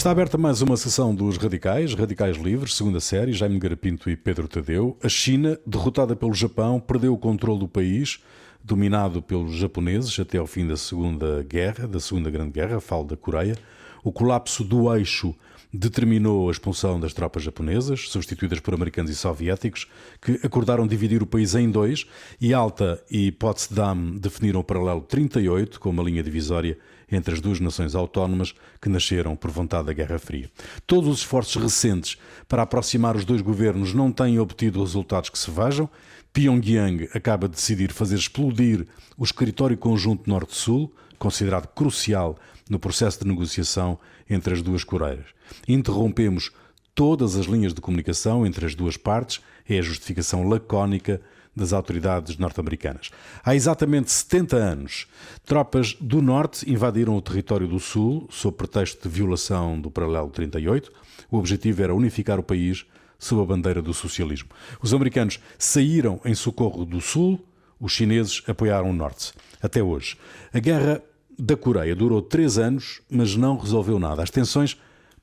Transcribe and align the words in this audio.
Está 0.00 0.12
aberta 0.12 0.38
mais 0.38 0.62
uma 0.62 0.78
sessão 0.78 1.14
dos 1.14 1.36
Radicais, 1.36 1.92
Radicais 1.92 2.38
Livres, 2.38 2.74
segunda 2.74 3.00
série, 3.00 3.34
Jaime 3.34 3.58
Garapinto 3.58 4.08
e 4.08 4.16
Pedro 4.16 4.48
Tadeu. 4.48 4.96
A 5.02 5.10
China, 5.10 5.60
derrotada 5.66 6.16
pelo 6.16 6.32
Japão, 6.32 6.80
perdeu 6.80 7.12
o 7.12 7.18
controle 7.18 7.58
do 7.58 7.68
país, 7.68 8.18
dominado 8.64 9.20
pelos 9.20 9.54
japoneses 9.56 10.18
até 10.18 10.38
ao 10.38 10.46
fim 10.46 10.66
da 10.66 10.74
Segunda 10.74 11.42
Guerra, 11.46 11.86
da 11.86 12.00
Segunda 12.00 12.30
Grande 12.30 12.52
Guerra, 12.52 12.80
falo 12.80 13.04
da 13.04 13.14
Coreia. 13.14 13.58
O 14.02 14.10
colapso 14.10 14.64
do 14.64 14.90
eixo 14.96 15.34
determinou 15.70 16.48
a 16.48 16.52
expulsão 16.52 16.98
das 16.98 17.12
tropas 17.12 17.42
japonesas, 17.42 18.08
substituídas 18.08 18.58
por 18.58 18.72
americanos 18.72 19.10
e 19.10 19.14
soviéticos, 19.14 19.86
que 20.18 20.40
acordaram 20.42 20.86
dividir 20.86 21.22
o 21.22 21.26
país 21.26 21.54
em 21.54 21.70
dois, 21.70 22.06
e 22.40 22.54
Alta 22.54 23.04
e 23.10 23.30
Potsdam 23.30 24.16
definiram 24.16 24.60
o 24.60 24.64
paralelo 24.64 25.02
38 25.02 25.78
como 25.78 26.00
a 26.00 26.04
linha 26.04 26.22
divisória 26.22 26.78
entre 27.10 27.34
as 27.34 27.40
duas 27.40 27.60
nações 27.60 27.94
autónomas 27.94 28.54
que 28.80 28.88
nasceram 28.88 29.36
por 29.36 29.50
vontade 29.50 29.86
da 29.86 29.92
Guerra 29.92 30.18
Fria. 30.18 30.50
Todos 30.86 31.08
os 31.08 31.18
esforços 31.18 31.60
recentes 31.60 32.16
para 32.48 32.62
aproximar 32.62 33.16
os 33.16 33.24
dois 33.24 33.40
governos 33.40 33.92
não 33.94 34.12
têm 34.12 34.38
obtido 34.38 34.80
resultados 34.80 35.30
que 35.30 35.38
se 35.38 35.50
vejam. 35.50 35.88
Pyongyang 36.32 37.08
acaba 37.12 37.48
de 37.48 37.56
decidir 37.56 37.92
fazer 37.92 38.16
explodir 38.16 38.86
o 39.16 39.24
escritório 39.24 39.76
conjunto 39.76 40.28
Norte-Sul, 40.28 40.92
considerado 41.18 41.66
crucial 41.68 42.38
no 42.68 42.78
processo 42.78 43.20
de 43.20 43.28
negociação 43.28 43.98
entre 44.28 44.54
as 44.54 44.62
duas 44.62 44.84
Coreias. 44.84 45.26
Interrompemos 45.66 46.52
todas 46.94 47.36
as 47.36 47.46
linhas 47.46 47.74
de 47.74 47.80
comunicação 47.80 48.46
entre 48.46 48.64
as 48.64 48.74
duas 48.74 48.96
partes, 48.96 49.40
é 49.68 49.78
a 49.78 49.82
justificação 49.82 50.48
lacónica 50.48 51.20
das 51.54 51.72
autoridades 51.72 52.36
norte-americanas. 52.38 53.10
Há 53.44 53.54
exatamente 53.54 54.10
70 54.10 54.56
anos, 54.56 55.06
tropas 55.44 55.96
do 56.00 56.22
Norte 56.22 56.70
invadiram 56.70 57.16
o 57.16 57.22
território 57.22 57.66
do 57.66 57.78
Sul 57.78 58.28
sob 58.30 58.56
pretexto 58.56 59.08
de 59.08 59.14
violação 59.14 59.80
do 59.80 59.90
Paralelo 59.90 60.30
38. 60.30 60.92
O 61.30 61.38
objetivo 61.38 61.82
era 61.82 61.94
unificar 61.94 62.38
o 62.38 62.42
país 62.42 62.86
sob 63.18 63.42
a 63.42 63.44
bandeira 63.44 63.82
do 63.82 63.92
socialismo. 63.92 64.48
Os 64.80 64.94
americanos 64.94 65.38
saíram 65.58 66.20
em 66.24 66.34
socorro 66.34 66.84
do 66.84 67.00
Sul, 67.00 67.44
os 67.78 67.92
chineses 67.92 68.42
apoiaram 68.46 68.90
o 68.90 68.94
Norte. 68.94 69.32
Até 69.62 69.82
hoje. 69.82 70.16
A 70.52 70.58
guerra 70.58 71.02
da 71.38 71.56
Coreia 71.56 71.94
durou 71.94 72.22
três 72.22 72.58
anos, 72.58 73.00
mas 73.10 73.36
não 73.36 73.56
resolveu 73.56 73.98
nada. 73.98 74.22
As 74.22 74.30
tensões 74.30 74.76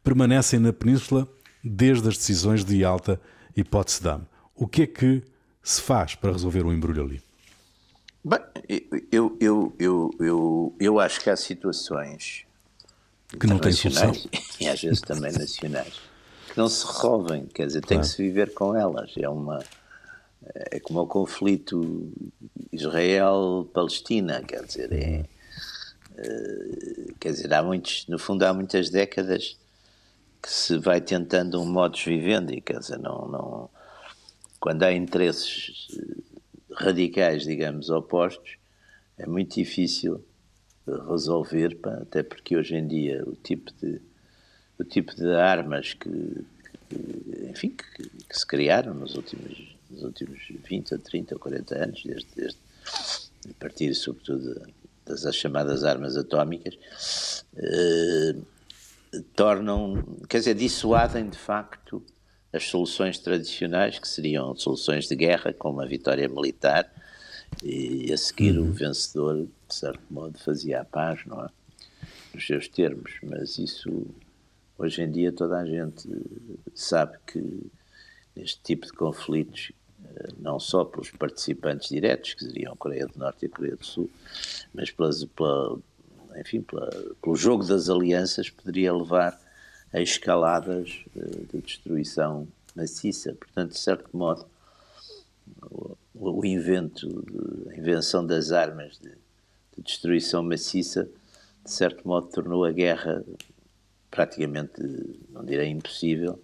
permanecem 0.04 0.60
na 0.60 0.74
península 0.74 1.28
desde 1.64 2.08
as 2.08 2.18
decisões 2.18 2.64
de 2.64 2.78
Yalta 2.78 3.20
e 3.56 3.64
Potsdam. 3.64 4.28
O 4.56 4.68
que 4.68 4.84
é 4.84 4.88
que 4.88 5.24
se 5.68 5.82
faz 5.82 6.16
para 6.16 6.32
resolver 6.32 6.66
o 6.66 6.72
embrulho 6.72 7.04
ali? 7.04 7.22
Bem, 8.24 8.40
eu, 9.12 9.38
eu, 9.42 9.76
eu, 9.78 10.12
eu, 10.18 10.76
eu 10.80 11.00
acho 11.00 11.20
que 11.20 11.30
há 11.30 11.36
situações 11.36 12.46
que 13.38 13.46
não 13.46 13.60
têm 13.60 13.74
solução 13.74 14.14
e 14.62 14.68
às 14.68 14.82
vezes 14.82 15.02
também 15.02 15.34
nacionais 15.34 16.00
que 16.50 16.58
não 16.58 16.70
se 16.70 16.86
resolvem, 16.88 17.48
quer 17.48 17.68
dizer, 17.68 17.82
tem 17.82 17.98
claro. 17.98 18.02
que 18.02 18.16
se 18.16 18.24
viver 18.24 18.54
com 18.54 18.74
elas. 18.74 19.12
É 19.18 19.28
uma 19.28 19.60
é 20.72 20.80
como 20.80 21.02
o 21.02 21.06
conflito 21.08 22.14
Israel-Palestina, 22.72 24.42
quer 24.44 24.64
dizer, 24.64 24.94
é, 24.94 25.26
é, 26.16 27.14
quer 27.20 27.32
dizer, 27.32 27.54
há 27.54 27.62
muitos, 27.62 28.08
no 28.08 28.18
fundo 28.18 28.44
há 28.44 28.54
muitas 28.54 28.90
décadas 28.90 29.58
que 30.42 30.50
se 30.50 30.78
vai 30.78 31.02
tentando 31.02 31.62
um 31.62 31.66
modus 31.66 32.06
vivendi, 32.06 32.62
quer 32.62 32.80
dizer, 32.80 33.00
não, 33.00 33.28
não 33.28 33.70
quando 34.68 34.84
há 34.84 34.92
interesses 34.92 35.88
eh, 35.98 36.22
radicais, 36.74 37.44
digamos, 37.44 37.90
opostos, 37.90 38.58
é 39.18 39.26
muito 39.26 39.56
difícil 39.56 40.22
resolver, 41.08 41.78
pá, 41.78 41.94
até 42.02 42.22
porque 42.22 42.58
hoje 42.58 42.76
em 42.76 42.86
dia 42.86 43.24
o 43.26 43.34
tipo 43.34 43.72
de, 43.82 44.02
o 44.78 44.84
tipo 44.84 45.16
de 45.16 45.34
armas 45.36 45.94
que, 45.94 46.10
que 46.10 47.50
enfim, 47.50 47.70
que, 47.70 48.10
que, 48.10 48.38
se 48.38 48.46
criaram 48.46 48.94
nos 48.94 49.16
últimos, 49.16 49.74
nos 49.90 50.04
últimos 50.04 50.38
20 50.50 50.96
ou 50.96 51.00
30 51.00 51.36
ou 51.36 51.40
40 51.40 51.76
anos, 51.76 52.04
desde, 52.04 52.28
desde 52.36 52.60
a 53.50 53.54
partir 53.62 53.96
sobretudo 53.96 54.68
das 55.06 55.34
chamadas 55.34 55.86
armas 55.86 56.18
atómicas, 56.18 57.46
eh, 57.56 58.36
tornam, 59.34 60.04
quer 60.28 60.40
dizer, 60.40 60.56
dissuadem 60.56 61.30
de 61.30 61.38
facto 61.38 62.04
as 62.58 62.68
soluções 62.68 63.18
tradicionais, 63.18 63.98
que 64.00 64.08
seriam 64.08 64.56
soluções 64.56 65.08
de 65.08 65.16
guerra, 65.16 65.54
como 65.54 65.82
a 65.82 65.86
vitória 65.86 66.28
militar, 66.28 66.92
e 67.64 68.12
a 68.12 68.18
seguir 68.18 68.58
uhum. 68.58 68.70
o 68.70 68.74
vencedor, 68.74 69.48
de 69.68 69.76
certo 69.76 70.04
modo, 70.10 70.38
fazia 70.38 70.82
a 70.82 70.86
paz, 70.86 71.22
não 71.26 71.46
é? 71.46 71.48
Nos 72.34 72.46
seus 72.46 72.68
termos, 72.68 73.14
mas 73.24 73.58
isso, 73.58 74.06
hoje 74.78 75.02
em 75.02 75.10
dia, 75.10 75.32
toda 75.32 75.58
a 75.58 75.66
gente 75.66 76.08
sabe 76.76 77.18
que 77.26 77.72
este 78.36 78.62
tipo 78.62 78.86
de 78.86 78.94
conflitos, 78.94 79.72
eh, 80.04 80.30
não 80.38 80.60
só 80.60 80.84
pelos 80.84 81.10
participantes 81.10 81.90
diretos, 81.90 82.34
que 82.36 82.44
seriam 82.44 82.74
a 82.74 82.78
Coreia 82.78 83.08
do 83.08 83.18
Norte 83.18 83.44
e 83.44 83.46
a 83.48 83.50
Coreia 83.50 83.76
do 83.76 83.86
Sul, 83.86 84.10
mas 84.74 84.92
pelas, 84.92 85.24
pela, 85.26 85.80
enfim, 86.40 86.62
pela, 86.62 86.90
pelo 87.22 87.36
jogo 87.36 87.64
das 87.66 87.90
alianças, 87.90 88.50
poderia 88.50 88.94
levar 88.94 89.40
a 89.94 90.02
escaladas 90.02 91.04
eh, 91.16 91.20
de 91.52 91.62
destruição 91.62 92.48
maciça. 92.76 93.34
Portanto, 93.34 93.72
de 93.72 93.80
certo 93.80 94.16
modo, 94.16 94.46
o, 96.14 96.46
invento, 96.46 97.08
a 97.70 97.76
invenção 97.76 98.26
das 98.26 98.52
armas 98.52 99.00
de, 99.00 99.10
de, 99.10 99.84
destruição 99.84 100.44
maciça, 100.44 101.10
de 101.64 101.72
certo 101.72 102.08
modo, 102.08 102.28
tornou 102.28 102.66
a 102.66 102.72
guerra 102.72 103.24
praticamente, 104.10 104.82
não 105.30 105.44
direi 105.44 105.70
impossível, 105.70 106.42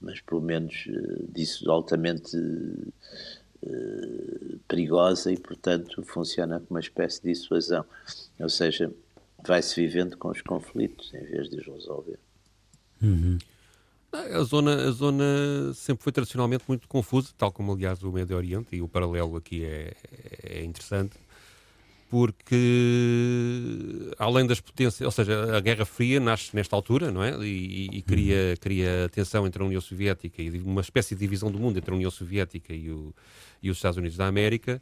mas 0.00 0.20
pelo 0.20 0.40
menos 0.40 0.86
eh, 0.88 1.24
disso 1.28 1.68
altamente 1.70 2.36
uh, 2.36 2.92
perigosa 4.68 5.32
e, 5.32 5.36
portanto, 5.36 6.02
funciona 6.04 6.60
como 6.60 6.70
uma 6.70 6.80
espécie 6.80 7.20
de 7.22 7.32
dissuasão. 7.32 7.84
Ou 8.38 8.48
seja, 8.48 8.92
vai-se 9.44 9.74
vivendo 9.74 10.16
com 10.16 10.28
os 10.28 10.40
conflitos 10.40 11.12
em 11.14 11.24
vez 11.24 11.48
de 11.48 11.56
os 11.56 11.66
resolver. 11.66 12.18
Uhum. 13.02 13.38
A 14.10 14.42
zona, 14.42 14.88
a 14.88 14.90
zona 14.90 15.24
sempre 15.74 16.02
foi 16.02 16.12
tradicionalmente 16.12 16.64
muito 16.66 16.88
confusa, 16.88 17.28
tal 17.36 17.52
como 17.52 17.72
aliás 17.72 18.02
o 18.02 18.10
Médio 18.10 18.36
Oriente, 18.36 18.74
e 18.74 18.80
o 18.80 18.88
paralelo 18.88 19.36
aqui 19.36 19.64
é, 19.64 19.94
é 20.42 20.64
interessante, 20.64 21.16
porque 22.08 22.54
além 24.18 24.46
das 24.46 24.60
potências, 24.60 25.02
ou 25.02 25.10
seja, 25.10 25.54
a 25.54 25.60
Guerra 25.60 25.84
Fria 25.84 26.18
nasce 26.18 26.56
nesta 26.56 26.74
altura, 26.74 27.10
não 27.12 27.22
é? 27.22 27.36
E, 27.44 27.90
e 27.92 28.02
cria, 28.02 28.56
cria 28.58 29.10
tensão 29.12 29.46
entre 29.46 29.62
a 29.62 29.66
União 29.66 29.80
Soviética 29.80 30.40
e 30.40 30.58
uma 30.58 30.80
espécie 30.80 31.14
de 31.14 31.20
divisão 31.20 31.50
do 31.50 31.58
mundo 31.58 31.76
entre 31.76 31.90
a 31.90 31.94
União 31.94 32.10
Soviética 32.10 32.72
e, 32.72 32.90
o, 32.90 33.14
e 33.62 33.70
os 33.70 33.76
Estados 33.76 33.98
Unidos 33.98 34.16
da 34.16 34.26
América. 34.26 34.80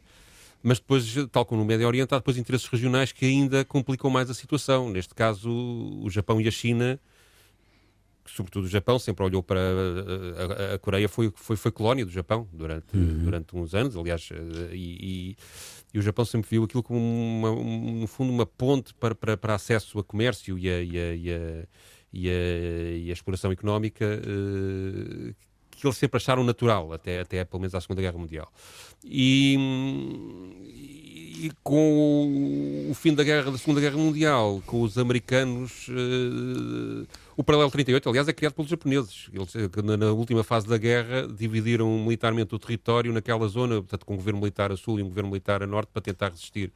Mas 0.63 0.79
depois, 0.79 1.13
tal 1.29 1.45
como 1.45 1.61
no 1.61 1.67
Médio 1.67 1.85
Oriente, 1.85 2.13
há 2.13 2.17
depois 2.17 2.37
interesses 2.37 2.67
regionais 2.67 3.11
que 3.11 3.25
ainda 3.25 3.65
complicam 3.65 4.09
mais 4.09 4.29
a 4.29 4.33
situação. 4.33 4.89
Neste 4.89 5.13
caso, 5.13 5.51
o 5.51 6.09
Japão 6.09 6.39
e 6.39 6.47
a 6.47 6.51
China 6.51 6.97
sobretudo 8.31 8.65
o 8.65 8.67
Japão, 8.67 8.99
sempre 8.99 9.23
olhou 9.23 9.41
para 9.41 9.59
a, 9.59 10.71
a, 10.71 10.75
a 10.75 10.79
Coreia 10.79 11.07
foi, 11.07 11.31
foi, 11.35 11.55
foi 11.55 11.71
colónia 11.71 12.05
do 12.05 12.11
Japão 12.11 12.47
durante, 12.51 12.95
uhum. 12.95 13.23
durante 13.23 13.55
uns 13.55 13.73
anos, 13.73 13.95
aliás, 13.95 14.29
eh, 14.31 14.75
e, 14.75 15.33
e, 15.33 15.37
e, 15.93 15.99
o 15.99 16.01
Japão 16.01 16.25
sempre 16.25 16.49
viu 16.49 16.63
aquilo 16.63 16.83
como, 16.83 16.99
uma, 16.99 17.51
um, 17.51 18.01
no 18.01 18.07
fundo, 18.07 18.31
uma 18.31 18.45
ponte 18.45 18.93
para, 18.93 19.15
para, 19.15 19.37
para 19.37 19.55
acesso 19.55 19.99
a 19.99 20.03
comércio 20.03 20.57
e 20.57 20.69
a, 20.69 20.81
e 20.81 20.99
a, 20.99 21.15
e 21.15 21.31
a, 21.31 21.67
e 22.13 22.29
a, 22.29 22.97
e 22.97 23.09
a 23.09 23.13
exploração 23.13 23.51
económica 23.51 24.05
uh, 24.05 25.35
que 25.71 25.85
eles 25.85 25.97
sempre 25.97 26.17
acharam 26.17 26.43
natural, 26.43 26.91
até, 26.91 27.19
até 27.19 27.45
pelo 27.45 27.61
menos 27.61 27.75
à 27.75 27.81
Segunda 27.81 28.01
Guerra 28.01 28.17
Mundial. 28.17 28.51
E, 29.05 29.55
e 31.43 31.51
com 31.63 32.87
o 32.89 32.93
fim 32.95 33.13
da, 33.13 33.23
guerra, 33.23 33.51
da 33.51 33.57
Segunda 33.59 33.79
Guerra 33.79 33.97
Mundial, 33.97 34.61
com 34.65 34.81
os 34.81 34.97
americanos... 34.97 35.87
Uh, 35.89 37.05
o 37.37 37.43
Paralelo 37.43 37.69
38, 37.69 38.09
aliás, 38.09 38.27
é 38.27 38.33
criado 38.33 38.53
pelos 38.53 38.69
japoneses. 38.69 39.29
Eles, 39.31 39.55
eh, 39.55 39.97
na 39.97 40.11
última 40.11 40.43
fase 40.43 40.67
da 40.67 40.75
guerra, 40.75 41.27
dividiram 41.27 41.87
militarmente 41.99 42.55
o 42.55 42.57
território 42.57 43.13
naquela 43.13 43.47
zona, 43.47 43.75
portanto, 43.75 44.07
com 44.07 44.15
um 44.15 44.17
governo 44.17 44.39
militar 44.39 44.71
a 44.71 44.75
sul 44.75 44.99
e 44.99 45.03
um 45.03 45.07
governo 45.07 45.29
militar 45.29 45.61
a 45.61 45.67
norte, 45.67 45.89
para 45.93 46.01
tentar 46.01 46.29
resistir 46.29 46.73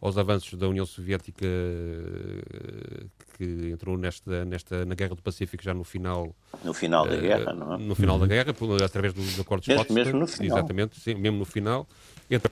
aos 0.00 0.16
avanços 0.16 0.58
da 0.58 0.66
União 0.66 0.86
Soviética 0.86 1.44
eh, 1.44 3.04
que 3.38 3.70
entrou 3.70 3.96
nesta, 3.96 4.44
nesta, 4.44 4.84
na 4.84 4.94
Guerra 4.94 5.14
do 5.14 5.22
Pacífico 5.22 5.62
já 5.62 5.72
no 5.72 5.84
final... 5.84 6.34
No 6.64 6.74
final 6.74 7.06
da 7.06 7.16
uh, 7.16 7.20
guerra, 7.20 7.52
não 7.54 7.74
é? 7.74 7.78
No 7.78 7.94
final 7.94 8.16
uhum. 8.16 8.20
da 8.22 8.26
guerra, 8.26 8.54
através 8.84 9.14
dos 9.14 9.36
do 9.36 9.42
acordos 9.42 9.68
mesmo, 9.68 9.86
mesmo 9.94 10.18
no 10.18 10.26
final. 10.26 10.58
Exatamente, 10.58 11.00
sim, 11.00 11.14
mesmo 11.14 11.38
no 11.38 11.44
final 11.44 11.86
entra 12.30 12.50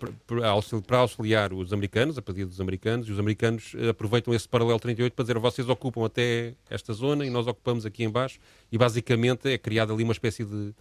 para 0.87 0.99
auxiliar 0.99 1.53
os 1.53 1.73
americanos, 1.73 2.17
a 2.17 2.23
pedido 2.23 2.49
dos 2.49 2.61
americanos, 2.61 3.09
e 3.09 3.13
os 3.13 3.19
americanos 3.19 3.75
eh, 3.77 3.91
aproveitam 3.91 4.33
esse 4.33 4.49
paralelo 4.49 4.81
38 4.81 5.13
para 5.13 5.23
dizer 5.23 5.39
vocês 5.39 5.69
ocupam 5.69 6.07
até 6.07 6.55
esta 6.71 6.95
zona 6.95 7.27
e 7.27 7.31
nós 7.31 7.47
ocupamos 7.47 7.85
aqui 7.85 8.03
embaixo, 8.03 8.39
e 8.73 8.79
basicamente 8.79 9.53
é 9.53 9.59
criada 9.59 9.93
ali 9.93 10.03
uma 10.03 10.15
espécie 10.15 10.45
de, 10.45 10.75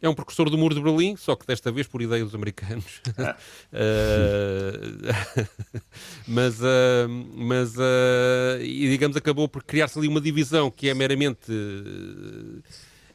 é 0.00 0.08
um 0.08 0.14
precursor 0.14 0.48
do 0.48 0.56
Muro 0.56 0.74
de 0.74 0.80
Berlim, 0.80 1.16
só 1.16 1.34
que 1.34 1.46
desta 1.46 1.72
vez 1.72 1.86
por 1.86 2.00
ideia 2.00 2.24
dos 2.24 2.34
americanos. 2.34 3.00
uh, 3.08 3.34
mas, 6.26 6.60
uh, 6.60 7.08
mas 7.34 7.76
uh, 7.76 8.62
e 8.62 8.88
digamos, 8.88 9.16
acabou 9.16 9.48
por 9.48 9.64
criar-se 9.64 9.98
ali 9.98 10.06
uma 10.06 10.20
divisão 10.20 10.70
que 10.70 10.88
é 10.88 10.94
meramente. 10.94 11.52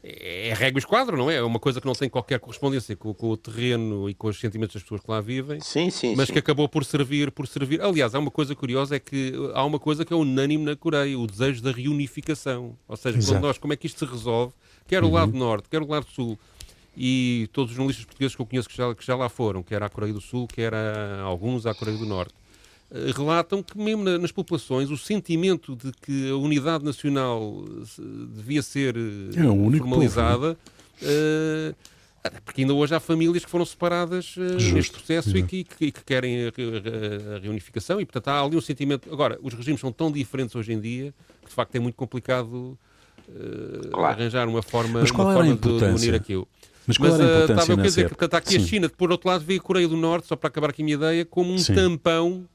é 0.02 0.52
régua 0.54 0.78
esquadro, 0.78 1.16
não 1.16 1.30
é? 1.30 1.36
É 1.36 1.42
uma 1.42 1.58
coisa 1.58 1.80
que 1.80 1.86
não 1.86 1.94
tem 1.94 2.10
qualquer 2.10 2.38
correspondência 2.38 2.94
com, 2.94 3.14
com, 3.14 3.30
o 3.30 3.36
terreno 3.36 4.10
e 4.10 4.14
com 4.14 4.28
os 4.28 4.38
sentimentos 4.38 4.74
das 4.74 4.82
pessoas 4.82 5.00
que 5.00 5.10
lá 5.10 5.22
vivem. 5.22 5.60
Sim, 5.60 5.88
sim, 5.88 6.14
mas 6.14 6.26
sim. 6.26 6.34
que 6.34 6.38
acabou 6.38 6.68
por 6.68 6.84
servir, 6.84 7.30
por 7.30 7.46
servir. 7.46 7.80
Aliás, 7.80 8.14
há 8.14 8.18
uma 8.18 8.30
coisa 8.30 8.54
curiosa, 8.54 8.96
é 8.96 8.98
que 8.98 9.32
há 9.54 9.64
uma 9.64 9.78
coisa 9.78 10.04
que 10.04 10.12
é 10.12 10.16
unânime 10.16 10.64
na 10.64 10.76
Coreia, 10.76 11.18
o 11.18 11.26
desejo 11.26 11.62
da 11.62 11.72
reunificação. 11.72 12.76
Ou 12.86 12.96
seja, 12.96 13.18
quando 13.26 13.40
nós, 13.40 13.56
como 13.56 13.72
é 13.72 13.76
que 13.76 13.86
isto 13.86 13.98
se 13.98 14.04
resolve, 14.04 14.52
quer 14.86 15.02
o 15.02 15.10
lado 15.10 15.32
uhum. 15.32 15.38
norte, 15.38 15.70
quer 15.70 15.80
o 15.80 15.88
lado 15.88 16.06
sul, 16.14 16.38
e 16.96 17.48
todos 17.52 17.70
os 17.70 17.76
jornalistas 17.76 18.04
portugueses 18.04 18.36
que 18.36 18.42
eu 18.42 18.46
conheço 18.46 18.68
que 18.68 18.76
já, 18.76 18.94
que 18.94 19.04
já 19.04 19.16
lá 19.16 19.28
foram, 19.28 19.62
quer 19.62 19.82
à 19.82 19.88
Coreia 19.88 20.12
do 20.12 20.20
Sul, 20.20 20.46
quer 20.46 20.72
a, 20.74 21.20
alguns 21.22 21.66
à 21.66 21.74
Coreia 21.74 21.98
do 21.98 22.06
Norte, 22.06 22.34
eh, 22.90 23.10
relatam 23.14 23.62
que 23.62 23.76
mesmo 23.76 24.04
nas 24.04 24.30
populações 24.30 24.90
o 24.90 24.96
sentimento 24.96 25.74
de 25.74 25.92
que 25.92 26.30
a 26.30 26.36
unidade 26.36 26.84
nacional 26.84 27.64
devia 28.34 28.62
ser 28.62 28.96
eh, 28.96 29.40
é 29.40 29.78
formalizada, 29.78 30.56
uh, 31.02 31.74
porque 32.44 32.62
ainda 32.62 32.72
hoje 32.72 32.94
há 32.94 33.00
famílias 33.00 33.44
que 33.44 33.50
foram 33.50 33.66
separadas 33.66 34.36
uh, 34.36 34.72
neste 34.72 34.92
processo 34.92 35.36
e 35.36 35.42
que, 35.42 35.64
que, 35.64 35.92
que, 35.92 36.04
querem 36.04 36.46
a, 36.46 36.48
a, 36.48 37.36
a, 37.36 37.38
reunificação. 37.40 38.00
E, 38.00 38.06
portanto, 38.06 38.28
há 38.28 38.40
ali 38.40 38.56
um 38.56 38.60
sentimento... 38.60 39.12
Agora, 39.12 39.38
os 39.42 39.52
regimes 39.52 39.80
são 39.80 39.92
tão 39.92 40.10
diferentes 40.10 40.54
hoje 40.54 40.72
em 40.72 40.80
dia 40.80 41.12
que, 41.42 41.48
de 41.48 41.54
facto, 41.54 41.74
é 41.74 41.80
muito 41.80 41.96
complicado 41.96 42.78
uh, 43.28 43.88
claro. 43.90 44.20
arranjar 44.20 44.48
uma 44.48 44.62
forma, 44.62 45.00
uma 45.00 45.34
forma 45.34 45.54
de, 45.54 45.78
de 45.78 45.84
unir 45.84 46.14
aquilo. 46.14 46.48
Mas 46.86 46.98
Mas, 46.98 47.14
estava 47.14 47.80
a 47.80 47.82
dizer 47.82 48.14
que 48.14 48.24
está 48.24 48.38
aqui 48.38 48.50
Sim. 48.50 48.56
a 48.56 48.60
China, 48.60 48.88
por 48.88 49.10
outro 49.10 49.28
lado, 49.28 49.44
vê 49.44 49.56
a 49.56 49.60
Coreia 49.60 49.88
do 49.88 49.96
Norte, 49.96 50.26
só 50.26 50.36
para 50.36 50.48
acabar 50.48 50.70
aqui 50.70 50.82
a 50.82 50.84
minha 50.84 50.96
ideia, 50.96 51.24
como 51.24 51.52
um 51.52 51.58
Sim. 51.58 51.74
tampão 51.74 52.46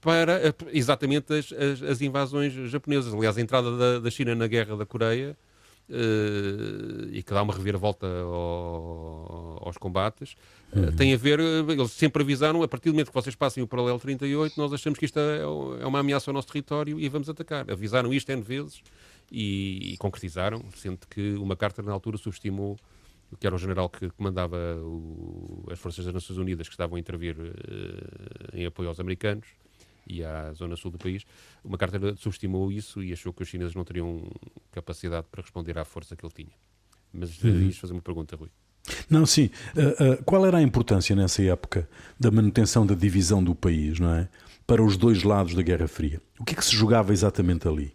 para 0.00 0.54
exatamente 0.72 1.32
as, 1.34 1.52
as, 1.52 1.82
as, 1.82 2.00
invasões 2.00 2.52
japonesas. 2.70 3.12
Aliás, 3.12 3.36
a 3.36 3.40
entrada 3.40 3.76
da, 3.76 3.98
da 3.98 4.10
China 4.10 4.34
na 4.34 4.46
guerra 4.46 4.76
da 4.76 4.86
Coreia 4.86 5.36
uh, 5.88 7.08
e 7.10 7.22
que 7.22 7.32
dá 7.32 7.42
uma 7.42 7.52
reviravolta 7.52 8.06
ao, 8.06 9.62
aos 9.64 9.76
combates, 9.76 10.36
uh, 10.72 10.78
uhum. 10.78 10.92
tem 10.92 11.12
a 11.12 11.16
ver, 11.16 11.40
eles 11.40 11.90
sempre 11.92 12.22
avisaram, 12.22 12.62
a 12.62 12.68
partir 12.68 12.90
do 12.90 12.92
momento 12.92 13.08
que 13.08 13.14
vocês 13.14 13.34
passem 13.34 13.62
o 13.62 13.66
paralelo 13.66 13.98
38, 13.98 14.54
nós 14.56 14.72
achamos 14.72 14.98
que 14.98 15.04
isto 15.04 15.18
é, 15.18 15.40
é 15.40 15.86
uma 15.86 16.00
ameaça 16.00 16.30
ao 16.30 16.34
nosso 16.34 16.48
território 16.48 17.00
e 17.00 17.08
vamos 17.08 17.28
atacar. 17.28 17.70
Avisaram 17.70 18.12
isto 18.12 18.30
N 18.30 18.42
vezes 18.42 18.82
e, 19.30 19.94
e 19.94 19.96
concretizaram, 19.96 20.62
sendo 20.76 21.00
que 21.08 21.34
uma 21.34 21.56
carta 21.56 21.82
na 21.82 21.92
altura 21.92 22.16
subestimou 22.16 22.76
que 23.38 23.46
era 23.46 23.54
o 23.54 23.58
general 23.58 23.88
que 23.88 24.08
comandava 24.10 24.56
o, 24.82 25.64
as 25.70 25.78
forças 25.78 26.04
das 26.04 26.14
Nações 26.14 26.38
Unidas 26.38 26.68
que 26.68 26.74
estavam 26.74 26.96
a 26.96 27.00
intervir 27.00 27.36
uh, 27.38 28.56
em 28.56 28.66
apoio 28.66 28.88
aos 28.88 29.00
americanos 29.00 29.46
e 30.06 30.22
à 30.24 30.52
zona 30.52 30.76
sul 30.76 30.90
do 30.90 30.98
país, 30.98 31.24
uma 31.64 31.76
carta 31.76 32.14
subestimou 32.16 32.70
isso 32.70 33.02
e 33.02 33.12
achou 33.12 33.32
que 33.32 33.42
os 33.42 33.48
chineses 33.48 33.74
não 33.74 33.84
teriam 33.84 34.30
capacidade 34.70 35.26
para 35.30 35.42
responder 35.42 35.76
à 35.78 35.84
força 35.84 36.14
que 36.14 36.24
ele 36.24 36.32
tinha. 36.32 36.52
Mas 37.12 37.42
uh, 37.42 37.48
uhum. 37.48 37.68
isto 37.68 37.80
fazer 37.80 37.92
uma 37.92 38.02
pergunta, 38.02 38.36
Rui. 38.36 38.50
Não, 39.10 39.26
sim. 39.26 39.50
Uh, 39.74 40.12
uh, 40.12 40.24
qual 40.24 40.46
era 40.46 40.58
a 40.58 40.62
importância 40.62 41.16
nessa 41.16 41.42
época 41.42 41.88
da 42.18 42.30
manutenção 42.30 42.86
da 42.86 42.94
divisão 42.94 43.42
do 43.42 43.54
país, 43.54 43.98
não 43.98 44.14
é? 44.14 44.28
Para 44.66 44.82
os 44.82 44.96
dois 44.96 45.22
lados 45.22 45.54
da 45.54 45.62
Guerra 45.62 45.88
Fria. 45.88 46.20
O 46.38 46.44
que 46.44 46.54
é 46.54 46.56
que 46.56 46.64
se 46.64 46.74
jogava 46.74 47.12
exatamente 47.12 47.66
ali? 47.66 47.94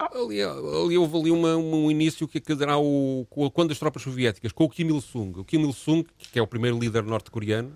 Ali, 0.00 0.42
ali 0.42 0.96
houve 0.96 1.18
ali 1.18 1.30
uma, 1.30 1.56
um 1.56 1.90
início 1.90 2.26
que 2.26 2.40
dará 2.54 2.78
o, 2.78 3.26
quando 3.52 3.70
as 3.70 3.78
tropas 3.78 4.02
soviéticas, 4.02 4.50
com 4.50 4.64
o 4.64 4.68
Kim 4.70 4.86
Il-sung, 4.88 5.38
o 5.38 5.44
Kim 5.44 5.60
Il-sung, 5.60 6.06
que 6.16 6.38
é 6.38 6.42
o 6.42 6.46
primeiro 6.46 6.78
líder 6.78 7.02
norte-coreano, 7.02 7.70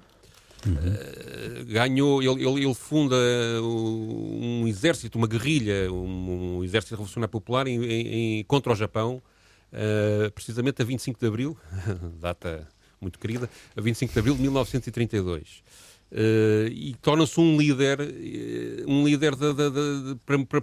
uhum. 0.64 0.72
uh, 0.72 1.64
ganhou, 1.66 2.22
ele, 2.22 2.46
ele, 2.46 2.64
ele, 2.64 2.74
funda 2.74 3.14
um 3.62 4.66
exército, 4.66 5.18
uma 5.18 5.26
guerrilha, 5.26 5.92
um, 5.92 6.58
um 6.58 6.64
exército 6.64 6.94
revolucionário 6.94 7.30
popular 7.30 7.66
em, 7.66 7.84
em, 7.84 8.44
contra 8.44 8.72
o 8.72 8.74
Japão, 8.74 9.22
uh, 9.70 10.32
precisamente 10.32 10.80
a 10.80 10.84
25 10.84 11.20
de 11.20 11.26
Abril, 11.26 11.58
data 12.18 12.66
muito 13.02 13.18
querida, 13.18 13.50
a 13.76 13.80
25 13.82 14.14
de 14.14 14.18
Abril 14.18 14.34
de 14.34 14.40
1932. 14.40 15.62
Uh, 16.10 16.68
e 16.70 16.94
torna-se 17.02 17.38
um 17.38 17.58
líder, 17.58 17.98
um 18.86 19.04
líder 19.04 19.36
de, 19.36 19.52
de, 19.52 19.70
de, 19.70 20.14
para, 20.24 20.62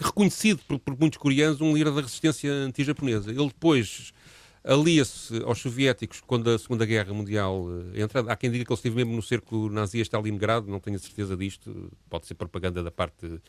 reconhecido 0.00 0.60
por, 0.66 0.78
por 0.78 0.98
muitos 0.98 1.18
coreanos 1.18 1.60
um 1.60 1.74
líder 1.74 1.92
da 1.92 2.00
resistência 2.00 2.50
anti-japonesa. 2.50 3.30
Ele 3.30 3.46
depois 3.46 4.12
alia-se 4.64 5.42
aos 5.44 5.60
soviéticos 5.60 6.22
quando 6.26 6.48
a 6.48 6.58
Segunda 6.58 6.86
Guerra 6.86 7.12
Mundial 7.12 7.66
eh, 7.94 8.02
entra. 8.02 8.20
Há 8.20 8.34
quem 8.34 8.50
diga 8.50 8.64
que 8.64 8.72
ele 8.72 8.78
esteve 8.78 8.96
mesmo 8.96 9.14
no 9.14 9.22
cerco 9.22 9.68
nazi 9.68 9.98
a 9.98 10.02
Stalingrado, 10.02 10.70
não 10.70 10.80
tenho 10.80 10.96
a 10.96 11.00
certeza 11.00 11.36
disto, 11.36 11.92
pode 12.08 12.26
ser 12.26 12.34
propaganda 12.34 12.82
da 12.82 12.90
parte 12.90 13.40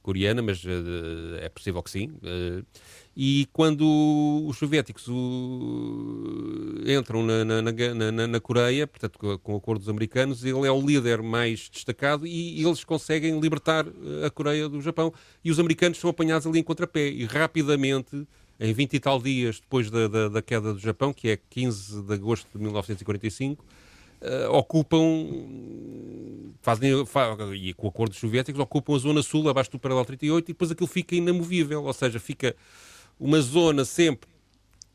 coreana, 0.00 0.42
mas 0.42 0.64
uh, 0.64 0.68
é 1.40 1.48
possível 1.48 1.82
que 1.82 1.90
sim. 1.90 2.12
Uh, 2.22 2.64
e 3.14 3.46
quando 3.52 3.84
os 4.46 4.56
soviéticos 4.56 5.06
entram 6.86 7.22
na, 7.22 7.44
na, 7.44 7.62
na, 8.10 8.26
na, 8.26 8.40
Coreia, 8.40 8.86
portanto, 8.86 9.38
com, 9.42 9.52
o 9.52 9.56
acordo 9.56 9.80
dos 9.80 9.88
americanos, 9.90 10.42
ele 10.44 10.66
é 10.66 10.72
o 10.72 10.80
líder 10.80 11.20
mais 11.20 11.68
destacado 11.68 12.26
e, 12.26 12.64
eles 12.64 12.84
conseguem 12.84 13.38
libertar 13.38 13.86
a 14.24 14.30
Coreia 14.30 14.66
do 14.66 14.80
Japão. 14.80 15.12
E 15.44 15.50
os 15.50 15.60
americanos 15.60 15.98
são 15.98 16.08
apanhados 16.08 16.46
ali 16.46 16.60
em 16.60 16.62
contrapé 16.62 17.06
e 17.08 17.26
rapidamente 17.26 18.26
em 18.58 18.72
20 18.72 18.94
e 18.94 19.00
tal 19.00 19.20
dias 19.20 19.60
depois 19.60 19.90
da, 19.90 20.08
da, 20.08 20.28
da, 20.28 20.40
queda 20.40 20.72
do 20.72 20.78
Japão, 20.78 21.12
que 21.12 21.28
é 21.28 21.38
15 21.50 22.02
de 22.02 22.14
agosto 22.14 22.46
de 22.54 22.62
1945, 22.62 23.64
uh, 24.22 24.52
ocupam, 24.52 25.28
fazem, 26.60 26.92
e 27.54 27.74
com 27.74 27.86
o 27.86 27.90
acordo 27.90 28.10
dos 28.10 28.20
soviéticos, 28.20 28.60
ocupam 28.60 28.94
a 28.94 28.98
zona 28.98 29.22
sul, 29.22 29.48
abaixo 29.48 29.70
do 29.70 29.78
paralelo 29.78 30.06
38, 30.06 30.44
e 30.44 30.52
depois 30.52 30.70
aquilo 30.70 30.86
fica 30.86 31.14
inamovível, 31.14 31.84
ou 31.84 31.92
seja, 31.92 32.18
fica 32.18 32.56
uma 33.18 33.40
zona 33.40 33.84
sempre 33.84 34.31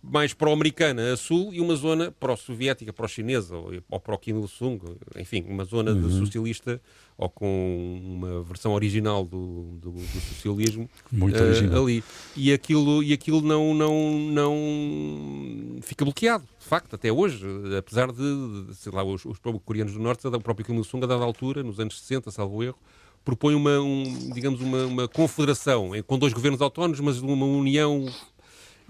mais 0.01 0.33
pró-americana 0.33 1.13
a 1.13 1.17
sul 1.17 1.53
e 1.53 1.59
uma 1.59 1.75
zona 1.75 2.11
pró-soviética, 2.11 2.93
pró-chinesa 2.93 3.55
ou, 3.55 3.71
ou 3.89 3.99
pró-Kim 3.99 4.39
Il-sung, 4.39 4.79
enfim, 5.17 5.43
uma 5.47 5.65
zona 5.65 5.91
uhum. 5.91 6.09
socialista 6.09 6.81
ou 7.17 7.29
com 7.29 7.99
uma 8.03 8.43
versão 8.43 8.73
original 8.73 9.25
do, 9.25 9.63
do, 9.81 9.91
do 9.91 10.19
socialismo 10.21 10.87
Muito 11.11 11.35
uh, 11.35 11.83
ali. 11.83 12.03
E 12.35 12.53
aquilo, 12.53 13.03
e 13.03 13.11
aquilo 13.11 13.41
não, 13.41 13.73
não, 13.73 14.19
não 14.19 15.81
fica 15.81 16.05
bloqueado, 16.05 16.45
de 16.59 16.65
facto, 16.65 16.93
até 16.93 17.11
hoje, 17.11 17.45
apesar 17.77 18.11
de, 18.11 18.75
sei 18.75 18.91
lá, 18.91 19.03
os, 19.03 19.25
os 19.25 19.39
coreanos 19.65 19.93
do 19.93 19.99
Norte, 19.99 20.27
o 20.27 20.39
próprio 20.39 20.65
Kim 20.65 20.75
Il-sung, 20.75 21.03
a 21.03 21.07
dada 21.07 21.23
altura, 21.23 21.63
nos 21.63 21.79
anos 21.79 21.99
60, 21.99 22.29
salvo 22.29 22.63
erro, 22.63 22.77
propõe 23.25 23.55
uma, 23.55 23.79
um, 23.79 24.31
digamos, 24.31 24.61
uma, 24.61 24.85
uma 24.85 25.07
confederação 25.07 25.91
com 26.05 26.17
dois 26.17 26.31
governos 26.31 26.61
autónomos, 26.61 26.99
mas 26.99 27.19
uma 27.19 27.45
união 27.45 28.05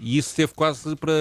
e 0.00 0.18
isso 0.18 0.34
teve 0.34 0.52
quase 0.54 0.94
para. 0.96 1.12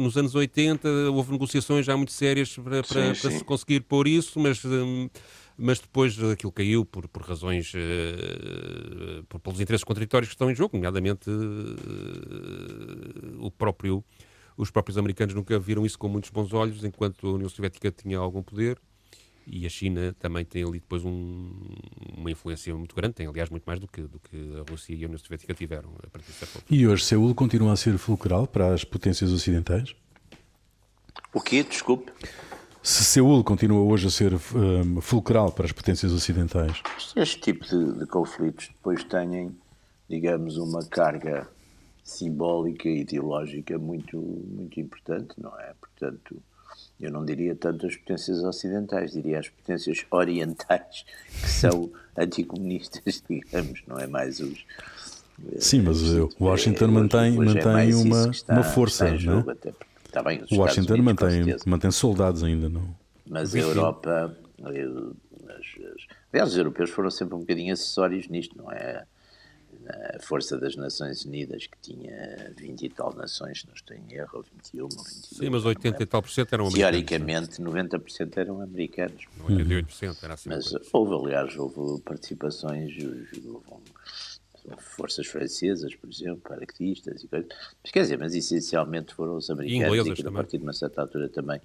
Nos 0.00 0.16
anos 0.16 0.34
80, 0.34 0.88
houve 1.12 1.32
negociações 1.32 1.84
já 1.84 1.96
muito 1.96 2.12
sérias 2.12 2.56
para, 2.56 2.82
para, 2.82 3.14
sim, 3.14 3.20
para 3.20 3.30
sim. 3.30 3.38
se 3.38 3.44
conseguir 3.44 3.80
pôr 3.80 4.06
isso, 4.06 4.38
mas. 4.38 4.64
Hum, 4.64 5.08
mas 5.54 5.78
depois 5.78 6.18
aquilo 6.24 6.50
caiu 6.50 6.84
por, 6.84 7.06
por 7.08 7.22
razões, 7.22 7.72
uh, 7.74 9.22
por, 9.28 9.38
pelos 9.38 9.60
interesses 9.60 9.84
contraditórios 9.84 10.30
que 10.30 10.34
estão 10.34 10.50
em 10.50 10.54
jogo, 10.54 10.74
nomeadamente 10.76 11.28
uh, 11.28 11.76
o 13.38 13.50
próprio, 13.50 14.02
os 14.56 14.70
próprios 14.70 14.96
americanos 14.96 15.34
nunca 15.34 15.58
viram 15.58 15.84
isso 15.84 15.98
com 15.98 16.08
muitos 16.08 16.30
bons 16.30 16.54
olhos, 16.54 16.82
enquanto 16.84 17.28
a 17.28 17.32
União 17.32 17.50
Soviética 17.50 17.90
tinha 17.92 18.18
algum 18.18 18.42
poder 18.42 18.78
e 19.46 19.66
a 19.66 19.68
China 19.68 20.14
também 20.18 20.44
tem 20.44 20.62
ali 20.62 20.78
depois 20.78 21.04
um, 21.04 21.50
uma 22.16 22.30
influência 22.30 22.74
muito 22.74 22.94
grande, 22.94 23.14
tem 23.14 23.26
aliás 23.26 23.50
muito 23.50 23.64
mais 23.64 23.80
do 23.80 23.88
que, 23.88 24.02
do 24.02 24.18
que 24.18 24.56
a 24.56 24.70
Rússia 24.70 24.94
e 24.94 25.02
a 25.02 25.06
União 25.06 25.18
Soviética 25.18 25.54
tiveram 25.54 25.90
a 26.02 26.08
partir 26.08 26.30
de 26.30 26.38
certo 26.38 26.64
E 26.70 26.86
hoje 26.86 27.04
Seul 27.04 27.34
continua 27.34 27.72
a 27.72 27.76
ser 27.76 27.96
fulcral 27.98 28.46
para 28.46 28.72
as 28.72 28.84
potências 28.84 29.30
ocidentais? 29.32 29.94
O 31.34 31.40
quê? 31.40 31.62
Desculpe. 31.62 32.12
Se 32.82 33.04
Seul 33.04 33.44
continua 33.44 33.80
hoje 33.80 34.08
a 34.08 34.10
ser 34.10 34.34
um, 34.34 35.00
fulcral 35.00 35.52
para 35.52 35.66
as 35.66 35.72
potências 35.72 36.12
ocidentais? 36.12 36.82
Este 37.14 37.40
tipo 37.40 37.64
de, 37.64 37.98
de 37.98 38.06
conflitos 38.06 38.68
depois 38.68 39.04
têm, 39.04 39.56
digamos, 40.08 40.56
uma 40.56 40.84
carga 40.84 41.48
simbólica 42.02 42.88
e 42.88 43.00
ideológica 43.00 43.78
muito, 43.78 44.18
muito 44.18 44.80
importante, 44.80 45.34
não 45.38 45.58
é? 45.60 45.72
Portanto, 45.80 46.42
eu 47.00 47.10
não 47.10 47.24
diria 47.24 47.54
tanto 47.54 47.86
as 47.86 47.96
potências 47.96 48.42
ocidentais, 48.42 49.12
diria 49.12 49.40
as 49.40 49.48
potências 49.48 50.04
orientais, 50.10 51.04
que 51.28 51.48
são 51.48 51.90
anticomunistas, 52.16 53.22
digamos, 53.28 53.82
não 53.86 53.98
é 53.98 54.06
mais 54.06 54.40
os. 54.40 54.64
Sim, 55.58 55.82
mas 55.82 56.00
o 56.02 56.30
Washington 56.40 56.84
é, 56.84 56.88
mantém, 56.88 57.32
mantém 57.32 57.90
é 57.90 57.96
uma, 57.96 58.28
está, 58.30 58.54
uma 58.54 58.62
força, 58.62 59.10
não 59.10 59.40
é? 59.40 59.72
Está 60.04 60.22
bem, 60.22 60.42
o 60.50 60.56
Washington 60.56 60.94
Unidos, 60.94 61.04
mantém, 61.04 61.56
mantém 61.66 61.90
soldados 61.90 62.44
ainda, 62.44 62.68
não? 62.68 62.94
Mas 63.26 63.54
a 63.54 63.58
Europa. 63.58 64.36
Eu, 64.58 65.16
as, 65.48 65.56
as, 65.56 66.06
aliás, 66.32 66.50
os 66.50 66.56
europeus 66.56 66.90
foram 66.90 67.10
sempre 67.10 67.34
um 67.34 67.40
bocadinho 67.40 67.72
acessórios 67.72 68.28
nisto, 68.28 68.56
não 68.56 68.70
é? 68.70 69.04
A 69.88 70.18
Força 70.20 70.58
das 70.58 70.76
Nações 70.76 71.24
Unidas, 71.24 71.66
que 71.66 71.78
tinha 71.80 72.52
20 72.56 72.82
e 72.82 72.88
tal 72.88 73.14
nações, 73.14 73.60
se 73.60 73.66
não 73.66 73.74
estou 73.74 73.96
em 73.96 74.14
erro, 74.14 74.30
ou 74.34 74.42
21 74.42 74.82
ou 74.82 74.88
22. 74.88 75.26
Sim, 75.26 75.50
mas 75.50 75.64
80 75.64 76.02
e 76.02 76.06
tal 76.06 76.22
por 76.22 76.30
cento 76.30 76.52
eram 76.52 76.66
americanos. 76.66 77.06
Teoricamente, 77.06 77.62
90% 77.62 78.36
eram 78.36 78.60
americanos. 78.60 79.24
88% 79.48 80.16
era 80.22 80.34
assim. 80.34 80.48
Mas 80.48 80.72
houve, 80.92 81.14
aliás, 81.14 81.56
houve 81.56 82.00
participações, 82.02 82.92
houve 82.96 83.82
forças 84.78 85.26
francesas, 85.26 85.94
por 85.94 86.08
exemplo, 86.10 86.40
paraquedistas 86.48 87.22
e 87.22 87.28
coisas. 87.28 87.48
Mas 87.82 87.92
quer 87.92 88.02
dizer, 88.02 88.18
mas 88.18 88.34
essencialmente 88.34 89.14
foram 89.14 89.36
os 89.36 89.50
americanos 89.50 90.06
e, 90.06 90.10
e 90.10 90.14
que, 90.14 90.26
a 90.26 90.32
partir 90.32 90.58
de 90.58 90.64
uma 90.64 90.72
certa 90.72 91.02
altura 91.02 91.28
também 91.28 91.60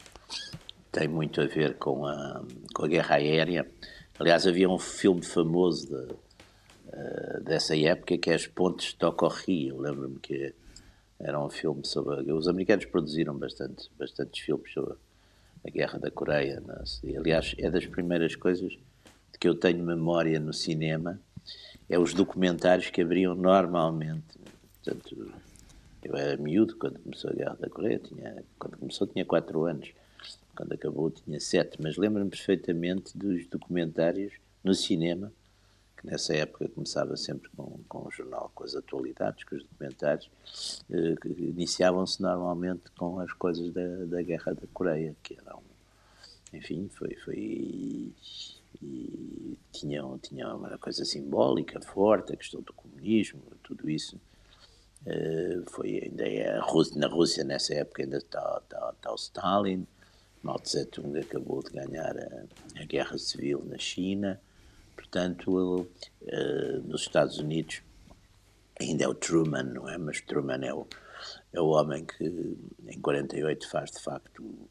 tem 0.92 1.08
muito 1.08 1.40
a 1.42 1.46
ver 1.46 1.76
com 1.76 2.06
a, 2.06 2.44
com 2.74 2.86
a 2.86 2.88
guerra 2.88 3.16
aérea. 3.16 3.70
Aliás, 4.20 4.48
havia 4.48 4.68
um 4.68 4.80
filme 4.80 5.24
famoso 5.24 5.88
de, 5.88 6.14
uh, 6.88 7.44
dessa 7.44 7.76
época 7.78 8.18
que 8.18 8.30
é 8.30 8.36
As 8.36 8.48
Pontes 8.48 8.88
de 8.88 8.96
Tocorri. 8.96 9.72
Lembro-me 9.72 10.20
que 10.20 10.54
era 11.20 11.40
um 11.40 11.50
filme 11.50 11.86
sobre. 11.86 12.32
Os 12.32 12.48
americanos 12.48 12.86
produziram 12.86 13.38
bastante, 13.38 13.90
bastantes 13.98 14.44
filmes 14.44 14.72
sobre 14.74 14.96
a 15.66 15.70
guerra 15.70 16.00
da 16.00 16.12
Coreia. 16.12 16.62
E, 17.04 17.18
aliás, 17.18 17.56
é 17.58 17.70
das 17.70 17.86
primeiras 17.86 18.36
coisas 18.36 18.72
de 18.72 19.40
que 19.40 19.48
eu 19.48 19.56
tenho 19.56 19.84
memória 19.84 20.40
no 20.40 20.54
cinema 20.54 21.20
é 21.90 21.98
os 21.98 22.14
documentários 22.14 22.90
que 22.90 23.02
abriam 23.02 23.36
normalmente. 23.36 24.38
Portanto, 24.84 25.32
eu 26.04 26.16
era 26.16 26.38
miúdo 26.38 26.76
quando 26.78 27.00
começou 27.00 27.32
a 27.32 27.34
Guerra 27.34 27.58
da 27.60 27.70
Coreia, 27.70 28.00
tinha, 28.00 28.44
quando 28.60 28.78
começou 28.78 29.08
tinha 29.08 29.26
4 29.26 29.66
anos, 29.66 29.92
quando 30.56 30.74
acabou 30.74 31.10
tinha 31.10 31.40
7, 31.40 31.82
mas 31.82 31.98
lembro-me 31.98 32.30
perfeitamente 32.30 33.18
dos 33.18 33.46
documentários 33.48 34.34
no 34.64 34.74
cinema, 34.74 35.32
nessa 36.08 36.34
época 36.34 36.70
começava 36.70 37.16
sempre 37.18 37.50
com, 37.56 37.80
com 37.88 38.08
o 38.08 38.12
jornal, 38.12 38.52
com 38.56 38.64
as 38.64 38.76
atualidades, 38.76 39.44
com 39.44 39.56
os 39.56 39.64
documentários, 39.64 40.30
eh, 40.90 41.16
iniciavam-se 41.38 42.22
normalmente 42.22 42.90
com 42.98 43.20
as 43.20 43.32
coisas 43.34 43.72
da, 43.74 44.06
da 44.06 44.22
Guerra 44.22 44.54
da 44.54 44.68
Coreia, 44.74 45.16
que 45.22 45.38
eram, 45.38 45.62
enfim, 46.54 46.90
foi, 46.90 47.16
foi 47.24 48.14
e 48.82 49.58
tinham, 49.72 50.18
tinham 50.20 50.58
uma 50.58 50.78
coisa 50.78 51.04
simbólica 51.04 51.82
forte, 51.82 52.34
a 52.34 52.38
questão 52.38 52.62
do 52.62 52.74
comunismo, 52.74 53.42
tudo 53.64 53.90
isso. 53.90 54.20
Uh, 55.06 55.64
foi 55.70 56.02
ainda 56.04 56.28
é 56.28 56.60
Rússia, 56.60 57.00
na 57.00 57.08
Rússia 57.08 57.44
nessa 57.44 57.74
época 57.74 58.04
ainda 58.04 58.18
está, 58.18 58.62
está, 58.64 58.94
está 58.96 59.12
o 59.12 59.16
Stalin, 59.16 59.88
Mao 60.44 60.60
Tse-tung 60.60 61.18
acabou 61.20 61.64
de 61.64 61.72
ganhar 61.72 62.18
a, 62.18 62.82
a, 62.82 62.86
guerra 62.86 63.18
civil 63.18 63.64
na 63.66 63.78
China, 63.78 64.40
portanto 65.10 65.52
uh, 65.52 66.82
nos 66.86 67.02
Estados 67.02 67.38
Unidos 67.40 67.82
ainda 68.80 69.06
é 69.06 69.08
o 69.08 69.14
Truman, 69.14 69.64
não 69.64 69.90
é? 69.90 69.98
Mas 69.98 70.22
Truman 70.22 70.64
é 70.64 70.74
o, 70.74 70.88
é 71.54 71.62
o 71.62 71.68
homem 71.68 72.06
que 72.06 72.58
em 72.88 73.00
48 73.00 73.70
faz 73.70 73.92
de 73.92 74.00
facto 74.00 74.44
o 74.44 74.70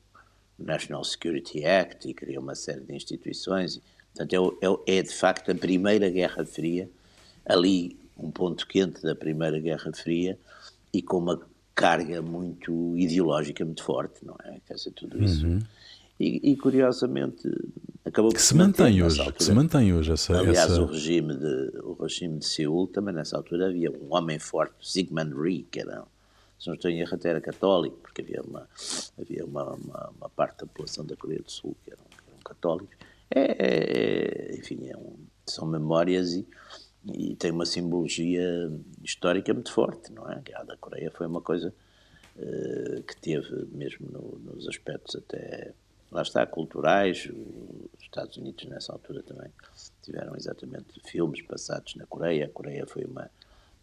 National 0.59 1.05
Security 1.05 1.65
Act 1.65 2.09
e 2.09 2.15
cria 2.15 2.41
uma 2.41 2.55
série 2.55 2.81
de 2.81 2.95
instituições 2.95 3.81
Portanto, 4.17 4.59
é, 4.63 4.67
é, 4.67 4.99
é, 4.99 5.03
de 5.03 5.13
facto 5.13 5.51
a 5.51 5.55
Primeira 5.55 6.09
Guerra 6.09 6.45
Fria, 6.47 6.89
ali 7.45 7.99
um 8.17 8.31
ponto 8.31 8.67
quente 8.67 9.03
da 9.03 9.15
Primeira 9.15 9.61
Guerra 9.61 9.93
Fria 9.93 10.39
e 10.93 11.03
com 11.03 11.19
uma 11.19 11.41
carga 11.75 12.23
muito 12.23 12.97
ideológica 12.97 13.63
muito 13.63 13.83
forte, 13.83 14.25
não 14.25 14.35
é? 14.43 14.59
Quer 14.67 14.75
dizer, 14.75 14.93
tudo 14.93 15.23
isso. 15.23 15.47
Uhum. 15.47 15.59
E, 16.19 16.53
e, 16.53 16.57
curiosamente 16.57 17.47
acabou 18.05 18.33
que 18.33 18.41
se, 18.41 18.55
mantém 18.55 19.03
hoje, 19.03 19.21
altura. 19.21 19.37
que 19.37 19.45
se 19.45 19.53
mantém 19.53 19.93
hoje 19.93 20.13
essa. 20.13 20.39
Aliás, 20.39 20.71
essa... 20.71 20.81
o 20.81 20.87
regime 20.87 21.35
de 21.37 21.79
o 21.83 21.93
regime 21.93 22.39
de 22.39 22.47
Seul 22.47 22.87
também 22.87 23.15
nessa 23.15 23.37
altura 23.37 23.67
havia 23.67 23.91
um 23.91 24.15
homem 24.15 24.39
forte, 24.39 24.75
Sigmund 24.81 25.35
Rhee, 25.35 25.67
que 25.71 25.81
era 25.81 26.05
se 26.59 26.69
não 26.69 26.75
estou 26.75 26.91
em 26.91 27.01
erro, 27.01 27.15
até 27.15 27.31
era 27.31 27.41
católico, 27.41 27.99
porque 27.99 28.23
havia 28.23 28.43
uma, 28.43 28.69
havia 29.21 29.45
uma, 29.45 29.75
uma, 29.75 30.11
uma 30.17 30.29
parte 30.31 30.61
da 30.61 30.67
população 30.67 31.05
da 31.05 31.17
Coreia 31.17 31.43
do 31.43 31.51
Sul 31.51 31.77
que 31.85 31.91
eram, 31.93 32.05
que 32.05 32.31
eram 32.31 32.39
católicos, 32.43 32.97
é, 33.31 33.41
é, 33.41 34.53
é, 34.53 34.57
enfim, 34.57 34.89
é 34.89 34.97
um, 34.97 35.17
são 35.45 35.67
memórias 35.67 36.33
e, 36.33 36.47
e 37.05 37.37
tem 37.37 37.51
uma 37.51 37.67
simbologia 37.67 38.73
histórica 39.03 39.53
muito 39.53 39.73
forte, 39.73 40.13
não 40.13 40.31
é? 40.31 40.37
A 40.37 40.41
Guerra 40.41 40.65
da 40.65 40.77
Coreia 40.77 41.11
foi 41.11 41.27
uma 41.27 41.41
coisa 41.41 41.75
uh, 42.37 43.03
que 43.03 43.17
teve, 43.21 43.67
mesmo 43.73 44.09
no, 44.11 44.39
nos 44.39 44.67
aspectos 44.69 45.17
até, 45.17 45.75
lá 46.17 46.23
está, 46.23 46.47
culturais, 46.47 47.29
os 47.31 48.03
Estados 48.03 48.37
Unidos 48.39 48.65
nessa 48.65 48.93
altura 48.93 49.23
também 49.23 49.51
tiveram 50.03 50.35
exatamente 50.35 51.01
filmes 51.05 51.43
passados 51.43 51.95
na 51.95 52.07
Coreia, 52.07 52.47
a 52.47 52.49
Coreia 52.49 52.87
foi 52.87 53.05
uma 53.05 53.31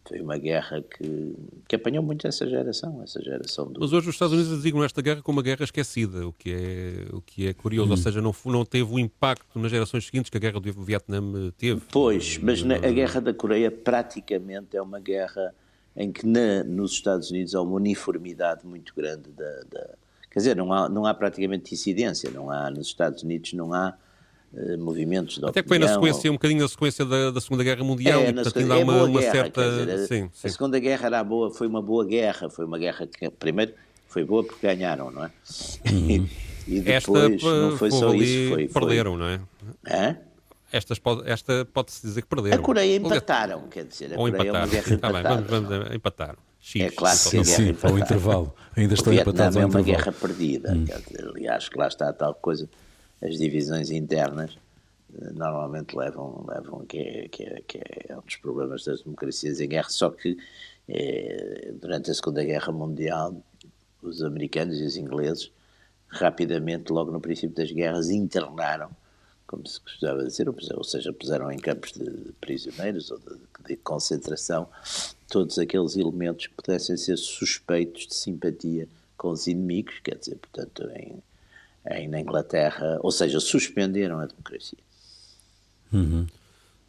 foi 0.06 0.20
uma 0.20 0.36
guerra 0.36 0.82
que, 0.82 1.34
que 1.66 1.76
apanhou 1.76 2.04
muito 2.04 2.26
essa 2.26 2.46
geração, 2.46 3.02
essa 3.02 3.22
geração 3.22 3.72
do... 3.72 3.80
Mas 3.80 3.90
hoje 3.90 4.10
os 4.10 4.14
Estados 4.14 4.34
Unidos 4.34 4.54
designam 4.54 4.84
esta 4.84 5.00
guerra 5.00 5.22
como 5.22 5.38
uma 5.38 5.42
guerra 5.42 5.64
esquecida, 5.64 6.26
o 6.26 6.32
que 6.34 6.52
é, 6.52 7.16
o 7.16 7.22
que 7.22 7.46
é 7.46 7.54
curioso, 7.54 7.88
hum. 7.88 7.92
ou 7.92 7.96
seja, 7.96 8.20
não, 8.20 8.34
não 8.44 8.66
teve 8.66 8.92
o 8.92 8.98
impacto 8.98 9.58
nas 9.58 9.70
gerações 9.70 10.04
seguintes 10.04 10.28
que 10.28 10.36
a 10.36 10.40
guerra 10.40 10.60
do 10.60 10.84
Vietnã 10.84 11.22
teve. 11.56 11.80
Pois, 11.90 12.36
mas 12.36 12.62
na, 12.62 12.74
a 12.74 12.90
guerra 12.90 13.18
da 13.18 13.32
Coreia 13.32 13.70
praticamente 13.70 14.76
é 14.76 14.82
uma 14.82 15.00
guerra 15.00 15.54
em 15.96 16.12
que 16.12 16.26
na, 16.26 16.62
nos 16.64 16.92
Estados 16.92 17.30
Unidos 17.30 17.54
há 17.54 17.62
uma 17.62 17.76
uniformidade 17.76 18.66
muito 18.66 18.92
grande 18.94 19.30
da, 19.30 19.60
da... 19.70 19.94
Quer 20.34 20.40
dizer, 20.40 20.56
não 20.56 20.72
há, 20.72 20.88
não 20.88 21.06
há 21.06 21.14
praticamente 21.14 21.70
dissidência, 21.70 22.28
não 22.28 22.50
há, 22.50 22.68
nos 22.68 22.88
Estados 22.88 23.22
Unidos 23.22 23.52
não 23.52 23.72
há 23.72 23.94
eh, 24.52 24.76
movimentos 24.76 25.38
de 25.38 25.46
Até 25.46 25.62
que 25.62 25.68
foi 25.68 25.78
na 25.78 25.86
sequência, 25.86 26.28
um 26.28 26.34
bocadinho 26.34 26.60
na 26.60 26.66
sequência 26.66 27.04
da, 27.04 27.30
da 27.30 27.40
Segunda 27.40 27.62
Guerra 27.62 27.84
Mundial, 27.84 28.20
é, 28.20 28.30
e 28.30 28.32
portanto 28.32 28.58
ainda 28.58 28.74
há 28.74 28.80
é 28.80 28.82
uma, 28.82 29.04
uma 29.04 29.20
guerra, 29.20 29.32
certa... 29.32 29.70
Dizer, 29.70 29.98
sim, 30.08 30.30
sim. 30.34 30.48
A 30.48 30.50
Segunda 30.50 30.80
Guerra 30.80 31.06
era 31.06 31.22
boa, 31.22 31.52
foi 31.52 31.68
uma 31.68 31.80
boa 31.80 32.04
guerra, 32.04 32.50
foi 32.50 32.64
uma 32.64 32.76
guerra 32.76 33.06
que, 33.06 33.30
primeiro, 33.30 33.74
foi 34.08 34.24
boa 34.24 34.42
porque 34.42 34.66
ganharam, 34.66 35.12
não 35.12 35.24
é? 35.24 35.30
Uhum. 35.88 36.28
e 36.66 36.80
depois, 36.80 37.32
esta, 37.32 37.70
não 37.70 37.76
foi 37.76 37.90
só 37.92 38.12
isso, 38.12 38.54
foi... 38.54 38.66
Perderam, 38.66 39.12
foi... 39.12 39.20
não 39.20 39.28
é? 39.28 39.40
Hã? 39.88 40.16
Estas 40.72 40.98
pode, 40.98 41.30
esta 41.30 41.64
pode-se 41.64 42.04
dizer 42.04 42.22
que 42.22 42.28
perderam. 42.28 42.58
A 42.58 42.60
Coreia 42.60 42.96
empataram, 42.96 43.68
quer 43.68 43.84
dizer, 43.84 44.12
a 44.12 44.18
Ou 44.18 44.28
Coreia 44.28 44.42
empataram, 44.42 44.56
é 44.56 44.62
uma 44.62 44.66
guerra 44.66 44.88
sim, 44.88 44.98
tá 44.98 45.12
bem, 45.12 45.22
vamos, 45.22 45.46
vamos, 45.46 45.94
empataram. 45.94 46.53
X, 46.64 46.80
é 46.80 46.90
claro 46.90 47.14
que 47.14 47.22
sim, 47.22 47.44
sim, 47.44 47.76
ao 47.86 47.98
intervalo. 47.98 48.54
Ainda 48.74 48.94
estão 48.94 49.12
empatados 49.12 49.54
ao 49.54 49.62
é 49.62 49.66
uma 49.66 49.82
guerra 49.82 50.10
perdida. 50.12 50.72
Hum. 50.72 50.86
Aliás, 51.28 51.68
que 51.68 51.78
lá 51.78 51.88
está 51.88 52.08
a 52.08 52.12
tal 52.14 52.34
coisa, 52.34 52.68
as 53.22 53.36
divisões 53.36 53.90
internas 53.90 54.56
normalmente 55.34 55.94
levam, 55.94 56.42
levam 56.48 56.86
que, 56.86 56.98
é, 56.98 57.28
que, 57.28 57.42
é, 57.44 57.62
que 57.68 57.80
é 58.08 58.16
um 58.16 58.22
dos 58.22 58.36
problemas 58.36 58.82
das 58.82 59.02
democracias 59.02 59.60
em 59.60 59.68
guerra, 59.68 59.90
só 59.90 60.08
que 60.08 60.38
eh, 60.88 61.72
durante 61.80 62.10
a 62.10 62.14
Segunda 62.14 62.42
Guerra 62.42 62.72
Mundial 62.72 63.36
os 64.02 64.22
americanos 64.22 64.80
e 64.80 64.84
os 64.84 64.96
ingleses 64.96 65.52
rapidamente, 66.08 66.90
logo 66.90 67.10
no 67.10 67.20
princípio 67.20 67.54
das 67.54 67.70
guerras, 67.70 68.08
internaram, 68.08 68.90
como 69.46 69.66
se 69.66 69.80
costumava 69.80 70.24
dizer, 70.24 70.48
ou 70.48 70.84
seja, 70.84 71.12
puseram 71.12 71.50
em 71.50 71.58
campos 71.58 71.92
de 71.92 72.32
prisioneiros 72.40 73.10
ou 73.10 73.18
de, 73.18 73.36
de 73.68 73.76
concentração 73.76 74.68
todos 75.28 75.58
aqueles 75.58 75.96
elementos 75.96 76.46
que 76.46 76.54
pudessem 76.54 76.96
ser 76.96 77.16
suspeitos 77.16 78.06
de 78.06 78.14
simpatia 78.14 78.88
com 79.16 79.30
os 79.30 79.46
inimigos, 79.46 80.00
quer 80.02 80.16
dizer, 80.16 80.36
portanto, 80.36 80.88
em, 80.96 81.22
em, 81.90 82.08
na 82.08 82.20
Inglaterra, 82.20 82.98
ou 83.02 83.10
seja, 83.10 83.40
suspenderam 83.40 84.18
a 84.18 84.26
democracia. 84.26 84.78
Uhum. 85.92 86.26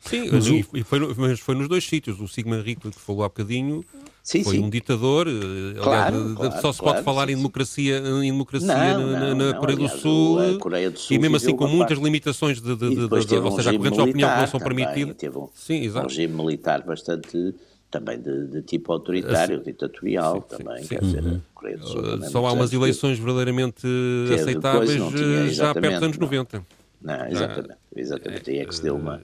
Sim, 0.06 0.30
mas, 0.32 0.46
e, 0.48 0.66
e 0.74 0.84
foi, 0.84 1.00
mas 1.18 1.40
foi 1.40 1.56
nos 1.56 1.68
dois 1.68 1.84
sítios. 1.84 2.20
O 2.20 2.28
Sigmund 2.28 2.64
Rico, 2.64 2.90
que 2.90 3.00
falou 3.00 3.24
há 3.24 3.28
bocadinho, 3.28 3.84
sim, 4.22 4.44
foi 4.44 4.58
sim. 4.58 4.64
um 4.64 4.70
ditador. 4.70 5.28
Eh, 5.28 5.82
claro, 5.82 6.16
aliás, 6.16 6.36
claro, 6.36 6.62
só 6.62 6.72
se 6.72 6.80
claro, 6.80 6.96
pode 6.96 7.06
falar 7.06 7.28
sim, 7.28 7.34
em 7.34 7.36
democracia, 7.38 7.98
em 7.98 8.32
democracia 8.32 8.98
não, 8.98 9.12
na, 9.12 9.20
na, 9.20 9.36
não, 9.36 9.54
Coreia, 9.60 9.78
aliás, 9.78 9.94
do 9.94 10.00
Sul, 10.00 10.60
Coreia, 10.60 10.92
do 10.92 11.00
Sul, 11.00 11.16
e 11.16 11.20
mesmo 11.20 11.36
assim 11.38 11.56
com 11.56 11.68
muitas 11.68 11.98
parte. 11.98 12.04
limitações 12.04 12.62
de, 12.62 12.76
de, 12.76 12.90
de, 12.90 13.08
de 13.08 13.36
ou 13.36 13.52
seja, 13.52 13.76
correntes 13.76 13.98
de 13.98 14.10
opinião 14.10 14.30
que 14.30 14.40
não 14.40 14.48
são 14.48 14.60
permitidas. 14.60 15.16
Teve 15.16 15.38
um, 15.38 15.50
sim, 15.56 15.84
exato. 15.84 16.06
um 16.06 16.10
regime 16.10 16.34
militar 16.34 16.84
bastante 16.84 17.56
também 17.90 18.20
de, 18.20 18.48
de 18.48 18.62
tipo 18.62 18.92
autoritário, 18.92 19.56
assim, 19.56 19.66
ditatorial 19.66 20.46
sim, 20.50 20.58
também, 20.58 20.84
sim, 20.84 20.88
quer 20.90 21.00
sim. 21.00 21.06
dizer, 21.08 21.24
uhum. 21.24 21.42
Coreia 21.54 21.78
do 21.78 21.88
Sul 21.88 22.02
uh, 22.02 22.30
Só 22.30 22.46
há 22.46 22.52
umas 22.52 22.74
eleições 22.74 23.18
verdadeiramente 23.18 23.88
aceitáveis 24.34 24.92
tinha, 24.92 25.48
já 25.50 25.74
perto 25.74 25.94
dos 25.96 26.04
anos 26.04 26.18
90. 26.18 26.66
Não, 27.02 27.26
exatamente, 27.28 27.78
exatamente. 27.96 28.50
Aí 28.50 28.58
é 28.58 28.66
que 28.66 28.76
se 28.76 28.82
deu 28.82 28.96
uma, 28.96 29.22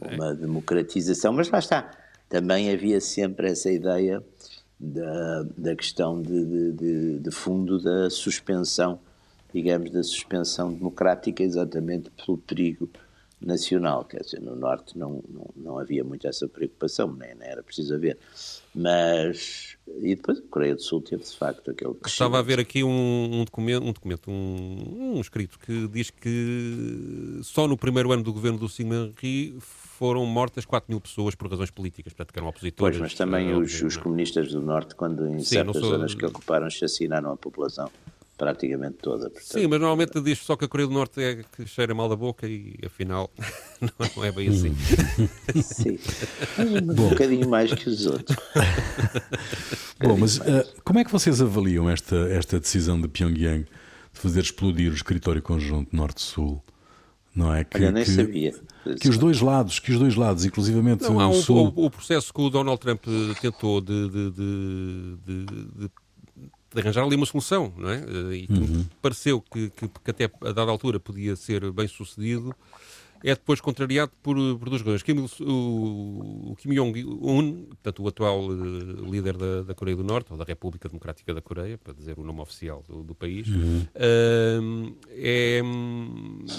uma 0.00 0.34
democratização, 0.34 1.32
mas 1.32 1.50
lá 1.50 1.58
está. 1.58 1.90
Também 2.28 2.72
havia 2.72 3.00
sempre 3.00 3.50
essa 3.50 3.70
ideia 3.70 4.22
da, 4.78 5.42
da 5.56 5.76
questão 5.76 6.20
de, 6.20 6.44
de, 6.44 6.72
de, 6.72 7.18
de 7.20 7.30
fundo 7.30 7.80
da 7.80 8.10
suspensão, 8.10 8.98
digamos, 9.52 9.90
da 9.90 10.02
suspensão 10.02 10.72
democrática, 10.72 11.42
exatamente 11.42 12.10
pelo 12.10 12.38
perigo 12.38 12.88
nacional, 13.40 14.04
quer 14.04 14.22
dizer, 14.22 14.40
no 14.40 14.56
Norte 14.56 14.96
não, 14.96 15.22
não, 15.28 15.50
não 15.54 15.78
havia 15.78 16.02
muito 16.02 16.26
essa 16.26 16.48
preocupação, 16.48 17.12
nem, 17.12 17.34
nem 17.34 17.48
era 17.48 17.62
preciso 17.62 17.94
haver. 17.94 18.18
Mas, 18.74 19.76
e 20.00 20.14
depois 20.14 20.38
a 20.38 20.42
Coreia 20.50 20.74
do 20.74 20.82
Sul 20.82 21.02
teve 21.02 21.22
de 21.22 21.36
facto 21.36 21.70
aquele 21.70 21.94
Estava 22.06 22.38
a 22.38 22.42
ver 22.42 22.58
aqui 22.58 22.82
um, 22.82 23.40
um 23.40 23.44
documento, 23.44 23.84
um, 23.84 23.92
documento 23.92 24.30
um, 24.30 25.16
um, 25.16 25.20
escrito 25.20 25.58
que 25.58 25.86
diz 25.88 26.10
que 26.10 27.40
só 27.42 27.68
no 27.68 27.76
primeiro 27.76 28.12
ano 28.12 28.22
do 28.22 28.32
governo 28.32 28.58
do 28.58 28.68
Syngman 28.68 29.12
Rhee 29.20 29.58
foram 30.04 30.26
mortas 30.26 30.66
4 30.66 30.92
mil 30.92 31.00
pessoas 31.00 31.34
por 31.34 31.50
razões 31.50 31.70
políticas, 31.70 32.12
portanto 32.12 32.30
que 32.30 32.38
eram 32.38 32.48
opositores. 32.48 32.98
Pois, 32.98 33.10
mas 33.10 33.14
também 33.14 33.54
uh, 33.54 33.58
os, 33.58 33.80
os, 33.80 33.96
comunistas 33.96 34.52
do 34.52 34.60
Norte, 34.60 34.94
quando 34.94 35.26
em 35.26 35.38
Sim, 35.38 35.44
certas 35.44 35.76
sou... 35.78 35.92
zonas 35.92 36.14
que 36.14 36.26
ocuparam, 36.26 36.66
assassinaram 36.66 37.32
a 37.32 37.36
população 37.38 37.90
praticamente 38.36 38.98
toda. 39.00 39.30
Portanto, 39.30 39.60
Sim, 39.60 39.66
mas 39.66 39.80
normalmente 39.80 40.20
diz 40.20 40.40
só 40.40 40.56
que 40.56 40.66
a 40.66 40.68
Coreia 40.68 40.86
do 40.86 40.92
Norte 40.92 41.22
é 41.22 41.42
que 41.56 41.66
cheira 41.66 41.94
mal 41.94 42.10
da 42.10 42.16
boca 42.16 42.46
e 42.46 42.78
afinal 42.84 43.30
não 44.14 44.22
é 44.22 44.30
bem 44.30 44.48
assim. 44.50 44.74
Sim, 45.62 45.98
mas 46.58 46.98
um 46.98 47.08
bocadinho 47.08 47.48
mais 47.48 47.72
que 47.72 47.88
os 47.88 48.04
outros. 48.04 48.36
Bom, 49.98 50.18
mas 50.18 50.36
uh, 50.36 50.42
como 50.84 50.98
é 50.98 51.04
que 51.04 51.10
vocês 51.10 51.40
avaliam 51.40 51.88
esta, 51.88 52.16
esta 52.28 52.60
decisão 52.60 53.00
de 53.00 53.08
Pyongyang 53.08 53.64
de 54.12 54.20
fazer 54.20 54.40
explodir 54.40 54.92
o 54.92 54.94
escritório 54.94 55.40
conjunto 55.40 55.96
Norte-Sul? 55.96 56.62
Não 57.34 57.52
é 57.52 57.64
que, 57.64 57.76
Olha, 57.76 57.90
nem 57.90 58.04
que, 58.04 58.10
sabia. 58.10 58.54
Que 59.00 59.08
os 59.08 59.18
dois 59.18 59.40
lados, 59.40 59.80
que 59.80 59.90
os 59.90 59.98
dois 59.98 60.14
lados, 60.14 60.44
inclusivamente 60.44 61.02
não, 61.02 61.16
o, 61.16 61.30
um, 61.30 61.42
Sul... 61.42 61.72
o, 61.74 61.86
o, 61.86 61.90
processo 61.90 62.32
que 62.32 62.40
o 62.40 62.48
Donald 62.48 62.80
Trump 62.80 63.02
tentou 63.40 63.80
de, 63.80 64.08
de, 64.08 64.30
de, 64.30 65.16
de 65.76 65.90
de 66.74 66.80
arranjar 66.80 67.04
ali 67.04 67.14
uma 67.14 67.24
solução, 67.24 67.72
não 67.76 67.88
é? 67.88 68.02
E 68.34 68.46
que 68.48 68.52
uhum. 68.52 68.84
pareceu 69.00 69.40
que, 69.40 69.70
que, 69.70 69.88
que, 69.88 70.10
até 70.10 70.24
a 70.24 70.52
dada 70.52 70.70
altura 70.70 70.98
podia 70.98 71.36
ser 71.36 71.70
bem 71.70 71.86
sucedido, 71.86 72.54
é 73.24 73.34
depois 73.34 73.58
contrariado 73.58 74.12
por, 74.22 74.36
por 74.58 74.68
duas 74.68 74.82
razões. 74.82 75.02
Kim, 75.02 75.26
o, 75.40 76.50
o 76.50 76.56
Kim 76.56 76.74
Jong-un, 76.74 77.64
portanto, 77.68 78.02
o 78.02 78.08
atual 78.08 78.44
uh, 78.44 79.10
líder 79.10 79.38
da, 79.38 79.62
da, 79.62 79.74
Coreia 79.74 79.96
do 79.96 80.04
Norte, 80.04 80.30
ou 80.30 80.36
da 80.36 80.44
República 80.44 80.90
Democrática 80.90 81.32
da 81.32 81.40
Coreia, 81.40 81.78
para 81.78 81.94
dizer 81.94 82.18
o 82.18 82.22
nome 82.22 82.42
oficial 82.42 82.84
do, 82.86 83.02
do 83.02 83.14
país, 83.14 83.48
uhum. 83.48 83.86
uh, 83.94 84.96
é, 85.08 85.62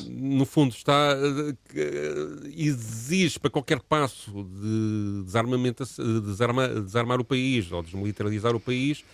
no 0.10 0.44
fundo, 0.44 0.74
está 0.74 1.16
uh, 1.16 2.48
exige 2.48 3.40
para 3.40 3.52
qualquer 3.52 3.80
passo 3.82 4.32
de 4.32 5.24
desarmamento, 5.24 5.84
desarma, 6.26 6.68
desarmar 6.68 7.22
o 7.22 7.24
país 7.24 7.72
ou 7.72 7.84
desmilitarizar 7.84 8.56
o 8.56 8.60
país 8.60 9.06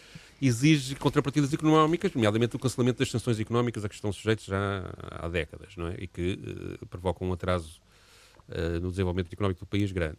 exige 0.41 0.95
contrapartidas 0.95 1.53
económicas, 1.53 2.11
nomeadamente 2.13 2.55
o 2.55 2.59
cancelamento 2.59 2.99
das 2.99 3.11
sanções 3.11 3.39
económicas 3.39 3.85
a 3.85 3.89
que 3.89 3.95
estão 3.95 4.11
sujeitos 4.11 4.45
já 4.45 4.91
há 4.99 5.27
décadas, 5.29 5.75
não 5.77 5.87
é? 5.87 5.95
E 5.99 6.07
que 6.07 6.33
uh, 6.81 6.85
provocam 6.87 7.29
um 7.29 7.33
atraso 7.33 7.79
uh, 8.49 8.79
no 8.81 8.89
desenvolvimento 8.89 9.31
económico 9.31 9.59
do 9.59 9.67
país 9.67 9.91
grande. 9.91 10.17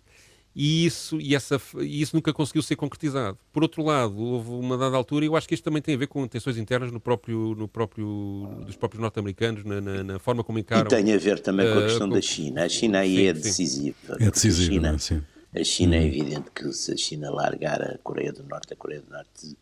E 0.55 0.85
isso, 0.85 1.19
e, 1.19 1.35
essa, 1.35 1.59
e 1.81 2.03
isso 2.03 2.15
nunca 2.15 2.31
conseguiu 2.33 2.63
ser 2.63 2.77
concretizado. 2.77 3.39
Por 3.51 3.63
outro 3.63 3.83
lado, 3.83 4.19
houve 4.19 4.51
uma 4.51 4.77
dada 4.77 4.97
altura, 4.97 5.25
e 5.25 5.29
eu 5.29 5.35
acho 5.35 5.49
que 5.49 5.55
isto 5.55 5.65
também 5.65 5.81
tem 5.81 5.95
a 5.95 5.99
ver 5.99 6.09
com 6.09 6.27
tensões 6.29 6.59
internas 6.59 6.93
no 6.93 7.01
próprio, 7.01 7.55
no 7.55 7.67
próprio, 7.67 8.63
dos 8.67 8.77
próprios 8.77 9.01
norte-americanos, 9.01 9.65
na, 9.65 9.81
na, 9.81 10.05
na, 10.05 10.19
forma 10.19 10.45
como 10.45 10.59
encaram. 10.59 10.85
E 10.85 10.89
tem 10.89 11.13
a 11.13 11.17
ver 11.17 11.41
também 11.41 11.73
com 11.73 11.79
a 11.79 11.83
questão 11.85 12.07
uh, 12.07 12.13
da 12.13 12.21
China. 12.21 12.65
A 12.65 12.69
China 12.69 12.99
aí 12.99 13.17
sim, 13.17 13.25
é 13.25 13.33
decisiva. 13.33 14.17
É 14.21 14.31
decisiva, 14.31 14.71
a 14.71 14.75
China, 14.75 14.99
sim. 14.99 15.23
A 15.55 15.65
China 15.65 15.97
é 15.97 16.01
uhum. 16.01 16.07
evidente 16.07 16.51
que 16.55 16.71
se 16.73 16.93
a 16.93 16.97
China 16.97 17.31
largar 17.31 17.81
a 17.83 17.99
Coreia 17.99 18.33
do 18.33 18.43
Norte, 18.45 18.75
a 18.75 18.77
Coreia 18.77 19.01
do 19.01 19.11
Norte 19.11 19.57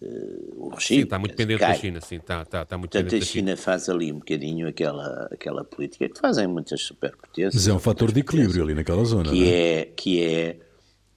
o 0.00 0.68
regime. 0.68 1.00
Sim, 1.00 1.04
está 1.04 1.18
muito 1.18 1.32
dependente 1.32 1.60
da 1.60 1.74
China, 1.74 2.00
sim, 2.00 2.16
está, 2.16 2.42
está, 2.42 2.62
está 2.62 2.78
muito 2.78 2.92
Portanto, 2.92 3.16
a 3.16 3.20
China, 3.20 3.56
faz 3.56 3.88
ali 3.88 4.12
um 4.12 4.18
bocadinho 4.18 4.68
aquela, 4.68 5.28
aquela 5.32 5.64
política 5.64 6.08
que 6.08 6.18
fazem 6.18 6.46
muitas 6.46 6.82
superpotências. 6.82 7.54
Mas 7.54 7.68
é 7.68 7.72
um 7.72 7.80
fator 7.80 8.12
de 8.12 8.20
equilíbrio 8.20 8.62
ali 8.62 8.74
naquela 8.74 9.04
zona, 9.04 9.30
que 9.30 9.52
é? 9.52 9.80
é? 9.80 9.84
Que 9.86 10.22
é, 10.22 10.56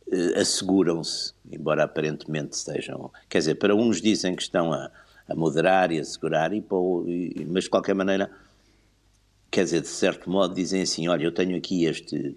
uh, 0.08 0.40
asseguram-se, 0.40 1.34
embora 1.52 1.84
aparentemente 1.84 2.56
estejam, 2.56 3.12
quer 3.30 3.40
dizer, 3.40 3.56
para 3.56 3.76
uns 3.76 4.02
dizem 4.02 4.36
que 4.36 4.42
estão 4.42 4.74
a, 4.74 4.90
a 5.28 5.36
moderar 5.36 5.92
e 5.92 6.00
a 6.00 6.04
segurar, 6.04 6.52
e, 6.52 6.64
e, 7.06 7.46
mas 7.48 7.66
de 7.66 7.70
qualquer 7.70 7.94
maneira, 7.94 8.32
quer 9.52 9.64
dizer, 9.64 9.82
de 9.82 9.90
certo 9.90 10.28
modo 10.28 10.56
dizem 10.56 10.82
assim, 10.82 11.08
olha, 11.08 11.24
eu 11.24 11.32
tenho 11.32 11.56
aqui 11.56 11.86
este, 11.86 12.36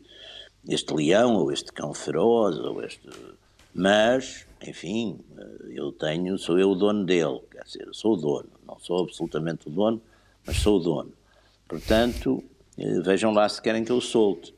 este 0.69 0.93
leão, 0.93 1.37
ou 1.37 1.51
este 1.51 1.73
cão 1.73 1.95
feroz, 1.95 2.59
ou 2.59 2.83
este... 2.85 3.09
Mas 3.75 4.47
enfim, 4.69 5.19
eh, 5.37 5.73
eu 5.75 5.93
tenho, 5.93 6.39
sou 6.39 6.59
eu 6.59 6.71
o 6.71 6.75
dono 6.75 7.05
dele, 7.05 7.41
quer 7.51 7.65
dizer, 7.65 7.89
sou 7.93 8.15
o 8.15 8.17
dono, 8.17 8.49
não 8.67 8.79
sou 8.79 9.03
absolutamente 9.03 9.69
o 9.69 9.71
dono, 9.71 10.01
mas 10.47 10.57
sou 10.59 10.79
o 10.79 10.83
dono. 10.83 11.13
Portanto, 11.69 12.43
eh, 12.79 13.01
vejam 13.01 13.33
lá 13.33 13.49
se 13.49 13.61
querem 13.61 13.85
que 13.85 13.93
eu 13.93 14.01
solte, 14.01 14.55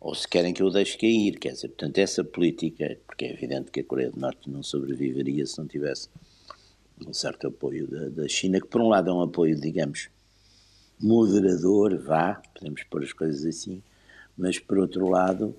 ou 0.00 0.14
se 0.14 0.28
querem 0.28 0.52
que 0.52 0.62
eu 0.62 0.70
deixe 0.70 0.96
cair, 0.96 1.38
quer 1.38 1.52
dizer, 1.52 1.68
portanto, 1.68 1.98
essa 1.98 2.22
política, 2.22 2.98
porque 3.06 3.24
é 3.24 3.32
evidente 3.32 3.70
que 3.70 3.80
a 3.80 3.84
Coreia 3.84 4.10
do 4.10 4.20
Norte 4.20 4.48
não 4.50 4.62
sobreviveria 4.62 5.44
se 5.46 5.58
não 5.58 5.66
tivesse 5.66 6.08
um 7.06 7.12
certo 7.12 7.48
apoio 7.48 7.86
da, 7.88 8.08
da 8.08 8.28
China, 8.28 8.60
que 8.60 8.66
por 8.66 8.80
um 8.80 8.88
lado 8.88 9.10
é 9.10 9.12
um 9.12 9.22
apoio, 9.22 9.58
digamos, 9.58 10.08
moderador, 11.00 11.96
vá, 11.96 12.42
podemos 12.54 12.82
pôr 12.84 13.02
as 13.02 13.12
coisas 13.12 13.44
assim, 13.44 13.82
mas 14.36 14.58
por 14.58 14.78
outro 14.78 15.08
lado 15.08 15.54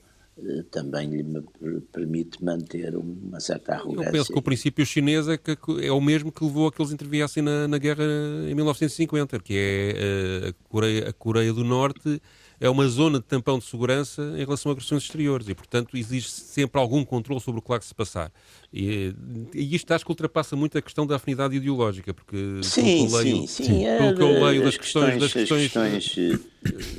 também 0.71 1.10
lhe 1.10 1.43
permite 1.91 2.43
manter 2.43 2.95
uma 2.95 3.39
certa 3.39 3.73
arrogância. 3.73 4.10
Eu 4.10 4.12
penso 4.12 4.34
que 4.34 4.39
o 4.39 4.41
princípio 4.41 4.86
chinês 4.86 5.28
é, 5.28 5.38
que 5.38 5.58
é 5.82 5.91
o 5.91 6.02
mesmo 6.02 6.32
que 6.32 6.43
levou 6.43 6.67
a 6.67 6.71
que 6.71 6.82
eles 6.82 6.91
interviessem 6.91 7.43
na, 7.43 7.67
na 7.67 7.78
guerra 7.78 8.04
em 8.49 8.56
1950, 8.56 9.39
que 9.39 9.54
é 9.54 9.93
eh, 9.95 10.49
a 10.49 10.69
Coreia, 10.69 11.10
a 11.10 11.13
Coreia 11.13 11.54
do 11.54 11.63
Norte 11.63 12.21
é 12.59 12.69
uma 12.69 12.87
zona 12.87 13.19
de 13.19 13.25
tampão 13.25 13.57
de 13.57 13.65
segurança 13.65 14.21
em 14.35 14.43
relação 14.43 14.71
a 14.71 14.73
agressões 14.73 15.03
exteriores 15.03 15.47
e, 15.47 15.55
portanto, 15.55 15.95
exige 15.95 16.29
sempre 16.29 16.79
algum 16.79 17.05
controle 17.05 17.39
sobre 17.39 17.59
o 17.59 17.61
que 17.61 17.71
lá 17.71 17.79
que 17.79 17.85
se 17.85 17.95
passar. 17.95 18.31
E, 18.73 19.13
e 19.53 19.75
isto 19.75 19.91
acho 19.91 20.03
que 20.03 20.11
ultrapassa 20.11 20.55
muito 20.55 20.77
a 20.77 20.81
questão 20.81 21.07
da 21.07 21.15
afinidade 21.15 21.55
ideológica, 21.55 22.13
porque 22.13 22.59
sim, 22.61 23.07
pelo 23.07 23.09
que 23.09 23.15
eu 23.15 23.17
leio, 23.17 23.47
sim, 23.47 23.47
sim. 23.47 23.83
Pelo 23.97 24.15
que 24.15 24.21
eu 24.21 24.45
leio 24.45 24.63
das 24.63 24.77
questões, 24.77 25.19
das 25.19 25.33
questões, 25.33 25.71
questões 25.71 26.17
eh, 26.17 26.39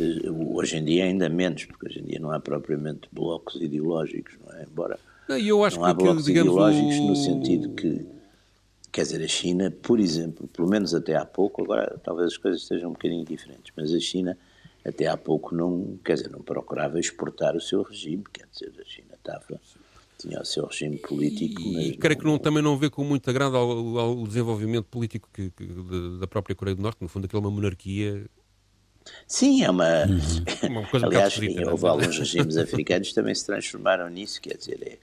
eh, 0.01 0.31
hoje 0.31 0.77
em 0.77 0.85
dia 0.85 1.05
ainda 1.05 1.29
menos, 1.29 1.65
porque 1.65 1.87
hoje 1.87 2.01
em 2.01 2.05
dia 2.05 2.19
não 2.19 2.33
há 2.33 2.41
propriamente 2.41 3.09
blocos 3.13 3.61
ideológicos, 3.61 4.35
não 4.45 4.57
é? 4.57 4.65
Embora 4.65 4.99
não, 5.29 5.39
eu 5.39 5.65
acho 5.65 5.79
não 5.79 5.85
há 5.85 5.95
que, 5.95 6.03
blocos 6.03 6.25
digamos, 6.25 6.53
ideológicos 6.53 6.97
o... 6.97 7.07
no 7.07 7.17
sentido 7.17 7.69
que 7.75 8.07
quer 8.91 9.03
dizer, 9.03 9.23
a 9.23 9.29
China, 9.29 9.71
por 9.83 10.01
exemplo, 10.01 10.49
pelo 10.49 10.69
menos 10.69 10.95
até 10.95 11.15
há 11.15 11.25
pouco, 11.25 11.63
agora 11.63 12.01
talvez 12.03 12.33
as 12.33 12.37
coisas 12.37 12.63
estejam 12.63 12.91
um 12.91 12.93
bocadinho 12.93 13.25
diferentes, 13.25 13.73
mas 13.77 13.93
a 13.93 14.01
China 14.01 14.37
até 14.85 15.07
há 15.07 15.17
pouco 15.17 15.55
não, 15.55 15.99
quer 16.05 16.15
dizer, 16.15 16.31
não 16.31 16.41
procurava 16.41 16.99
exportar 16.99 17.57
o 17.57 17.61
seu 17.61 17.83
regime, 17.83 18.25
quer 18.33 18.47
dizer, 18.51 18.73
a 18.81 18.85
China 18.85 19.15
estava 19.15 19.61
tinha 20.21 20.41
o 20.41 20.45
seu 20.45 20.67
regime 20.67 20.99
político. 20.99 21.61
E, 21.63 21.89
e 21.89 21.97
creio 21.97 22.19
que 22.19 22.25
não, 22.25 22.39
também 22.39 22.63
não 22.63 22.77
vê 22.77 22.91
com 22.91 23.03
muito 23.03 23.29
agrado 23.31 23.57
ao, 23.57 23.99
ao 23.99 24.27
desenvolvimento 24.27 24.85
político 24.85 25.29
que, 25.33 25.51
que, 25.51 25.67
da 26.19 26.27
própria 26.27 26.55
Coreia 26.55 26.77
do 26.77 26.83
Norte, 26.83 26.99
no 27.01 27.09
fundo 27.09 27.25
aquilo 27.25 27.43
é 27.43 27.47
uma 27.47 27.51
monarquia. 27.51 28.27
Sim, 29.27 29.65
é 29.65 29.71
uma. 29.71 30.05
Uhum. 30.05 30.69
uma 30.71 30.87
coisa 30.87 31.07
aliás, 31.07 31.39
um 31.39 31.45
é? 31.45 31.71
houve 31.71 31.87
alguns 31.87 32.19
regimes 32.19 32.57
africanos 32.57 33.09
que 33.09 33.15
também 33.15 33.35
se 33.35 33.47
transformaram 33.47 34.09
nisso, 34.11 34.41
quer 34.41 34.57
dizer, 34.57 34.79
é, 34.83 34.99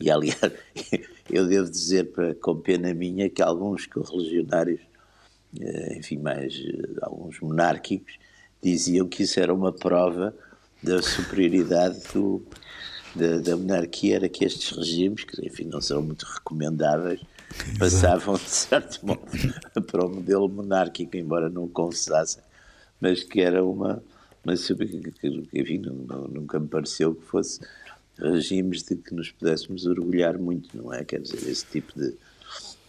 e 0.00 0.10
aliás, 0.10 0.40
eu 1.30 1.46
devo 1.46 1.70
dizer, 1.70 2.10
para, 2.12 2.34
com 2.34 2.56
pena 2.56 2.94
minha, 2.94 3.28
que 3.28 3.42
alguns 3.42 3.86
correligionários, 3.86 4.80
eh, 5.60 5.98
enfim, 5.98 6.16
mais 6.16 6.54
eh, 6.54 6.98
alguns 7.02 7.38
monárquicos, 7.40 8.14
diziam 8.62 9.08
que 9.08 9.24
isso 9.24 9.40
era 9.40 9.52
uma 9.52 9.72
prova 9.72 10.34
da 10.82 11.02
superioridade 11.02 12.00
do, 12.12 12.42
da, 13.14 13.38
da, 13.38 13.56
monarquia, 13.56 14.16
era 14.16 14.28
que 14.28 14.44
estes 14.44 14.76
regimes, 14.76 15.24
que 15.24 15.44
enfim 15.46 15.64
não 15.64 15.80
são 15.80 16.02
muito 16.02 16.24
recomendáveis, 16.24 17.20
passavam 17.78 18.34
de 18.34 18.48
certo 18.48 19.04
modo 19.06 19.20
para 19.86 20.06
o 20.06 20.08
modelo 20.08 20.48
monárquico, 20.48 21.16
embora 21.16 21.48
não 21.48 21.68
confessassem, 21.68 22.42
mas 23.00 23.22
que 23.22 23.40
era 23.40 23.64
uma, 23.64 24.02
uma 24.44 24.54
que, 24.56 25.48
enfim, 25.52 25.82
nunca 26.30 26.58
me 26.58 26.68
pareceu 26.68 27.14
que 27.14 27.24
fosse 27.24 27.60
regimes 28.18 28.82
de 28.82 28.96
que 28.96 29.14
nos 29.14 29.30
pudéssemos 29.30 29.86
orgulhar 29.86 30.38
muito, 30.38 30.76
não 30.76 30.92
é? 30.92 31.04
Quer 31.04 31.20
dizer, 31.20 31.48
esse 31.48 31.66
tipo 31.66 31.92
de, 31.98 32.14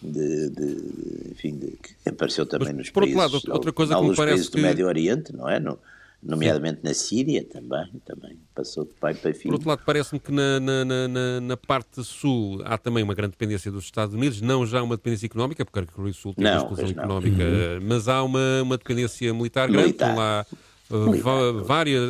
de, 0.04 0.50
de, 0.50 1.32
enfim, 1.32 1.58
de, 1.58 1.68
que 1.72 2.10
apareceu 2.10 2.46
também 2.46 2.70
Mas, 2.70 2.78
nos 2.78 2.90
por 2.90 3.04
países, 3.04 3.22
outro 3.22 3.50
lado, 3.50 3.54
outra 3.54 3.72
coisa 3.72 3.96
que 3.96 4.02
me 4.02 4.16
parece 4.16 4.50
que... 4.50 4.58
do 4.58 4.62
Médio 4.62 4.88
Oriente, 4.88 5.36
não 5.36 5.50
é? 5.50 5.60
No, 5.60 5.80
nomeadamente 6.22 6.82
Sim. 6.82 6.88
na 6.88 6.94
Síria 6.94 7.44
também, 7.44 7.90
também 8.06 8.38
passou 8.56 8.86
de 8.86 8.92
pai 8.94 9.14
para 9.14 9.34
filho. 9.34 9.50
Por 9.50 9.54
outro 9.54 9.70
lado, 9.70 9.82
parece-me 9.86 10.20
que 10.20 10.32
na, 10.32 10.60
na, 10.60 10.86
na, 10.86 11.42
na, 11.42 11.58
parte 11.58 12.04
sul 12.04 12.62
há 12.64 12.78
também 12.78 13.04
uma 13.04 13.14
grande 13.14 13.32
dependência 13.32 13.72
dos 13.72 13.86
Estados 13.86 14.16
Unidos, 14.16 14.42
não 14.42 14.66
já 14.66 14.82
uma 14.82 14.96
dependência 14.96 15.26
económica, 15.26 15.66
porque 15.66 15.80
a 15.80 15.86
Coreia 15.86 16.14
do 16.14 16.18
Sul 16.18 16.34
tem 16.34 16.46
não, 16.46 16.52
uma 16.52 16.58
exclusão 16.60 16.90
económica, 16.90 17.44
uhum. 17.44 17.88
mas 17.88 18.08
há 18.08 18.24
uma, 18.24 18.62
uma 18.62 18.78
dependência 18.78 19.34
militar, 19.34 19.70
militar. 19.70 20.08
grande, 20.08 20.20
lá 20.20 20.46
Uh, 20.94 21.64
várias, 21.64 22.04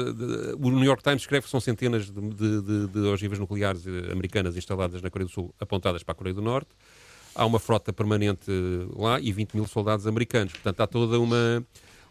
o 0.60 0.70
New 0.70 0.84
York 0.84 1.02
Times 1.04 1.22
escreve 1.22 1.46
que 1.46 1.50
são 1.50 1.62
centenas 1.62 2.10
de, 2.10 2.20
de, 2.20 2.62
de, 2.62 2.88
de 2.88 3.00
ogivas 3.08 3.40
nucleares 3.40 3.86
eh, 3.88 4.12
americanas 4.12 4.58
instaladas 4.58 5.02
na 5.02 5.10
Coreia 5.10 5.28
do 5.28 5.32
Sul, 5.32 5.54
apontadas 5.58 6.04
para 6.04 6.12
a 6.12 6.16
Coreia 6.16 6.34
do 6.34 6.42
Norte 6.42 6.70
há 7.36 7.46
uma 7.46 7.60
frota 7.60 7.92
permanente 7.92 8.52
lá 8.96 9.20
e 9.20 9.32
20 9.32 9.54
mil 9.54 9.68
soldados 9.68 10.08
americanos. 10.08 10.54
Portanto, 10.54 10.80
há 10.82 10.88
toda 10.88 11.20
uma, 11.20 11.66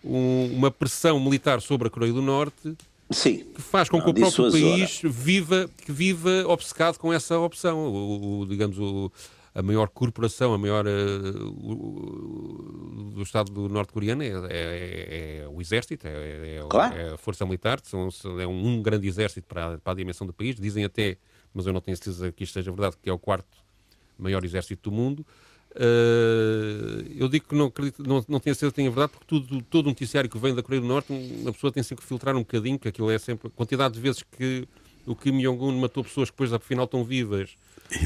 um, 0.04 0.46
uma 0.54 0.70
pressão 0.70 1.18
militar 1.20 1.60
sobre 1.60 1.88
a 1.88 1.90
Coreia 1.90 2.12
do 2.12 2.22
Norte 2.22 2.76
Sim. 3.10 3.44
que 3.54 3.62
faz 3.62 3.88
com 3.88 3.98
não, 3.98 4.04
que 4.04 4.10
o 4.10 4.14
próprio 4.14 4.50
país 4.50 5.00
viva, 5.04 5.68
que 5.84 5.92
viva 5.92 6.44
obcecado 6.46 6.98
com 6.98 7.12
essa 7.12 7.38
opção. 7.38 7.78
O, 7.78 8.40
o 8.40 8.46
digamos, 8.46 8.78
o, 8.78 9.12
a 9.54 9.62
maior 9.62 9.88
corporação, 9.88 10.54
a 10.54 10.58
maior 10.58 10.86
uh, 10.86 11.46
o, 11.46 13.12
do 13.14 13.22
Estado 13.22 13.68
norte-coreano 13.68 14.22
é, 14.22 14.28
é, 14.28 14.32
é, 14.50 15.38
é, 15.42 15.48
o 15.48 15.60
exército, 15.60 16.06
é, 16.06 16.58
é 16.58 16.66
claro. 16.68 16.94
é, 16.96 17.12
a 17.12 17.16
força 17.18 17.44
militar, 17.44 17.80
são, 17.82 18.08
é 18.40 18.46
um, 18.46 18.66
um 18.66 18.82
grande 18.82 19.06
exército 19.06 19.46
para, 19.46 19.78
para 19.78 19.92
a 19.92 19.96
dimensão 19.96 20.26
do 20.26 20.32
país. 20.32 20.56
Dizem 20.56 20.84
até, 20.84 21.18
mas 21.52 21.66
eu 21.66 21.72
não 21.72 21.80
tenho 21.80 21.96
certeza 21.96 22.32
que 22.32 22.44
isto 22.44 22.54
seja 22.54 22.70
verdade, 22.70 22.96
que 23.00 23.10
é 23.10 23.12
o 23.12 23.18
quarto 23.18 23.61
maior 24.18 24.44
exército 24.44 24.90
do 24.90 24.94
mundo. 24.94 25.26
Uh, 25.74 27.08
eu 27.16 27.28
digo 27.28 27.46
que 27.48 27.54
não, 27.54 27.66
acredito, 27.66 28.02
não, 28.06 28.22
não 28.28 28.38
tenho 28.38 28.54
certeza 28.54 28.70
que 28.70 28.76
tenha 28.76 28.90
verdade, 28.90 29.12
porque 29.12 29.26
tudo, 29.26 29.62
todo 29.62 29.86
o 29.86 29.88
noticiário 29.88 30.28
que 30.28 30.38
vem 30.38 30.54
da 30.54 30.62
Coreia 30.62 30.82
do 30.82 30.86
Norte, 30.86 31.12
uma 31.12 31.52
pessoa 31.52 31.72
tem 31.72 31.82
sempre 31.82 32.02
que 32.02 32.08
filtrar 32.08 32.36
um 32.36 32.40
bocadinho, 32.40 32.78
que 32.78 32.88
aquilo 32.88 33.10
é 33.10 33.18
sempre 33.18 33.48
a 33.48 33.50
quantidade 33.50 33.94
de 33.94 34.00
vezes 34.00 34.22
que 34.36 34.68
o 35.06 35.16
Kim 35.16 35.40
Jong-un 35.40 35.80
matou 35.80 36.04
pessoas 36.04 36.28
que 36.28 36.34
depois 36.34 36.52
afinal 36.52 36.84
estão 36.84 37.02
vivas 37.02 37.56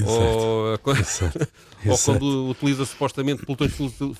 ou, 0.04 0.72
ou 1.86 1.98
quando 2.04 2.50
utiliza 2.50 2.84
supostamente 2.84 3.44
pelotões 3.44 3.72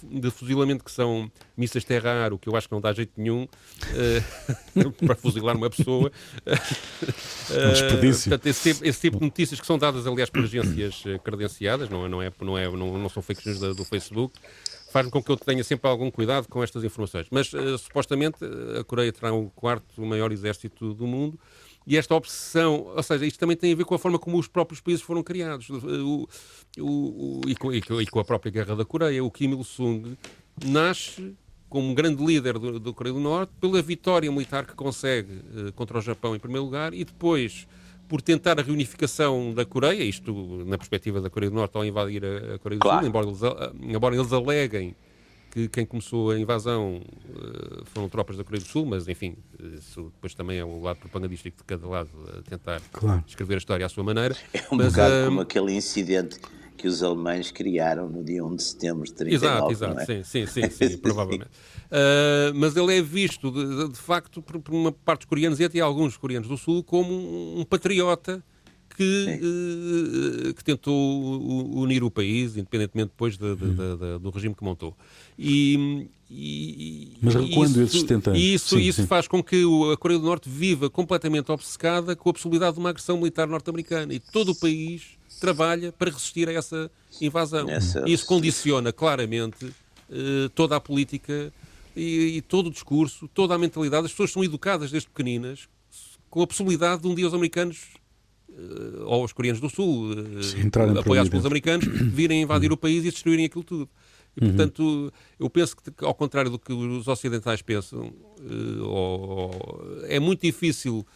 de 0.03 0.31
fuzilamento 0.31 0.85
que 0.85 0.91
são 0.91 1.31
missas 1.57 1.85
terra-ar, 1.85 2.33
o 2.33 2.39
que 2.39 2.49
eu 2.49 2.57
acho 2.57 2.69
que 2.69 2.75
não 2.75 2.81
dá 2.81 2.93
jeito 2.93 3.13
nenhum 3.17 3.45
uh, 3.45 4.93
para 5.07 5.17
fuzilar 5.17 5.57
uma 5.57 5.71
pessoa. 5.71 6.13
Uh, 6.47 7.69
um 7.69 7.73
desperdício. 7.73 8.31
Portanto, 8.31 8.47
esse, 8.47 8.73
tipo, 8.73 8.87
esse, 8.87 9.01
tipo 9.01 9.19
de 9.19 9.25
notícias 9.25 9.61
que 9.61 9.67
são 9.67 9.79
dadas, 9.79 10.07
aliás, 10.07 10.31
por 10.31 10.45
agências 10.45 11.03
eh, 11.07 11.19
credenciadas, 11.19 11.89
não, 11.89 12.07
é, 12.07 12.09
não, 12.09 12.23
é, 12.23 12.33
não, 12.41 12.59
é, 12.59 12.69
não, 12.71 12.99
não 12.99 13.09
são 13.09 13.23
fake 13.23 13.49
news 13.49 13.77
do, 13.77 13.85
Facebook, 13.85 14.39
faz 14.93 15.09
com 15.09 15.23
que 15.23 15.31
eu 15.31 15.37
tenha 15.37 15.65
sempre 15.65 15.89
algum 15.89 16.11
cuidado 16.11 16.49
com 16.49 16.63
estas 16.63 16.85
informações. 16.85 17.27
Mas, 17.31 17.53
uh, 17.53 17.79
supostamente, 17.79 18.39
a 18.79 18.85
Coreia 18.85 19.13
terá 19.13 19.33
o 19.33 19.51
quarto 19.51 20.01
maior 20.03 20.33
exército 20.33 20.95
do 20.95 21.07
mundo 21.07 21.39
e 21.87 21.97
esta 21.97 22.15
obsessão, 22.15 22.93
ou 22.97 23.03
seja, 23.03 23.25
isto 23.25 23.39
também 23.39 23.57
tem 23.57 23.73
a 23.73 23.77
ver 23.77 23.85
com 23.85 23.95
a 23.95 23.99
forma 23.99 24.19
como 24.19 24.39
os 24.39 24.49
próprios 24.49 24.81
países 24.81 25.03
foram 25.03 25.23
criados 25.23 25.71
o, 25.71 26.29
o, 26.79 26.83
o, 26.83 27.41
e, 27.47 27.55
com, 27.55 27.73
e, 27.73 28.07
com, 28.07 28.19
a 28.19 28.25
própria 28.25 28.51
Guerra 28.51 28.75
da 28.75 28.85
Coreia. 28.85 29.23
O 29.23 29.31
Kim 29.31 29.53
Il-sung 29.53 30.17
nasce 30.65 31.33
como 31.69 31.89
um 31.89 31.95
grande 31.95 32.25
líder 32.25 32.59
do, 32.59 32.81
do 32.81 32.93
Coreia 32.93 33.15
do 33.15 33.21
Norte 33.21 33.53
pela 33.61 33.81
vitória 33.81 34.31
militar 34.33 34.67
que 34.67 34.75
consegue 34.75 35.33
uh, 35.33 35.73
contra 35.75 35.99
o 35.99 36.01
Japão 36.01 36.35
em 36.35 36.41
primeiro 36.41 36.65
lugar 36.65 36.93
e 36.93 37.05
depois 37.05 37.69
por 38.09 38.21
tentar 38.21 38.59
a 38.59 38.63
reunificação 38.63 39.53
da 39.55 39.65
Coreia, 39.65 40.03
isto 40.03 40.65
na 40.67 40.79
perspectiva 40.79 41.21
da 41.21 41.31
Coreia 41.31 41.51
do 41.51 41.57
Norte 41.57 41.77
ao 41.77 41.85
invadir 41.85 42.25
a, 42.25 42.55
a 42.55 42.59
Coreia 42.59 42.79
do 42.79 42.83
claro. 42.83 42.99
Sul, 43.01 43.09
embora 43.09 43.27
eles, 43.27 43.41
embora 43.95 44.17
eles 44.17 44.33
aleguem 44.33 44.97
que 45.57 45.69
quem 45.69 45.87
começou 45.87 46.33
a 46.33 46.39
invasão 46.39 47.01
uh, 47.31 47.83
foram 47.87 48.11
tropas 48.11 48.37
da 48.37 48.45
Coreia 48.45 48.63
do 48.63 48.69
Sul, 48.69 48.85
mas 48.85 49.09
enfim, 49.09 49.39
isso 49.75 50.13
depois 50.15 50.35
também 50.35 50.59
é 50.59 50.65
o 50.65 50.83
lado 50.83 50.99
propagandístico 50.99 51.57
de 51.57 51.65
cada 51.65 51.89
lado 51.89 52.11
a 52.37 52.43
tentar 52.43 52.83
claro. 52.93 53.25
escrever 53.27 53.55
a 53.55 53.57
história 53.57 53.87
à 53.87 53.89
sua 53.89 54.05
maneira. 54.05 54.37
É 54.53 54.61
um 54.71 54.77
mas, 54.77 54.93
bocado 54.93 55.15
uh, 55.15 55.25
como 55.25 55.41
aquele 55.41 55.73
incidente 55.73 56.39
que 56.77 56.87
os 56.87 57.03
alemães 57.03 57.51
criaram 57.51 58.07
no 58.07 58.23
dia 58.23 58.45
1 58.45 58.57
de 58.57 58.63
setembro 58.65 59.05
de 59.05 59.15
39, 59.15 59.73
Exato, 59.73 59.73
exato, 59.73 60.13
é? 60.13 60.23
sim, 60.23 60.47
sim, 60.47 60.47
sim, 60.47 60.69
sim 60.91 60.99
provavelmente. 60.99 61.49
Uh, 61.87 62.53
mas 62.55 62.77
ele 62.77 62.99
é 62.99 63.01
visto, 63.01 63.51
de, 63.51 63.89
de 63.89 63.99
facto, 63.99 64.43
por, 64.43 64.61
por, 64.61 64.75
uma 64.75 64.93
parte 64.93 65.21
dos 65.21 65.27
coreanos 65.31 65.59
e 65.59 65.65
até 65.65 65.81
alguns 65.81 66.19
coreanos 66.19 66.49
do 66.49 66.59
Sul, 66.59 66.85
como 66.85 67.11
um, 67.11 67.61
um 67.61 67.65
patriota 67.65 68.45
que, 68.97 69.41
uh, 69.43 70.55
que 70.55 70.65
tentou 70.65 71.21
unir 71.79 72.03
o 72.03 72.11
país, 72.11 72.57
independentemente 72.57 73.11
depois 73.11 73.37
de, 73.37 73.55
de, 73.55 73.71
de, 73.71 74.19
do 74.21 74.31
regime 74.31 74.55
que 74.55 74.65
montou. 74.65 74.97
E, 75.39 76.09
e, 76.31 77.13
Mas 77.21 77.35
recuando 77.35 77.83
esses 77.83 78.01
70 78.01 78.31
anos. 78.31 78.43
E 78.43 78.55
isso, 78.55 78.77
sim, 78.77 78.83
isso 78.83 79.03
sim. 79.03 79.07
faz 79.07 79.29
com 79.29 79.43
que 79.43 79.63
a 79.93 79.97
Coreia 79.99 80.19
do 80.19 80.27
Norte 80.27 80.49
viva 80.49 80.89
completamente 80.89 81.53
obcecada 81.53 82.17
com 82.17 82.31
a 82.31 82.33
possibilidade 82.33 82.75
de 82.75 82.81
uma 82.81 82.89
agressão 82.89 83.19
militar 83.19 83.47
norte-americana. 83.47 84.15
E 84.15 84.19
todo 84.19 84.53
o 84.53 84.55
país 84.55 85.03
trabalha 85.39 85.93
para 85.93 86.11
resistir 86.11 86.49
a 86.49 86.53
essa 86.53 86.91
invasão. 87.21 87.69
Essa... 87.69 88.03
Isso 88.09 88.25
condiciona 88.25 88.93
claramente 88.93 89.67
uh, 89.67 90.49
toda 90.55 90.77
a 90.77 90.81
política 90.81 91.53
e, 91.95 92.37
e, 92.39 92.43
todo 92.43 92.69
o 92.69 92.71
discurso, 92.71 93.29
toda 93.29 93.55
a 93.55 93.59
mentalidade. 93.59 94.07
As 94.07 94.13
pessoas 94.13 94.33
são 94.33 94.43
educadas 94.43 94.91
desde 94.91 95.09
pequeninas 95.09 95.69
com 96.31 96.43
a 96.43 96.47
possibilidade 96.47 97.03
de 97.03 97.09
um 97.09 97.15
dia 97.15 97.27
os 97.27 97.35
americanos 97.35 97.87
ou 99.05 99.25
os 99.25 99.33
coreanos 99.33 99.61
do 99.61 99.69
Sul, 99.69 100.13
uh, 100.13 100.99
apoiados 100.99 101.29
pelos 101.29 101.47
americanos, 101.47 101.87
virem 102.13 102.43
invadir 102.43 102.73
o 102.73 102.77
país 102.77 103.05
e 103.05 103.11
destruírem 103.11 103.47
aquilo 103.47 103.65
tudo. 103.65 103.89
E, 104.37 104.45
uhum. 104.45 104.51
portanto, 104.51 105.13
eu 105.39 105.49
penso 105.49 105.77
que, 105.77 106.05
ao 106.05 106.15
contrário 106.15 106.51
do 106.51 106.59
que 106.59 106.73
os 106.73 107.09
ocidentais 107.09 107.63
pensam, 107.63 108.13
uh, 108.41 110.05
é 110.09 110.21
muito 110.21 110.43
difícil 110.43 111.07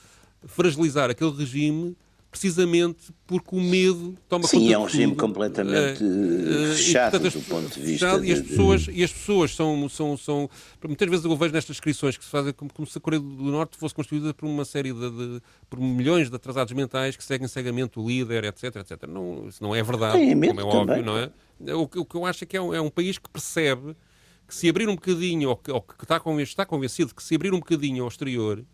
fragilizar 0.46 1.10
aquele 1.10 1.32
regime 1.32 1.96
precisamente 2.30 3.12
porque 3.26 3.56
o 3.56 3.60
medo 3.60 4.14
toma 4.28 4.46
Sim, 4.46 4.58
conta 4.58 4.66
Sim, 4.66 4.72
é 4.72 4.78
um 4.78 4.84
regime 4.84 5.16
completamente 5.16 6.04
uh, 6.04 6.74
fechado 6.74 7.16
e, 7.16 7.20
portanto, 7.20 7.42
do 7.42 7.48
ponto 7.48 7.74
de 7.74 7.80
vista... 7.80 8.20
E 8.24 8.32
as 8.32 8.40
pessoas, 8.40 8.86
e 8.88 9.04
as 9.04 9.12
pessoas 9.12 9.54
são, 9.54 9.88
são, 9.88 10.16
são... 10.16 10.50
Muitas 10.86 11.10
vezes 11.10 11.24
eu 11.24 11.36
vejo 11.36 11.52
nestas 11.52 11.76
descrições 11.76 12.16
que 12.16 12.24
se 12.24 12.30
fazem 12.30 12.52
como, 12.52 12.72
como 12.72 12.86
se 12.86 12.96
a 12.96 13.00
Coreia 13.00 13.20
do 13.20 13.50
Norte 13.50 13.76
fosse 13.76 13.94
constituída 13.94 14.32
por 14.32 14.46
uma 14.46 14.64
série 14.64 14.92
de, 14.92 15.10
de... 15.10 15.42
por 15.68 15.80
milhões 15.80 16.30
de 16.30 16.36
atrasados 16.36 16.72
mentais 16.72 17.16
que 17.16 17.24
seguem 17.24 17.48
cegamente 17.48 17.98
o 17.98 18.06
líder, 18.06 18.44
etc, 18.44 18.76
etc. 18.76 19.08
Não, 19.08 19.48
isso 19.48 19.60
não 19.60 19.74
é 19.74 19.82
verdade, 19.82 20.22
é 20.22 20.34
como 20.34 20.60
é 20.60 20.64
óbvio, 20.64 21.04
não 21.04 21.18
é? 21.18 21.30
O, 21.74 21.82
o, 21.82 22.04
que 22.04 22.14
eu 22.14 22.24
acho 22.24 22.44
é 22.44 22.46
que 22.46 22.56
é 22.56 22.62
um, 22.62 22.72
é 22.72 22.80
um 22.80 22.90
país 22.90 23.18
que 23.18 23.28
percebe 23.28 23.96
que 24.46 24.54
se 24.54 24.68
abrir 24.68 24.88
um 24.88 24.94
bocadinho, 24.94 25.50
ou 25.50 25.56
que, 25.56 25.70
ou 25.70 25.80
que 25.80 26.04
está, 26.04 26.18
convencido, 26.18 26.52
está 26.52 26.66
convencido 26.66 27.14
que 27.14 27.22
se 27.22 27.34
abrir 27.34 27.52
um 27.52 27.58
bocadinho 27.58 28.02
ao 28.02 28.08
exterior 28.08 28.64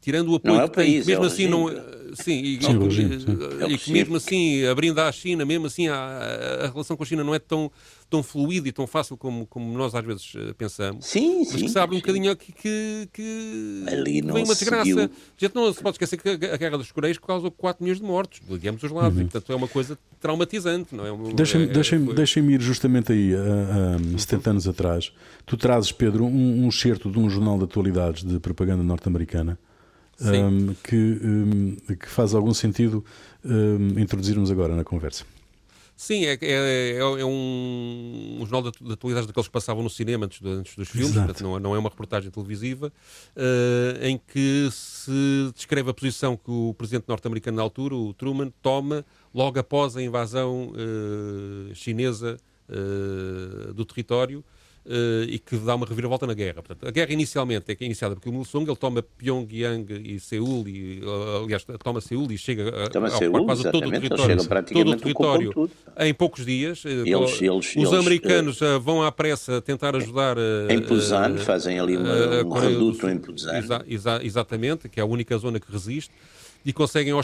tirando 0.00 0.30
o 0.30 0.36
apoio 0.36 0.54
não 0.54 0.60
é 0.60 0.64
o 0.64 0.68
que 0.68 0.76
país, 0.76 1.06
tem, 1.06 1.14
mesmo 1.14 1.24
é 1.24 1.26
assim 1.26 1.48
não 1.48 1.68
sim, 2.14 2.40
e, 2.42 2.62
sim, 2.62 2.78
regime, 2.78 3.20
sim. 3.20 3.26
e, 3.68 3.72
e 3.72 3.78
que 3.78 3.92
mesmo 3.92 4.16
assim 4.16 4.64
abrindo 4.66 4.98
à 5.00 5.10
China, 5.12 5.44
mesmo 5.44 5.66
assim 5.66 5.88
a, 5.88 5.94
a, 5.94 6.66
relação 6.68 6.96
com 6.96 7.02
a 7.02 7.06
China 7.06 7.24
não 7.24 7.34
é 7.34 7.38
tão 7.38 7.70
tão 8.10 8.22
fluida 8.22 8.68
e 8.68 8.72
tão 8.72 8.86
fácil 8.86 9.16
como, 9.16 9.46
como 9.46 9.76
nós 9.76 9.94
às 9.94 10.04
vezes 10.04 10.32
eh, 10.34 10.54
pensamos. 10.56 11.04
Sim, 11.04 11.40
mas 11.40 11.48
sim. 11.48 11.66
que 11.66 11.68
se 11.68 11.78
abre 11.78 11.94
um 11.94 12.00
bocadinho 12.00 12.34
que, 12.34 12.52
que, 12.52 13.08
que 13.12 13.84
Ali 13.86 14.22
não 14.22 14.32
vem 14.32 14.44
uma 14.44 14.54
desgraça. 14.54 14.84
Seguiu. 14.84 15.04
A 15.04 15.10
gente 15.36 15.54
não 15.54 15.72
se 15.72 15.82
pode 15.82 15.96
esquecer 15.96 16.16
que 16.16 16.46
a 16.46 16.56
Guerra 16.56 16.78
dos 16.78 16.90
Coreias 16.90 17.18
causou 17.18 17.50
4 17.50 17.84
milhões 17.84 18.00
de 18.00 18.06
mortos, 18.06 18.40
digamos 18.48 18.82
os 18.82 18.90
lados, 18.90 19.18
uhum. 19.18 19.24
e 19.24 19.28
portanto 19.28 19.52
é 19.52 19.56
uma 19.56 19.68
coisa 19.68 19.98
traumatizante, 20.18 20.94
não 20.94 21.06
é? 21.06 21.34
Deixa-me 21.34 21.64
é, 21.64 21.66
deixa 21.66 21.98
deixa 21.98 22.40
ir 22.40 22.60
justamente 22.62 23.12
aí, 23.12 23.34
a, 23.34 23.96
a 24.14 24.18
70 24.18 24.50
anos 24.50 24.66
atrás. 24.68 25.12
Tu 25.44 25.58
trazes, 25.58 25.92
Pedro, 25.92 26.24
um, 26.24 26.64
um 26.64 26.68
excerto 26.68 27.10
de 27.10 27.18
um 27.18 27.28
jornal 27.28 27.58
de 27.58 27.64
atualidades 27.64 28.24
de 28.24 28.40
propaganda 28.40 28.82
norte-americana 28.82 29.58
um, 30.20 30.74
que, 30.82 30.96
um, 30.96 31.76
que 31.96 32.08
faz 32.08 32.34
algum 32.34 32.52
sentido 32.52 33.04
um, 33.44 33.98
introduzirmos 33.98 34.50
agora 34.50 34.74
na 34.74 34.84
conversa. 34.84 35.24
Sim, 35.98 36.26
é, 36.26 36.38
é, 36.40 36.40
é, 36.42 36.96
é 36.98 37.24
um, 37.24 38.38
um, 38.40 38.46
jornal 38.46 38.70
de, 38.70 38.78
de 38.80 38.92
atualidades 38.92 39.26
daqueles 39.26 39.48
que 39.48 39.52
passavam 39.52 39.82
no 39.82 39.90
cinema 39.90 40.26
antes, 40.26 40.40
antes 40.46 40.76
dos 40.76 40.88
filmes, 40.88 41.12
portanto, 41.12 41.42
não, 41.42 41.58
não, 41.58 41.74
é 41.74 41.78
uma 41.78 41.88
reportagem 41.88 42.30
televisiva, 42.30 42.92
uh, 43.36 44.04
em 44.04 44.16
que 44.16 44.68
se 44.70 45.50
descreve 45.56 45.90
a 45.90 45.94
posição 45.94 46.36
que 46.36 46.52
o 46.52 46.72
presidente 46.78 47.06
norte-americano 47.08 47.56
na 47.56 47.64
altura, 47.64 47.96
o 47.96 48.14
Truman, 48.14 48.52
toma 48.62 49.04
logo 49.34 49.58
após 49.58 49.96
a 49.96 50.02
invasão 50.02 50.70
uh, 50.70 51.74
chinesa 51.74 52.36
uh, 52.68 53.74
do 53.74 53.84
território 53.84 54.44
e 55.28 55.38
que 55.38 55.56
dá 55.56 55.74
uma 55.74 55.86
reviravolta 55.86 56.26
na 56.26 56.34
guerra. 56.34 56.62
Portanto, 56.62 56.86
a 56.86 56.90
guerra 56.90 57.12
inicialmente 57.12 57.70
é, 57.70 57.76
é 57.78 57.84
iniciada 57.84 58.14
por 58.14 58.22
Kim 58.22 58.36
Il-sung, 58.38 58.66
ele 58.66 58.76
toma 58.76 59.02
Pyongyang 59.02 59.86
e 59.92 60.18
Seul, 60.18 60.66
e, 60.66 61.00
uh, 61.02 61.44
aliás, 61.44 61.64
toma 61.82 62.00
Seul 62.00 62.30
e 62.32 62.38
chega 62.38 62.68
a, 62.84 62.88
toma 62.88 63.10
Seul, 63.10 63.44
quase 63.44 63.70
todo 63.70 63.86
o 63.86 63.90
território, 63.90 64.36
todo 64.36 64.90
o 64.90 64.96
território 64.96 65.70
em 65.98 66.14
poucos 66.14 66.44
dias. 66.44 66.84
Eh, 66.84 66.90
eles, 66.90 67.40
eles, 67.40 67.66
os 67.70 67.76
eles, 67.76 67.92
americanos 67.92 68.60
uh, 68.60 68.80
vão 68.80 69.02
à 69.02 69.12
pressa 69.12 69.60
tentar 69.60 69.94
ajudar... 69.96 70.36
em 70.68 70.80
Busan, 70.80 71.36
fazem 71.38 71.78
ali 71.78 71.96
uma, 71.96 72.44
um 72.44 72.50
reduto 72.50 73.08
em 73.08 73.16
Busan. 73.16 73.58
Exa, 73.58 73.84
exa, 73.86 74.20
exatamente, 74.22 74.88
que 74.88 75.00
é 75.00 75.02
a 75.02 75.06
única 75.06 75.36
zona 75.38 75.60
que 75.60 75.70
resiste 75.70 76.12
e 76.64 76.72
conseguem 76.72 77.14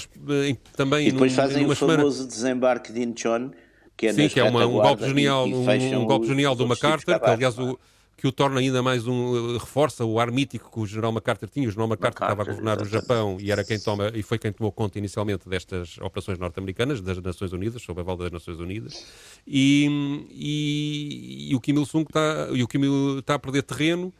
também... 0.77 1.09
E 1.09 1.13
depois 1.13 1.33
num, 1.33 1.37
fazem 1.37 1.67
o 1.67 1.75
famoso 1.75 2.17
semana... 2.17 2.29
desembarque 2.29 2.93
de 2.93 3.03
Incheon, 3.03 3.51
que 3.97 4.07
é 4.07 4.13
Sim, 4.13 4.29
que 4.29 4.41
é 4.41 4.45
uma, 4.45 4.67
um 4.67 4.73
golpe 4.73 5.07
genial, 5.07 5.47
um, 5.47 6.01
um 6.01 6.05
golpe 6.05 6.27
genial 6.27 6.55
do 6.55 6.67
MacArthur, 6.67 7.21
que 7.21 7.31
aliás 7.31 7.59
o, 7.59 7.79
que 8.17 8.27
o 8.27 8.33
torna 8.33 8.61
ainda 8.61 8.83
mais 8.83 9.07
um 9.07 9.57
reforça 9.59 10.05
o 10.05 10.19
ar 10.19 10.31
mítico 10.31 10.71
que 10.71 10.81
o 10.81 10.87
general 10.87 11.13
MacArthur 11.13 11.49
tinha. 11.49 11.69
O 11.69 11.71
general 11.71 11.89
MacArthur, 11.89 12.21
MacArthur 12.21 12.33
estava 12.33 12.43
a 12.43 12.55
governar 12.55 12.81
exatamente. 12.81 12.97
o 12.97 13.01
Japão 13.01 13.37
e 13.41 13.53
era 13.53 13.65
quem 13.65 13.79
toma 13.79 14.11
e 14.15 14.23
foi 14.23 14.39
quem 14.39 14.53
tomou 14.53 14.73
conta 14.73 14.99
inicialmente 14.99 15.49
destas 15.49 15.99
operações 15.99 16.39
norte-americanas 16.39 17.01
das 17.01 17.19
Nações 17.19 17.53
Unidas, 17.53 17.83
sob 17.83 18.01
a 18.01 18.05
valda 18.05 18.25
das 18.25 18.33
Nações 18.33 18.59
Unidas. 18.59 19.05
E, 19.47 20.27
e, 20.31 21.51
e 21.51 21.55
o 21.55 21.61
Kim 21.61 21.75
Il 21.75 21.87
Sung 21.87 22.05
está 22.09 22.49
e 22.53 22.63
o 22.63 22.69
Kim 22.69 22.83
Il 22.83 23.19
está 23.19 23.35
a 23.35 23.39
perder 23.39 23.63
terreno. 23.63 24.13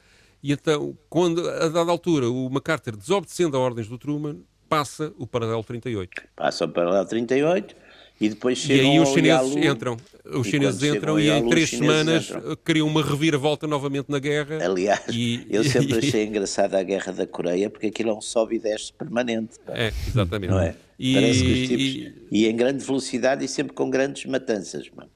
E 0.43 0.53
então, 0.53 0.97
quando 1.09 1.49
a 1.49 1.69
dada 1.69 1.91
altura 1.91 2.29
o 2.29 2.51
MacArthur 2.51 2.97
desobedecendo 2.97 3.57
a 3.57 3.61
ordens 3.61 3.89
do 3.89 3.97
Truman 3.97 4.37
passa 4.69 5.13
o 5.19 5.27
paralelo 5.27 5.65
38. 5.65 6.23
Passa 6.37 6.65
o 6.65 6.69
paralelo 6.69 7.07
38 7.07 7.75
E 8.21 8.29
depois 8.29 8.65
E 8.69 8.73
aí 8.73 9.01
os 9.01 9.09
chineses 9.09 9.55
Yalu. 9.55 9.67
entram. 9.75 9.97
Os 10.25 10.47
chineses 10.47 10.83
entram 10.83 11.19
e 11.19 11.29
ao 11.29 11.37
em 11.37 11.39
Yalu, 11.41 11.51
três 11.51 11.71
semanas 11.71 12.31
entram. 12.31 12.57
criam 12.65 12.87
uma 12.87 13.03
reviravolta 13.03 13.67
novamente 13.67 14.09
na 14.09 14.19
guerra. 14.21 14.65
Aliás, 14.65 15.03
E- 15.11 15.45
eu 15.51 15.65
sempre 15.65 15.99
achei 15.99 16.25
engraçada 16.25 16.79
a 16.79 16.83
guerra 16.83 17.13
da 17.13 17.27
Coreia 17.27 17.69
porque 17.69 17.89
aquilo 17.89 18.11
é 18.11 18.15
um 18.15 18.21
sobe 18.21 18.57
e 18.57 18.59
desce 18.61 18.93
permanente. 18.93 19.59
pá. 19.67 19.73
É, 19.77 19.93
exatamente. 20.09 20.51
Não 20.51 20.61
é? 20.61 20.77
E, 20.99 21.15
Parece 21.15 21.41
que 21.45 21.53
os 21.53 21.69
tipos. 21.69 21.85
e- 21.85 22.15
E, 22.31 22.47
em 22.47 22.55
grande 22.57 22.85
velocidade 22.85 23.45
e 23.45 23.49
sempre 23.49 23.75
com 23.75 23.91
grandes 23.91 24.25
matanças. 24.27 24.89
pá. 24.89 25.07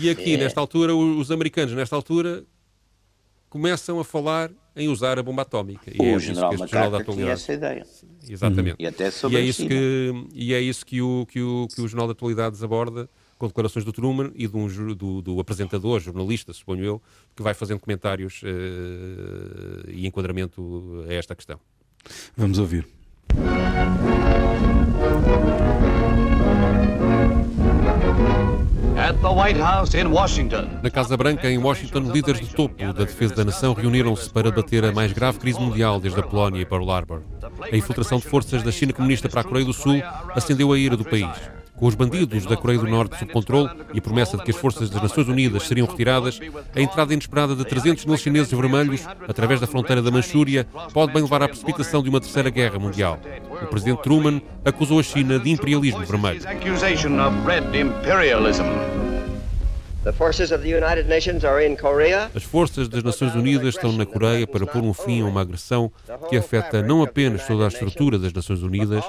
E 0.00 0.08
aqui, 0.08 0.34
É. 0.34 0.36
nesta 0.36 0.60
altura, 0.60 0.94
os 0.94 1.30
americanos, 1.32 1.72
nesta 1.74 1.96
altura, 1.96 2.44
começam 3.50 3.98
a 4.00 4.04
falar 4.04 4.50
em 4.76 4.88
usar 4.88 5.18
a 5.18 5.22
bomba 5.22 5.42
atómica. 5.42 5.90
E 5.90 5.96
é 5.98 6.14
O 6.14 6.16
isso 6.16 6.26
general 6.26 6.50
que 6.50 6.56
este 6.56 6.70
jornal 6.70 6.90
da 6.90 6.98
MacArthur 6.98 7.14
tinha 7.14 7.32
atualidade. 7.32 7.40
essa 7.42 7.52
ideia. 7.52 7.86
Exatamente. 8.28 8.76
E 8.78 8.86
até 8.86 9.08
E 9.08 9.10
sobre 9.10 9.38
é 9.38 9.40
a 9.40 9.44
isso 9.44 9.62
China. 9.62 9.68
que, 9.70 10.26
e 10.34 10.54
é 10.54 10.60
isso 10.60 10.84
que, 10.86 11.00
o, 11.02 11.26
que, 11.30 11.40
o, 11.40 11.68
que 11.74 11.80
o 11.80 11.88
Jornal 11.88 12.06
de 12.08 12.12
Atualidades 12.12 12.62
aborda 12.62 13.08
com 13.38 13.46
declarações 13.48 13.84
do 13.84 13.92
Truman 13.92 14.30
e 14.34 14.46
de 14.46 14.56
um 14.56 14.94
do, 14.94 15.20
do 15.20 15.40
apresentador, 15.40 16.00
jornalista, 16.00 16.52
suponho 16.52 16.84
eu, 16.84 17.02
que 17.34 17.42
vai 17.42 17.52
fazendo 17.52 17.80
comentários 17.80 18.40
eh, 18.44 19.90
e 19.92 20.06
enquadramento 20.06 21.04
a 21.08 21.12
esta 21.12 21.34
questão. 21.34 21.58
Vamos 22.36 22.58
ouvir. 22.58 22.86
Na 30.82 30.88
Casa 30.88 31.14
Branca, 31.14 31.50
em 31.50 31.58
Washington, 31.58 32.10
líderes 32.10 32.40
de 32.40 32.54
topo 32.54 32.74
da 32.82 33.04
defesa 33.04 33.34
da 33.34 33.44
nação 33.44 33.74
reuniram-se 33.74 34.30
para 34.30 34.50
debater 34.50 34.82
a 34.82 34.92
mais 34.92 35.12
grave 35.12 35.38
crise 35.38 35.60
mundial 35.60 36.00
desde 36.00 36.20
a 36.20 36.22
Polónia 36.22 36.62
e 36.62 36.64
Pearl 36.64 36.90
Harbor. 36.90 37.20
A 37.70 37.76
infiltração 37.76 38.16
de 38.16 38.24
forças 38.24 38.62
da 38.62 38.72
China 38.72 38.94
comunista 38.94 39.28
para 39.28 39.42
a 39.42 39.44
Coreia 39.44 39.66
do 39.66 39.74
Sul 39.74 40.02
acendeu 40.34 40.72
a 40.72 40.78
ira 40.78 40.96
do 40.96 41.04
país. 41.04 41.28
Com 41.76 41.86
os 41.86 41.94
bandidos 41.94 42.46
da 42.46 42.56
Coreia 42.56 42.78
do 42.78 42.86
Norte 42.86 43.18
sob 43.18 43.32
controle 43.32 43.68
e 43.92 43.98
a 43.98 44.02
promessa 44.02 44.36
de 44.36 44.44
que 44.44 44.50
as 44.52 44.56
forças 44.56 44.88
das 44.88 45.02
Nações 45.02 45.28
Unidas 45.28 45.64
seriam 45.64 45.86
retiradas, 45.86 46.38
a 46.74 46.80
entrada 46.80 47.12
inesperada 47.12 47.56
de 47.56 47.64
300 47.64 48.04
mil 48.04 48.16
chineses 48.16 48.52
vermelhos 48.52 49.04
através 49.28 49.60
da 49.60 49.66
fronteira 49.66 50.00
da 50.00 50.10
Manchúria 50.10 50.66
pode 50.92 51.12
bem 51.12 51.22
levar 51.22 51.42
à 51.42 51.48
precipitação 51.48 52.02
de 52.02 52.08
uma 52.08 52.20
terceira 52.20 52.48
guerra 52.48 52.78
mundial. 52.78 53.18
O 53.62 53.66
presidente 53.66 54.02
Truman 54.02 54.40
acusou 54.64 55.00
a 55.00 55.02
China 55.02 55.38
de 55.38 55.50
imperialismo 55.50 56.04
vermelho. 56.04 56.40
As 62.34 62.44
forças 62.44 62.88
das 62.88 63.02
Nações 63.02 63.34
Unidas 63.34 63.74
estão 63.74 63.90
na 63.92 64.04
Coreia 64.04 64.46
para 64.46 64.66
pôr 64.66 64.82
um 64.82 64.92
fim 64.92 65.22
a 65.22 65.24
uma 65.24 65.40
agressão 65.40 65.90
que 66.28 66.36
afeta 66.36 66.82
não 66.82 67.02
apenas 67.02 67.46
toda 67.46 67.64
a 67.64 67.68
estrutura 67.68 68.18
das 68.18 68.32
Nações 68.32 68.62
Unidas, 68.62 69.02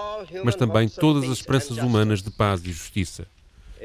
mas 0.43 0.55
também 0.55 0.88
todas 0.88 1.25
as 1.25 1.38
esperanças 1.39 1.77
humanas 1.77 2.21
de 2.21 2.31
paz 2.31 2.62
e 2.63 2.71
justiça. 2.71 3.27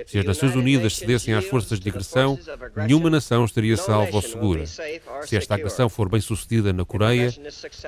Se 0.06 0.18
as 0.18 0.24
Nações 0.24 0.54
Unidas 0.54 0.96
cedessem 0.96 1.34
às 1.34 1.44
forças 1.44 1.80
de 1.80 1.88
agressão, 1.88 2.38
nenhuma 2.86 3.10
nação 3.10 3.44
estaria 3.44 3.76
salva 3.76 4.16
ou 4.16 4.22
segura. 4.22 4.64
Se 4.66 5.36
esta 5.36 5.54
agressão 5.54 5.88
for 5.88 6.08
bem 6.08 6.20
sucedida 6.20 6.72
na 6.72 6.84
Coreia, 6.84 7.32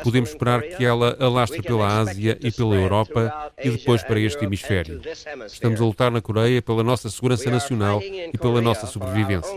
podemos 0.02 0.30
esperar 0.30 0.62
que 0.62 0.84
ela 0.84 1.16
alastre 1.18 1.62
pela 1.62 1.86
Ásia 1.86 2.38
e 2.40 2.50
pela 2.50 2.74
Europa 2.74 3.52
e 3.62 3.70
depois 3.70 4.02
para 4.02 4.20
este 4.20 4.44
hemisfério. 4.44 5.00
Estamos 5.46 5.80
a 5.80 5.84
lutar 5.84 6.10
na 6.10 6.20
Coreia 6.20 6.62
pela 6.62 6.82
nossa 6.82 7.10
segurança 7.10 7.50
nacional 7.50 8.00
e 8.02 8.36
pela 8.38 8.60
nossa 8.60 8.86
sobrevivência. 8.86 9.52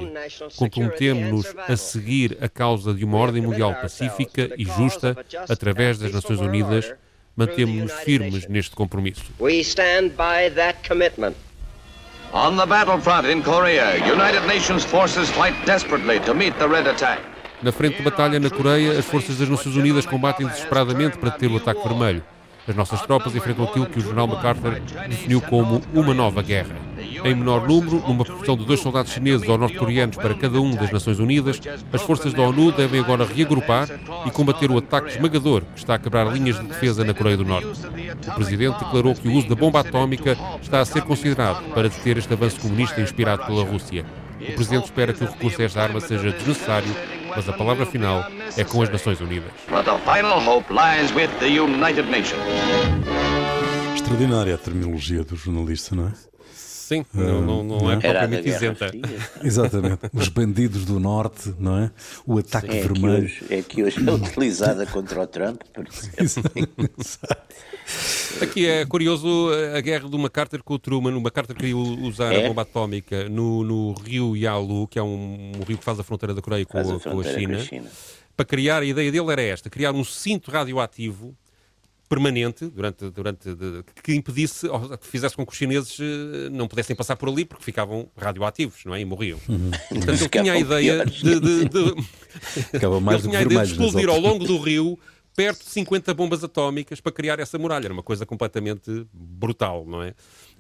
Comprometemos-nos 0.58 1.54
a 1.68 1.76
seguir 1.76 2.38
a 2.42 2.50
causa 2.50 2.94
de 2.94 3.04
uma 3.04 3.18
ordem 3.18 3.42
mundial 3.42 3.74
pacífica 3.76 4.50
e 4.58 4.66
justa 4.66 5.18
através 5.48 5.98
das 5.98 6.12
Nações 6.12 6.40
Unidas. 6.40 6.94
Mantemos-nos 7.36 7.92
firmes 8.04 8.48
neste 8.48 8.74
compromisso. 8.74 9.22
We 9.42 9.60
stand 9.60 10.12
by 10.12 10.50
that 10.56 10.88
commitment. 10.88 11.36
On 12.34 12.58
the 12.58 12.66
battlefront 12.66 13.28
in 13.28 13.42
Korea, 13.42 13.96
United 14.06 14.46
Nations 14.46 14.84
forces 14.84 15.30
fight 15.30 15.54
desperately 15.66 16.20
to 16.22 16.34
meet 16.34 16.58
the 16.58 16.68
red 16.68 16.88
attack. 16.88 17.20
Na 17.64 17.72
frente 17.72 17.98
de 17.98 18.04
batalha 18.04 18.40
na 18.40 18.50
Coreia, 18.50 19.00
as 19.00 19.06
forças 19.06 19.38
das 19.38 19.48
Nações 19.48 19.76
Unidas 19.76 20.06
combatem 20.06 20.46
desesperadamente 20.46 21.18
para 21.18 21.30
deter 21.30 21.50
o 21.50 21.58
ataque 21.58 21.82
vermelho. 21.88 22.22
As 22.68 22.76
nossas 22.76 23.02
tropas 23.02 23.36
enfrentam 23.36 23.66
aquilo 23.66 23.86
que 23.86 24.00
o 24.00 24.02
general 24.02 24.28
MacArthur 24.28 24.82
definiu 25.08 25.40
como 25.40 25.82
uma 25.94 26.14
nova 26.14 26.42
guerra. 26.42 26.76
Em 27.24 27.36
menor 27.36 27.68
número, 27.68 28.04
numa 28.08 28.26
proporção 28.26 28.58
de 28.58 28.66
dois 28.66 28.80
soldados 28.80 29.12
chineses 29.12 29.48
ou 29.48 29.58
norte-coreanos 29.58 30.16
para 30.18 30.34
cada 30.34 30.60
um 30.60 30.72
das 30.72 30.92
Nações 30.92 31.20
Unidas, 31.20 31.62
as 31.94 32.02
forças 32.02 32.34
da 32.34 32.42
ONU 32.42 32.72
devem 32.72 33.00
agora 33.00 33.26
reagrupar 33.26 33.88
e 34.26 34.32
combater 34.32 34.72
o 34.72 34.78
ataque 34.78 35.12
esmagador 35.12 35.62
que 35.74 35.80
está 35.80 35.96
a 35.96 36.00
quebrar 36.00 36.32
linhas 36.34 36.60
de 36.60 36.66
defesa 36.66 37.04
na 37.04 37.14
Coreia 37.14 37.38
do 37.38 37.46
Norte. 37.46 37.68
O 38.28 38.32
Presidente 38.34 38.80
declarou 38.80 39.14
que 39.14 39.28
o 39.28 39.34
uso 39.34 39.48
da 39.48 39.56
bomba 39.56 39.82
atómica 39.82 40.38
está 40.62 40.80
a 40.80 40.86
ser 40.86 41.04
considerado 41.04 41.64
para 41.74 41.90
deter 41.90 42.18
este 42.18 42.34
avanço 42.34 42.60
comunista 42.60 43.00
inspirado 43.00 43.46
pela 43.46 43.64
Rússia. 43.64 44.06
O 44.42 44.54
Presidente 44.54 44.86
espera 44.86 45.14
que 45.14 45.24
o 45.24 45.28
recurso 45.28 45.62
a 45.62 45.66
esta 45.66 45.82
arma 45.82 46.00
seja 46.00 46.32
desnecessário, 46.32 46.94
mas 47.36 47.48
a 47.50 47.54
palavra 47.54 47.86
final 47.86 48.26
é 48.58 48.64
com 48.64 48.82
as 48.82 48.90
Nações 48.90 49.20
Unidas. 49.22 49.52
But 49.70 49.86
the 49.86 49.98
final 50.00 50.40
hope 50.46 50.72
lies 50.74 51.12
with 51.14 51.30
the 51.40 51.48
United 51.48 52.10
Nations. 52.10 52.42
Extraordinária 53.96 54.56
a 54.56 54.58
terminologia 54.58 55.24
do 55.24 55.36
jornalista, 55.36 55.96
não 55.96 56.08
é? 56.08 56.12
Sim, 56.54 57.04
não, 57.12 57.42
não, 57.42 57.64
não 57.64 57.92
é 57.92 57.96
não. 57.96 58.02
Da 58.02 58.10
propriamente 58.10 58.48
isenta. 58.50 58.92
Exatamente. 59.44 60.00
Os 60.14 60.28
bandidos 60.30 60.86
do 60.86 61.00
Norte, 61.00 61.52
não 61.58 61.80
é? 61.80 61.92
O 62.28 62.38
ataque 62.38 62.68
É 62.68 62.82
que, 62.82 62.88
vermelho. 62.88 63.24
hoje, 63.26 63.46
é 63.50 63.62
que 63.64 63.84
hoje 63.84 64.08
é 64.08 64.12
utilizada 64.12 64.86
contra 64.86 65.22
o 65.22 65.26
Trump, 65.28 65.62
por 65.74 65.88
exemplo. 65.88 66.52
Aqui 68.42 68.66
é 68.68 68.86
curioso 68.86 69.50
a 69.76 69.80
guerra 69.82 70.10
do 70.10 70.18
MacArthur 70.18 70.62
com 70.64 70.74
o 70.74 70.80
Truman. 70.80 71.16
O 71.16 71.22
MacArthur 71.22 71.56
queria 71.56 71.78
usar 71.78 72.34
É? 72.34 72.46
a 72.46 72.48
bomba 72.48 72.64
atómica 72.64 73.30
no, 73.30 73.64
no 73.64 73.94
rio 73.94 74.36
Yalu, 74.36 74.88
que 74.88 75.00
é 75.00 75.04
um, 75.04 75.52
um 75.60 75.64
rio 75.64 75.78
que 75.78 75.84
faz 75.84 76.00
a 76.00 76.04
fronteira 76.04 76.34
da 76.34 76.42
Coreia 76.42 76.66
com, 76.66 76.78
a, 76.78 76.82
a 76.82 77.00
com 77.00 77.20
a 77.20 77.24
China, 77.24 77.56
com 77.58 77.62
a 77.62 77.66
China. 77.66 77.90
para 78.36 78.46
criar, 78.46 78.82
a 78.82 78.86
ideia 78.86 79.12
dele 79.12 79.32
era 79.32 79.42
esta, 79.42 79.70
criar 79.70 79.92
um 79.94 80.04
cinto 80.04 80.50
radioativo 80.52 81.36
permanente 82.08 82.68
durante, 82.68 83.10
durante 83.10 83.56
de- 83.56 83.84
que 84.04 84.14
impedisse, 84.14 84.68
ou 84.68 84.96
que 84.98 85.08
fizesse 85.08 85.36
com 85.36 85.44
que 85.46 85.52
os 85.52 85.58
chineses 85.58 85.98
eh, 86.00 86.50
não 86.52 86.68
pudessem 86.68 86.96
passar 86.96 87.16
por 87.16 87.28
ali 87.30 87.44
porque 87.46 87.64
ficavam 87.64 88.08
radioativos, 88.16 88.82
não 88.86 88.94
é? 88.94 89.02
E 89.02 89.06
morriam. 89.06 89.40
Portanto, 89.90 90.10
ele 90.22 90.30
tinha 90.30 90.54
a 90.54 90.58
ideia 90.60 91.04
de, 91.06 91.30
ele 91.30 91.70
tinha 91.70 93.40
a 93.40 93.42
ideia 93.42 93.66
de 93.66 93.72
explodir 93.72 94.10
ao 94.10 94.20
longo 94.20 94.46
do 94.46 94.58
rio 94.60 95.00
perto 95.36 95.64
de 95.64 95.70
50 95.70 96.14
bombas 96.14 96.44
atómicas 96.44 97.02
para 97.02 97.12
criar 97.12 97.40
essa 97.40 97.58
muralha. 97.58 97.86
Era 97.88 97.94
uma 97.94 98.04
coisa 98.04 98.26
completamente 98.26 99.06
brutal, 99.14 99.86
não 99.86 100.02
é? 100.02 100.14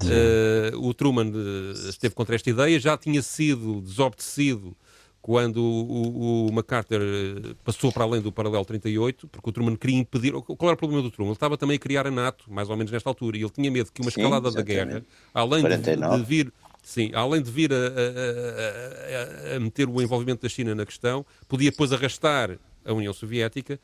Eh, 0.03 0.71
o 0.75 0.93
Truman 0.93 1.31
eh, 1.33 1.89
esteve 1.89 2.13
contra 2.13 2.35
esta 2.35 2.49
ideia, 2.49 2.79
já 2.79 2.97
tinha 2.97 3.21
sido 3.21 3.81
desobedecido 3.81 4.75
quando 5.21 5.57
o, 5.57 6.45
o- 6.45 6.47
o 6.49 6.53
MacArthur 6.53 7.01
eh, 7.01 7.55
passou 7.63 7.91
para 7.91 8.03
além 8.03 8.21
do 8.21 8.31
paralelo 8.31 8.65
38, 8.65 9.27
porque 9.29 9.49
o 9.49 9.53
Truman 9.53 9.75
queria 9.75 9.97
impedir. 9.97 10.33
Qual 10.33 10.57
era 10.69 10.73
o 10.73 10.77
problema 10.77 11.01
do 11.01 11.09
Truman? 11.09 11.29
Ele 11.29 11.35
estava 11.35 11.57
também 11.57 11.77
a 11.77 11.79
criar 11.79 12.05
a 12.05 12.11
NATO, 12.11 12.45
mais 12.51 12.69
ou 12.69 12.75
menos 12.77 12.91
nesta 12.91 13.09
altura, 13.09 13.37
e 13.37 13.41
ele 13.41 13.49
tinha 13.49 13.71
medo 13.71 13.91
que 13.91 14.01
uma 14.01 14.11
Sim, 14.11 14.19
escalada 14.21 14.51
da 14.51 14.59
exatamente. 14.59 14.87
guerra, 14.89 15.05
além 15.33 15.61
de, 15.63 15.69
49. 15.69 16.17
de 16.17 16.23
vir. 16.29 16.53
Sim, 16.83 17.09
além 17.15 17.41
de 17.41 17.49
vir 17.49 17.73
a, 17.73 17.75
a- 17.77 19.53
a- 19.53 19.55
a 19.55 19.59
meter 19.59 19.87
o 19.89 20.01
envolvimento 20.01 20.43
da 20.43 20.49
China 20.49 20.75
na 20.75 20.85
questão, 20.85 21.25
podia 21.47 21.71
depois 21.71 21.91
arrastar 21.91 22.59
a 22.85 22.93
União 22.93 23.11
Soviética 23.11 23.79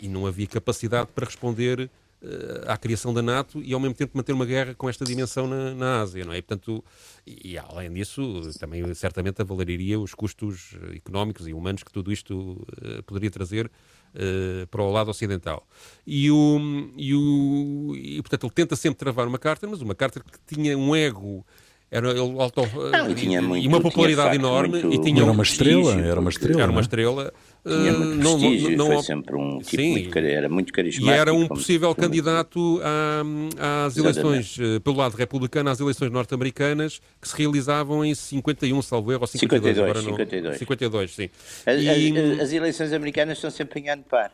e 0.00 0.08
não 0.08 0.26
havia 0.26 0.46
capacidade 0.46 1.08
para 1.14 1.24
responder 1.26 1.90
eh, 2.22 2.64
à 2.66 2.76
criação 2.76 3.14
da 3.14 3.22
NATO 3.22 3.62
e 3.64 3.72
ao 3.72 3.80
mesmo 3.80 3.94
tempo 3.94 4.16
manter 4.16 4.32
uma 4.32 4.44
guerra 4.44 4.74
com 4.74 4.88
esta 4.88 5.04
dimensão 5.04 5.46
na, 5.46 5.74
na 5.74 6.00
Ásia, 6.02 6.24
não 6.24 6.32
é? 6.32 6.38
E, 6.38 6.42
portanto, 6.42 6.84
e, 7.26 7.52
e 7.52 7.58
além 7.58 7.92
disso, 7.92 8.22
também 8.58 8.92
certamente 8.94 9.40
avalaria 9.40 9.98
os 9.98 10.14
custos 10.14 10.76
eh, 10.92 10.96
económicos 10.96 11.48
e 11.48 11.52
humanos 11.54 11.82
que 11.82 11.90
tudo 11.92 12.12
isto 12.12 12.66
eh, 12.82 13.02
poderia 13.06 13.30
trazer 13.30 13.70
eh, 14.14 14.66
para 14.70 14.82
o 14.82 14.90
lado 14.90 15.10
ocidental. 15.10 15.66
E, 16.06 16.30
o, 16.30 16.90
e, 16.96 17.14
o, 17.14 17.94
e, 17.96 18.20
portanto, 18.22 18.44
ele 18.44 18.52
tenta 18.52 18.76
sempre 18.76 18.98
travar 18.98 19.26
o 19.26 19.30
MacArthur, 19.30 19.70
mas 19.70 19.80
o 19.80 19.86
MacArthur 19.86 20.22
que 20.24 20.54
tinha 20.54 20.76
um 20.76 20.94
ego 20.94 21.44
era 21.92 22.10
ele 22.10 22.20
auto, 22.40 22.62
Não, 22.92 23.10
e 23.10 23.14
tinha 23.16 23.42
muito- 23.42 23.64
e 23.64 23.66
uma 23.66 23.80
popularidade 23.80 24.36
enorme 24.36 24.80
muito- 24.80 24.94
e 24.94 25.02
tinha 25.04 25.22
Era 25.22 25.30
um 25.30 25.34
uma 25.34 25.42
estrela, 25.42 25.92
era 26.00 26.20
uma 26.20 26.30
estrela. 26.30 26.62
era 26.62 26.70
uma 26.70 26.80
é? 26.80 26.82
estrela. 26.82 27.32
Tinha 27.62 27.90
eh, 27.90 27.92
muito 27.92 28.14
não- 28.22 28.38
prestígio, 28.40 28.76
não- 28.76 28.86
foi 28.86 28.94
não- 28.94 29.02
sempre 29.02 29.36
um 29.36 29.58
tipo 29.58 29.82
Sim. 29.82 29.90
muito, 29.90 30.18
era 30.18 30.48
muito 30.48 30.68
e 30.70 30.72
carismático. 30.72 31.10
era 31.20 31.32
um 31.34 31.46
possível 31.46 31.94
como- 31.94 32.06
candidato 32.08 32.80
à- 32.82 33.84
às 33.86 33.96
eleições, 33.98 34.56
eh, 34.58 34.78
pelo 34.80 34.96
lado 34.96 35.14
republicano, 35.14 35.68
às 35.68 35.78
eleições 35.78 36.10
norte-americanas, 36.10 37.00
que 37.20 37.28
se 37.28 37.36
realizavam 37.36 38.02
em 38.04 38.14
51, 38.14 38.80
salvo 38.80 39.12
erro, 39.12 39.20
ou 39.22 39.26
52. 39.26 39.76
52, 39.76 39.78
agora 39.78 40.02
não- 40.02 40.16
52. 40.16 40.58
52, 40.58 41.14
sim. 41.14 41.28
As, 41.66 41.82
E- 41.82 41.88
as- 42.18 42.40
as 42.40 42.52
eleições 42.52 42.92
americanas 42.94 43.36
estão 43.36 43.50
sempre 43.50 43.80
em 43.80 43.90
ano 43.90 44.04
par. 44.08 44.32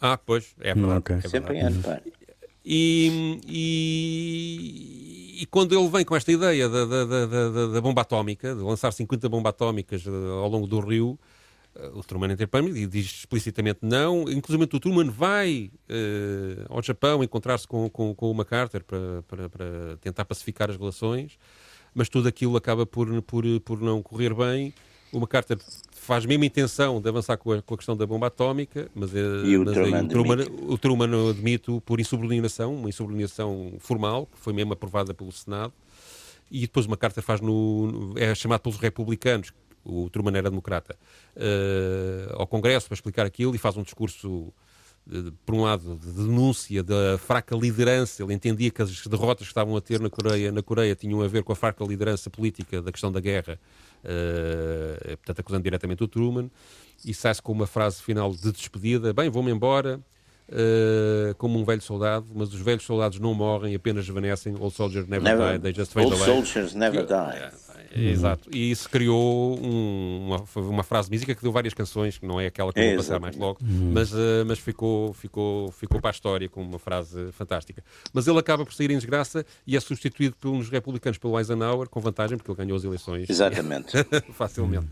Ah, 0.00 0.16
pois, 0.16 0.54
é 0.60 0.72
verdade. 0.72 0.98
ok. 0.98 1.16
é 1.16 1.18
verdade. 1.18 1.30
Sempre 1.32 1.56
em 1.56 1.60
ano 1.62 1.82
par. 1.82 2.00
E, 2.64 3.40
e- 4.10 5.42
e 5.42 5.46
quando 5.46 5.78
ele 5.78 5.88
vem 5.88 6.04
com 6.04 6.14
esta 6.14 6.30
ideia 6.30 6.68
da, 6.68 6.84
da- 6.84 7.04
da- 7.04 7.26
da- 7.26 7.66
da 7.68 7.80
bomba 7.80 8.02
atómica, 8.02 8.54
de 8.54 8.60
lançar 8.60 8.92
50 8.92 9.28
bombas 9.28 9.50
atómicas 9.50 10.04
eh, 10.06 10.10
ao 10.10 10.48
longo 10.48 10.66
do 10.66 10.80
rio, 10.80 11.18
o 11.94 12.02
Truman 12.02 12.32
interpõe 12.32 12.68
e 12.70 12.86
diz 12.86 13.06
explicitamente 13.06 13.80
não. 13.82 14.22
Inclusive 14.28 14.64
o 14.64 14.80
Truman 14.80 15.10
vai 15.10 15.70
uh, 15.88 16.66
ao 16.68 16.82
Japão 16.82 17.22
encontrar-se 17.22 17.66
com, 17.66 17.88
com, 17.88 18.14
com 18.14 18.30
o 18.30 18.34
MacArthur 18.34 18.82
para, 18.84 19.22
para, 19.26 19.48
para, 19.48 19.96
tentar 20.00 20.24
pacificar 20.24 20.70
as 20.70 20.76
relações, 20.76 21.38
mas 21.94 22.08
tudo 22.08 22.28
aquilo 22.28 22.56
acaba 22.56 22.84
por, 22.84 23.22
por, 23.22 23.44
por 23.64 23.80
não 23.80 24.02
correr 24.02 24.34
bem. 24.34 24.74
O 25.12 25.18
MacArthur 25.18 25.58
faz 25.90 26.24
mesmo 26.24 26.44
intenção 26.44 27.00
de 27.00 27.08
avançar 27.08 27.36
com 27.36 27.52
a, 27.52 27.62
com 27.62 27.74
a 27.74 27.76
questão 27.76 27.96
da 27.96 28.06
bomba 28.06 28.28
atómica, 28.28 28.88
mas, 28.94 29.14
eh, 29.14 29.18
e 29.44 29.56
o, 29.56 29.64
mas 29.64 29.74
Truman 29.74 30.04
o, 30.04 30.08
Truman, 30.08 30.36
o 30.68 30.78
Truman 30.78 31.30
admite 31.30 31.80
por 31.84 31.98
insubordinação, 31.98 32.76
uma 32.76 32.88
insubordinação 32.88 33.72
formal, 33.80 34.26
que 34.26 34.38
foi 34.38 34.52
mesmo 34.52 34.72
aprovada 34.72 35.12
pelo 35.12 35.32
Senado, 35.32 35.72
e 36.48 36.60
depois 36.60 36.86
o 36.86 36.90
MacArthur 36.90 37.22
faz 37.22 37.40
no, 37.40 38.14
é 38.16 38.32
chamado 38.36 38.60
pelos 38.60 38.78
republicanos, 38.78 39.52
o 39.84 40.08
Truman 40.10 40.36
era 40.36 40.50
democrata, 40.50 40.96
uh, 41.36 42.34
ao 42.34 42.46
Congresso 42.46 42.86
para 42.86 42.94
explicar 42.94 43.26
aquilo 43.26 43.54
e 43.54 43.58
faz 43.58 43.76
um 43.76 43.82
discurso, 43.82 44.52
de, 45.06 45.32
por 45.44 45.54
um 45.54 45.62
lado, 45.62 45.96
de 45.96 46.12
denúncia 46.12 46.82
da 46.82 47.18
fraca 47.18 47.56
liderança. 47.56 48.22
Ele 48.22 48.34
entendia 48.34 48.70
que 48.70 48.82
as 48.82 49.06
derrotas 49.06 49.46
que 49.46 49.50
estavam 49.50 49.76
a 49.76 49.80
ter 49.80 50.00
na 50.00 50.10
Coreia, 50.10 50.52
na 50.52 50.62
Coreia 50.62 50.94
tinham 50.94 51.22
a 51.22 51.28
ver 51.28 51.42
com 51.42 51.52
a 51.52 51.56
fraca 51.56 51.84
liderança 51.84 52.28
política 52.30 52.82
da 52.82 52.92
questão 52.92 53.10
da 53.10 53.20
guerra, 53.20 53.58
uh, 54.04 55.16
portanto, 55.16 55.40
acusando 55.40 55.64
diretamente 55.64 56.04
o 56.04 56.08
Truman. 56.08 56.50
E 57.04 57.14
sai-se 57.14 57.40
com 57.40 57.52
uma 57.52 57.66
frase 57.66 58.02
final 58.02 58.30
de 58.34 58.52
despedida: 58.52 59.12
Bem, 59.12 59.30
vou-me 59.30 59.50
embora. 59.50 60.00
Uh, 60.50 61.32
como 61.36 61.60
um 61.60 61.64
velho 61.64 61.80
soldado, 61.80 62.26
mas 62.34 62.52
os 62.52 62.60
velhos 62.60 62.82
soldados 62.82 63.20
não 63.20 63.32
morrem, 63.32 63.72
apenas 63.74 64.04
desvanecem. 64.04 64.56
Old 64.58 64.74
soldiers 64.74 65.06
never, 65.06 65.22
never 65.22 65.52
die, 65.52 65.62
they 65.62 65.72
just 65.72 65.92
fade 65.92 66.06
old 66.06 66.16
away. 66.16 66.28
Old 66.28 66.48
soldiers 66.48 66.74
never 66.74 67.06
die. 67.06 67.70
Uhum. 67.96 68.08
Exato. 68.08 68.48
E 68.54 68.70
isso 68.70 68.88
criou 68.88 69.58
um, 69.60 70.26
uma, 70.28 70.60
uma 70.60 70.82
frase 70.82 71.10
mística 71.10 71.34
que 71.34 71.42
deu 71.42 71.50
várias 71.50 71.74
canções, 71.74 72.18
que 72.18 72.26
não 72.26 72.40
é 72.40 72.46
aquela 72.46 72.72
que 72.72 72.80
eu 72.80 72.88
vou 72.88 72.96
passar 72.98 73.18
mais 73.18 73.36
logo, 73.36 73.58
uhum. 73.62 73.90
mas, 73.92 74.12
uh, 74.12 74.44
mas 74.46 74.58
ficou, 74.58 75.12
ficou, 75.12 75.72
ficou 75.72 76.00
para 76.00 76.10
a 76.10 76.12
história 76.12 76.48
com 76.48 76.62
uma 76.62 76.78
frase 76.78 77.32
fantástica. 77.32 77.82
Mas 78.12 78.26
ele 78.26 78.38
acaba 78.38 78.64
por 78.64 78.72
sair 78.72 78.90
em 78.90 78.96
desgraça 78.96 79.44
e 79.66 79.76
é 79.76 79.80
substituído 79.80 80.36
pelos 80.40 80.68
republicanos 80.68 81.18
pelo 81.18 81.38
Eisenhower, 81.38 81.88
com 81.88 82.00
vantagem, 82.00 82.36
porque 82.36 82.50
ele 82.50 82.58
ganhou 82.58 82.76
as 82.76 82.84
eleições. 82.84 83.28
Exatamente. 83.28 83.92
facilmente. 84.32 84.86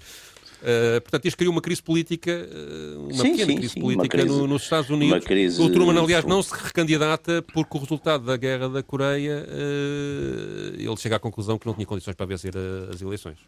Uh, 0.61 1.01
portanto, 1.03 1.27
isto 1.27 1.37
criou 1.37 1.53
uma 1.53 1.61
crise 1.61 1.83
política, 1.83 2.31
uh, 2.33 3.05
uma 3.05 3.13
sim, 3.13 3.31
pequena 3.31 3.47
sim, 3.47 3.57
crise 3.57 3.75
sim, 3.75 3.81
política 3.81 4.19
crise, 4.19 4.29
no, 4.29 4.47
nos 4.47 4.63
Estados 4.63 4.91
Unidos. 4.91 5.25
Crise... 5.25 5.63
O 5.63 5.71
Truman, 5.71 6.01
aliás, 6.01 6.25
não 6.25 6.43
se 6.43 6.53
recandidata 6.53 7.43
porque 7.43 7.77
o 7.77 7.81
resultado 7.81 8.25
da 8.25 8.37
guerra 8.37 8.69
da 8.69 8.83
Coreia, 8.83 9.47
uh, 9.47 10.75
ele 10.75 10.97
chega 10.97 11.17
à 11.17 11.19
conclusão 11.19 11.59
que 11.59 11.67
não 11.67 11.75
tinha 11.75 11.87
condições 11.87 12.17
para 12.17 12.27
vencer 12.27 12.53
as 12.93 13.01
eleições. 13.01 13.39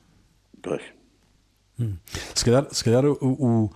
Pois. 0.62 0.82
Hum. 1.80 1.96
Se 2.34 2.44
calhar, 2.44 2.66
se 2.70 2.84
calhar 2.84 3.04
o, 3.04 3.16
o, 3.20 3.70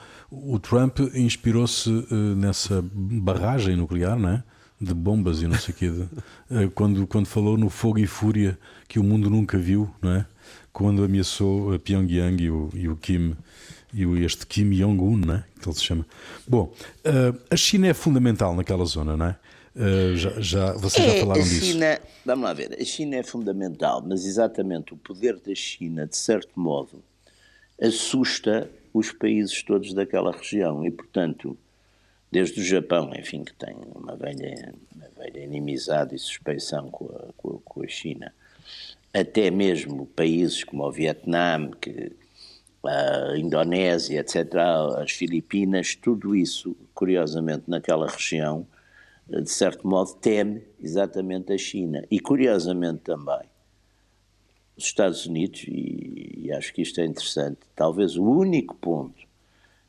o 0.55 0.59
Trump 0.59 1.01
inspirou-se 1.15 1.91
nessa 2.37 2.85
barragem 2.93 3.77
nuclear, 3.77 4.19
não 4.19 4.29
é? 4.29 4.45
de 4.81 4.93
bombas 4.93 5.41
e 5.41 5.49
não 5.49 5.57
sei 5.57 5.75
o 5.75 5.77
quê, 5.77 5.91
de, 5.91 6.69
quando, 6.75 7.07
quando 7.07 7.27
falou 7.27 7.57
no 7.57 7.71
fogo 7.71 7.99
e 7.99 8.07
fúria 8.07 8.59
que 8.87 8.99
o 8.99 9.05
mundo 9.05 9.31
nunca 9.31 9.57
viu, 9.57 9.91
não 10.03 10.11
é? 10.11 10.27
Quando 10.75 11.05
ameaçou 11.05 11.73
a 11.73 11.79
Pyongyang 11.79 12.43
e 12.43 12.51
o, 12.51 12.69
e 12.75 12.89
o 12.89 12.97
Kim 12.97 13.35
e 13.95 14.03
este 14.25 14.45
Kim 14.45 14.71
Jong-un, 14.71 15.25
né, 15.25 15.45
que 15.63 15.69
ele 15.69 15.77
se 15.77 15.85
chama. 15.85 16.05
Bom, 16.49 16.75
uh, 17.07 17.41
a 17.49 17.57
China 17.57 17.87
é 17.87 17.95
fundamental 17.95 18.55
naquela 18.57 18.85
zona, 18.85 19.17
não 19.17 19.27
é? 19.27 19.37
Uh, 19.77 20.17
já, 20.17 20.41
já, 20.41 20.73
vocês 20.73 21.07
é, 21.07 21.15
já 21.15 21.21
falaram 21.21 21.41
a 21.41 21.45
China, 21.45 21.95
disso. 21.95 22.07
Vamos 22.25 22.45
lá 22.45 22.53
ver, 22.53 22.77
a 22.81 22.85
China 22.85 23.17
é 23.17 23.23
fundamental, 23.23 24.03
mas 24.05 24.27
exatamente 24.27 24.93
o 24.93 24.97
poder 24.97 25.39
da 25.39 25.55
China, 25.55 26.09
de 26.09 26.17
certo 26.17 26.59
modo, 26.59 27.03
assusta 27.81 28.69
os 28.93 29.13
países 29.13 29.63
todos 29.63 29.95
daquela 29.95 30.33
região 30.33 30.85
e, 30.85 30.91
portanto, 30.91 31.57
desde 32.33 32.61
o 32.61 32.65
Japão, 32.65 33.13
enfim, 33.17 33.45
que 33.45 33.55
tem 33.55 33.77
uma 33.95 34.17
velha, 34.17 34.75
uma 34.95 35.07
velha 35.17 35.45
inimizade 35.45 36.17
e 36.17 36.19
suspeição 36.19 36.91
com 36.91 37.07
a, 37.07 37.61
com 37.65 37.83
a 37.83 37.87
China, 37.87 38.33
até 39.15 39.51
mesmo 39.51 40.07
países 40.07 40.65
como 40.65 40.85
o 40.85 40.91
Vietnã, 40.91 41.71
que, 41.81 42.13
a 42.85 43.39
Indonésia, 43.39 44.21
etc., 44.21 44.55
as 44.99 45.13
Filipinas, 45.13 45.95
tudo 45.95 46.35
isso, 46.35 46.77
curiosamente, 46.93 47.65
naquela 47.69 48.09
região, 48.09 48.67
de 49.27 49.49
certo 49.49 49.87
modo, 49.87 50.15
teme 50.15 50.63
exatamente 50.83 51.53
a 51.53 51.57
China. 51.57 52.05
E, 52.11 52.21
curiosamente 52.21 53.03
também, 53.03 53.49
os 54.77 54.85
Estados 54.85 55.25
Unidos, 55.25 55.65
e, 55.67 56.41
e 56.43 56.53
acho 56.53 56.75
que 56.75 56.83
isto 56.83 57.01
é 57.01 57.07
interessante, 57.07 57.61
talvez 57.75 58.17
o 58.17 58.25
único 58.25 58.75
ponto 58.75 59.25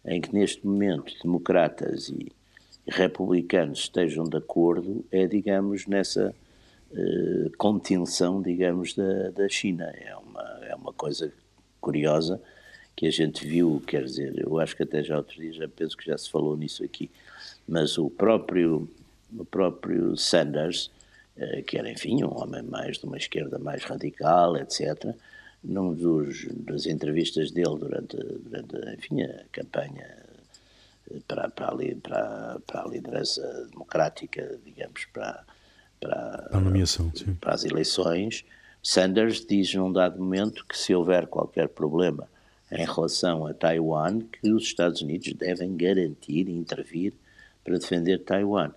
em 0.05 0.21
que 0.21 0.33
neste 0.33 0.65
momento 0.65 1.11
democratas 1.23 2.09
e, 2.09 2.31
republicanos 2.87 3.79
estejam 3.79 4.25
de 4.25 4.37
acordo 4.37 5.03
é, 5.11 5.25
digamos, 5.25 5.87
nessa 5.87 6.35
contenção, 7.57 8.41
digamos, 8.41 8.93
da, 8.93 9.29
da 9.31 9.49
China. 9.49 9.85
É 9.95 10.15
uma, 10.15 10.59
é 10.63 10.75
uma 10.75 10.93
coisa 10.93 11.31
curiosa 11.81 12.41
que 12.95 13.05
a 13.05 13.11
gente 13.11 13.45
viu, 13.45 13.83
quer 13.85 14.05
dizer, 14.05 14.33
eu 14.37 14.59
acho 14.59 14.75
que 14.75 14.83
até 14.83 15.03
já 15.03 15.17
outro 15.17 15.35
dia, 15.35 15.51
já 15.51 15.67
penso 15.67 15.97
que 15.97 16.05
já 16.05 16.17
se 16.17 16.29
falou 16.29 16.55
nisso 16.55 16.83
aqui, 16.83 17.11
mas 17.67 17.97
o 17.97 18.09
próprio, 18.09 18.89
o 19.37 19.43
próprio 19.43 20.15
Sanders, 20.15 20.89
eh, 21.35 21.61
que 21.61 21.77
era, 21.77 21.91
enfim, 21.91 22.23
um 22.23 22.41
homem 22.41 22.63
mais 22.63 22.97
de 22.97 23.05
uma 23.05 23.17
esquerda 23.17 23.59
mais 23.59 23.83
radical, 23.83 24.55
etc., 24.55 25.13
num 25.61 25.93
dos, 25.93 26.45
das 26.51 26.85
entrevistas 26.85 27.51
dele 27.51 27.77
durante, 27.77 28.15
durante 28.15 28.75
enfim, 28.95 29.23
a 29.23 29.43
campanha 29.51 30.07
eh, 31.11 31.17
para, 31.27 31.49
para, 31.49 31.67
a, 31.67 31.95
para, 32.01 32.59
para 32.65 32.83
a 32.83 32.87
liderança 32.87 33.67
democrática, 33.71 34.57
digamos, 34.63 35.05
para, 35.11 35.43
para, 35.99 36.49
a 36.51 36.59
nomeação, 36.59 37.11
para 37.39 37.53
as 37.53 37.63
eleições, 37.63 38.45
Sanders 38.81 39.45
diz 39.45 39.73
num 39.73 39.91
dado 39.91 40.19
momento 40.19 40.65
que 40.67 40.77
se 40.77 40.93
houver 40.93 41.27
qualquer 41.27 41.69
problema 41.69 42.27
em 42.71 42.85
relação 42.85 43.47
a 43.47 43.53
Taiwan, 43.53 44.19
que 44.19 44.51
os 44.51 44.63
Estados 44.63 45.01
Unidos 45.01 45.33
devem 45.33 45.75
garantir 45.75 46.47
e 46.47 46.51
intervir 46.51 47.13
para 47.63 47.77
defender 47.77 48.19
Taiwan. 48.19 48.71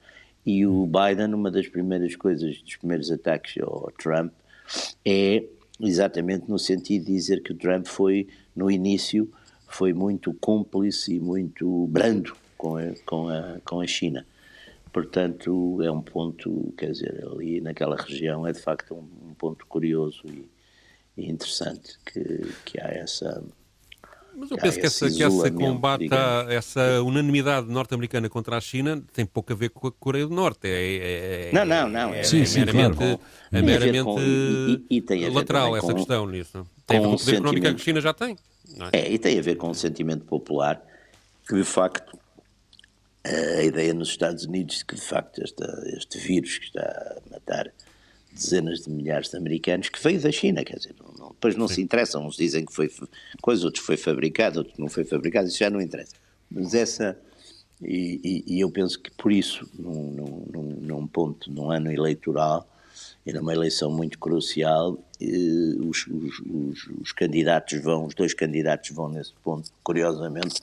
E 0.47 0.67
o 0.67 0.87
Biden, 0.87 1.35
uma 1.35 1.51
das 1.51 1.69
primeiras 1.69 2.17
coisas, 2.17 2.63
dos 2.63 2.77
primeiros 2.77 3.11
ataques 3.11 3.63
ao 3.63 3.93
Trump, 3.99 4.33
é 5.05 5.45
exatamente 5.81 6.49
no 6.49 6.59
sentido 6.59 7.05
de 7.05 7.13
dizer 7.13 7.43
que 7.43 7.53
o 7.53 7.57
Trump 7.57 7.87
foi, 7.87 8.29
no 8.57 8.71
início, 8.71 9.31
foi 9.67 9.93
muito 9.93 10.33
cúmplice 10.35 11.15
e 11.15 11.21
muito 11.21 11.87
brando 11.89 12.35
com 12.57 12.77
a, 12.77 12.83
com 13.05 13.29
a, 13.29 13.59
com 13.65 13.81
a 13.81 13.87
China. 13.87 14.27
Portanto, 14.99 15.81
é 15.81 15.93
um 15.93 16.03
ponto, 16.03 16.75
quer 16.77 16.91
dizer, 16.91 17.25
ali 17.25 17.61
naquela 17.61 17.95
região 17.95 18.45
é 18.45 18.51
de 18.51 18.59
facto 18.59 18.97
um, 18.97 19.29
um 19.29 19.35
ponto 19.35 19.65
curioso 19.65 20.25
e, 20.27 20.51
e, 21.17 21.31
interessante 21.31 21.97
que, 22.05 22.53
que 22.65 22.81
há 22.81 22.89
essa. 22.89 23.45
Mas 24.35 24.51
eu 24.51 24.57
penso 24.57 24.81
que 24.81 24.87
essa, 24.87 25.09
que 25.09 25.23
essa 25.23 25.53
combate, 25.53 26.09
essa 26.49 27.01
unanimidade 27.01 27.69
norte-americana 27.69 28.29
contra 28.29 28.57
a 28.57 28.61
China 28.61 29.01
tem 29.13 29.25
pouco 29.25 29.53
a 29.53 29.55
ver 29.55 29.69
com 29.69 29.87
a 29.87 29.93
Coreia 29.93 30.27
do 30.27 30.35
Norte. 30.35 30.67
É, 30.67 31.51
é 31.51 31.51
não, 31.53 31.65
não, 31.65 31.89
não. 31.89 32.13
É, 32.13 32.25
sim, 32.25 32.45
sim, 32.45 32.65
meramente, 32.65 32.97
claro. 32.97 33.21
é 33.53 33.63
meramente 33.63 34.03
com, 34.03 34.21
e, 34.21 34.85
e, 34.91 35.31
lateral 35.31 35.77
essa 35.77 35.87
com, 35.87 35.95
questão 35.95 36.27
nisso. 36.27 36.67
Tem 36.85 36.99
a 36.99 37.01
ver 37.03 37.07
com 37.07 37.15
o 37.15 37.19
poder 37.19 37.35
económico 37.37 37.67
que 37.69 37.73
a 37.73 37.79
China 37.79 38.01
já 38.01 38.13
tem. 38.13 38.37
É? 38.93 38.99
é, 38.99 39.13
e 39.13 39.17
tem 39.17 39.39
a 39.39 39.43
ver 39.43 39.55
com 39.55 39.71
o 39.71 39.75
sentimento 39.75 40.25
popular 40.25 40.83
que, 41.47 41.55
de 41.55 41.63
facto, 41.65 42.19
a 43.25 43.63
ideia 43.63 43.93
nos 43.93 44.09
Estados 44.09 44.45
Unidos 44.45 44.79
de 44.79 44.85
que, 44.85 44.95
de 44.95 45.01
facto, 45.01 45.43
esta, 45.43 45.83
este 45.97 46.19
vírus 46.19 46.59
que 46.59 46.67
está 46.67 46.83
a 46.83 47.31
matar 47.31 47.73
dezenas 48.33 48.81
de 48.83 48.91
milhares 48.91 49.31
de 49.31 49.37
americanos, 49.37 49.89
que 49.89 50.03
veio 50.03 50.21
da 50.21 50.31
China, 50.31 50.65
quer 50.65 50.77
dizer, 50.77 50.95
não, 51.01 51.13
não, 51.19 51.29
depois 51.31 51.57
não 51.57 51.67
Sim. 51.67 51.75
se 51.75 51.83
interessam, 51.83 52.27
uns 52.27 52.37
dizem 52.37 52.65
que 52.65 52.73
foi 52.73 52.91
coisa, 53.43 53.65
outros 53.65 53.85
foi 53.85 53.97
fabricado, 53.97 54.61
outros 54.61 54.79
não 54.79 54.89
foi 54.89 55.05
fabricado, 55.05 55.49
isso 55.49 55.59
já 55.59 55.69
não 55.69 55.81
interessa. 55.81 56.15
Mas 56.51 56.75
essa, 56.75 57.19
e, 57.83 58.45
e, 58.47 58.55
e 58.57 58.61
eu 58.61 58.71
penso 58.71 59.01
que 59.01 59.11
por 59.11 59.33
isso, 59.33 59.69
num, 59.79 60.45
num, 60.53 60.63
num, 60.81 61.07
ponto, 61.07 61.51
num 61.51 61.71
ano 61.71 61.91
eleitoral, 61.91 62.69
e 63.27 63.33
numa 63.33 63.53
eleição 63.53 63.91
muito 63.91 64.19
crucial, 64.19 64.99
os, 65.81 66.07
os, 66.07 66.41
os, 66.41 66.89
os 67.01 67.13
candidatos 67.13 67.81
vão, 67.81 68.07
os 68.07 68.15
dois 68.15 68.33
candidatos 68.33 68.91
vão 68.91 69.09
nesse 69.09 69.33
ponto, 69.45 69.71
curiosamente, 69.83 70.63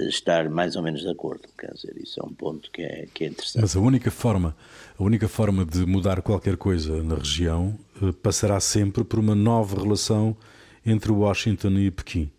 estar 0.00 0.48
mais 0.48 0.76
ou 0.76 0.82
menos 0.82 1.02
de 1.02 1.08
acordo. 1.08 1.42
Quer 1.58 1.72
dizer, 1.74 1.96
isso 1.96 2.20
é 2.20 2.24
um 2.24 2.32
ponto 2.32 2.70
que 2.70 2.82
é, 2.82 3.06
que 3.12 3.24
é 3.24 3.28
interessante. 3.28 3.60
Mas 3.60 3.76
a 3.76 3.80
única 3.80 4.10
forma, 4.10 4.56
a 4.98 5.02
única 5.02 5.28
forma 5.28 5.64
de 5.64 5.84
mudar 5.86 6.22
qualquer 6.22 6.56
coisa 6.56 7.02
na 7.02 7.16
região 7.16 7.78
eh, 8.02 8.12
passará 8.22 8.58
sempre 8.60 9.04
por 9.04 9.18
uma 9.18 9.34
nova 9.34 9.80
relação 9.80 10.36
entre 10.84 11.12
Washington 11.12 11.78
e 11.78 11.90
Pequim. 11.90 12.30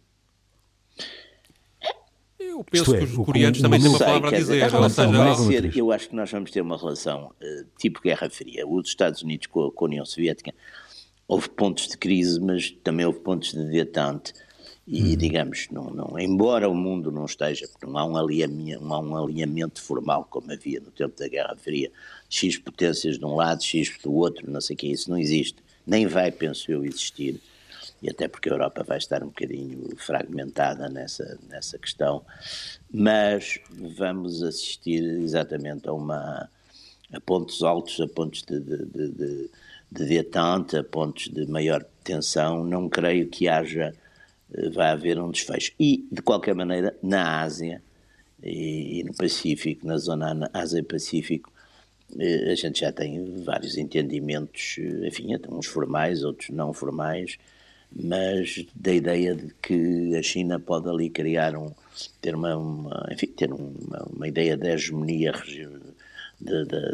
Eu 2.39 2.63
penso 2.63 2.96
é, 2.96 3.00
que 3.00 3.06
os 3.06 3.26
coreanos 3.26 3.62
também 3.62 3.80
têm 3.80 3.89
uma 3.89 3.98
palavra 3.98 4.30
a 4.30 4.32
dizer. 4.32 4.76
Ou 4.76 4.89
seja, 4.89 5.36
ser, 5.36 5.78
eu 5.78 5.92
acho 5.92 6.10
que 6.10 6.16
nós 6.16 6.30
vamos 6.30 6.52
ter 6.52 6.62
uma 6.62 6.78
relação 6.78 7.32
uh, 7.42 7.66
tipo 7.80 8.00
Guerra 8.00 8.30
Fria. 8.30 8.68
Os 8.68 8.88
Estados 8.88 9.24
Unidos 9.24 9.48
com 9.48 9.66
a, 9.66 9.72
com 9.72 9.86
a 9.86 9.88
União 9.88 10.06
Soviética 10.06 10.54
houve 11.28 11.50
pontos 11.50 11.88
de 11.88 11.98
crise, 11.98 12.39
mas 12.39 12.70
também 12.84 13.06
houve 13.06 13.20
pontos 13.20 13.54
de 13.54 13.63
detente 13.71 14.34
E, 14.86 15.15
digamos, 15.15 15.69
não, 15.71 15.90
não, 15.90 16.19
embora 16.19 16.67
o 16.69 16.75
mundo 16.75 17.10
não 17.10 17.23
esteja, 17.25 17.67
porque 17.69 17.86
não 17.86 17.98
há, 17.98 18.06
um 18.06 18.17
alinhamento, 18.17 18.84
não 18.84 18.94
há 18.94 19.00
um 19.00 19.23
alinhamento 19.23 19.81
formal 19.81 20.27
como 20.29 20.52
havia 20.52 20.81
no 20.81 20.92
tempo 20.92 21.17
da 21.17 21.27
Guerra 21.27 21.56
Fria, 21.56 21.90
X 22.29 22.58
potências 22.58 23.17
de 23.17 23.23
um 23.23 23.36
lado, 23.36 23.63
X 23.63 23.98
do 24.04 24.13
outro, 24.13 24.52
não 24.52 24.60
sei 24.60 24.73
o 24.73 24.77
que, 24.77 24.88
isso 24.88 25.10
não 25.10 25.17
existe, 25.17 25.56
nem 25.88 26.06
vai, 26.06 26.31
penso 26.31 26.69
eu, 26.69 26.84
existir 26.84 27.40
e 28.04 28.10
até 28.10 28.27
porque 28.27 28.50
a 28.50 28.52
Europa 28.52 28.84
vai 28.84 28.98
estar 28.98 29.23
um 29.23 29.27
bocadinho 29.27 29.96
fragmentada 29.96 30.90
nessa, 30.90 31.40
nessa 31.50 31.79
questão, 31.79 32.21
mas 32.92 33.60
vamos 33.71 34.44
assistir 34.44 35.02
exatamente 35.21 35.88
a 35.88 35.94
uma 35.94 36.50
a 37.13 37.21
pontos 37.21 37.63
altos, 37.63 38.02
a 38.02 38.08
pontos 38.08 38.44
de, 38.44 38.60
de, 38.60 38.86
de, 38.86 39.50
de 39.90 40.06
detente, 40.06 40.75
a 40.75 40.84
pontos 40.84 41.29
de 41.29 41.46
maior 41.46 41.86
tensão, 42.04 42.65
não 42.65 42.90
creio 42.90 43.29
que 43.29 43.48
haja, 43.48 43.94
vai 44.73 44.89
haver 44.89 45.19
um 45.19 45.31
desfecho. 45.31 45.71
E, 45.79 46.06
de 46.12 46.21
qualquer 46.21 46.56
maneira, 46.56 46.95
na 47.01 47.41
Ásia 47.41 47.81
e, 48.41 48.99
e 48.99 49.04
no 49.04 49.13
Pacífico, 49.13 49.85
na 49.87 49.97
zona 49.97 50.49
Ásia-Pacífico, 50.54 51.51
eh, 52.19 52.51
a 52.51 52.56
gente 52.56 52.81
já 52.81 52.91
tem 52.91 53.43
vários 53.43 53.77
entendimentos, 53.77 54.75
eh, 54.79 55.08
enfim, 55.08 55.29
uns 55.49 55.65
formais, 55.67 56.23
outros 56.23 56.49
não 56.49 56.73
formais, 56.73 57.37
mas 57.91 58.65
da 58.75 58.93
ideia 58.93 59.35
de 59.35 59.54
que 59.62 60.15
a 60.15 60.21
China 60.21 60.60
pode 60.60 60.89
ali 60.89 61.10
criar 61.10 61.56
um, 61.56 61.71
ter 62.21 62.35
uma, 62.35 62.56
uma 62.56 63.08
enfim, 63.12 63.27
ter 63.27 63.51
uma, 63.51 64.04
uma, 64.12 64.27
ideia 64.27 64.58
de 64.58 64.67
hegemonia 64.67 65.31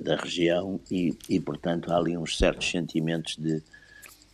da 0.04 0.16
região 0.18 0.80
e, 0.92 1.16
e, 1.30 1.40
portanto, 1.40 1.92
há 1.92 1.98
ali 1.98 2.18
uns 2.18 2.38
certos 2.38 2.70
sentimentos 2.70 3.38
de, 3.38 3.64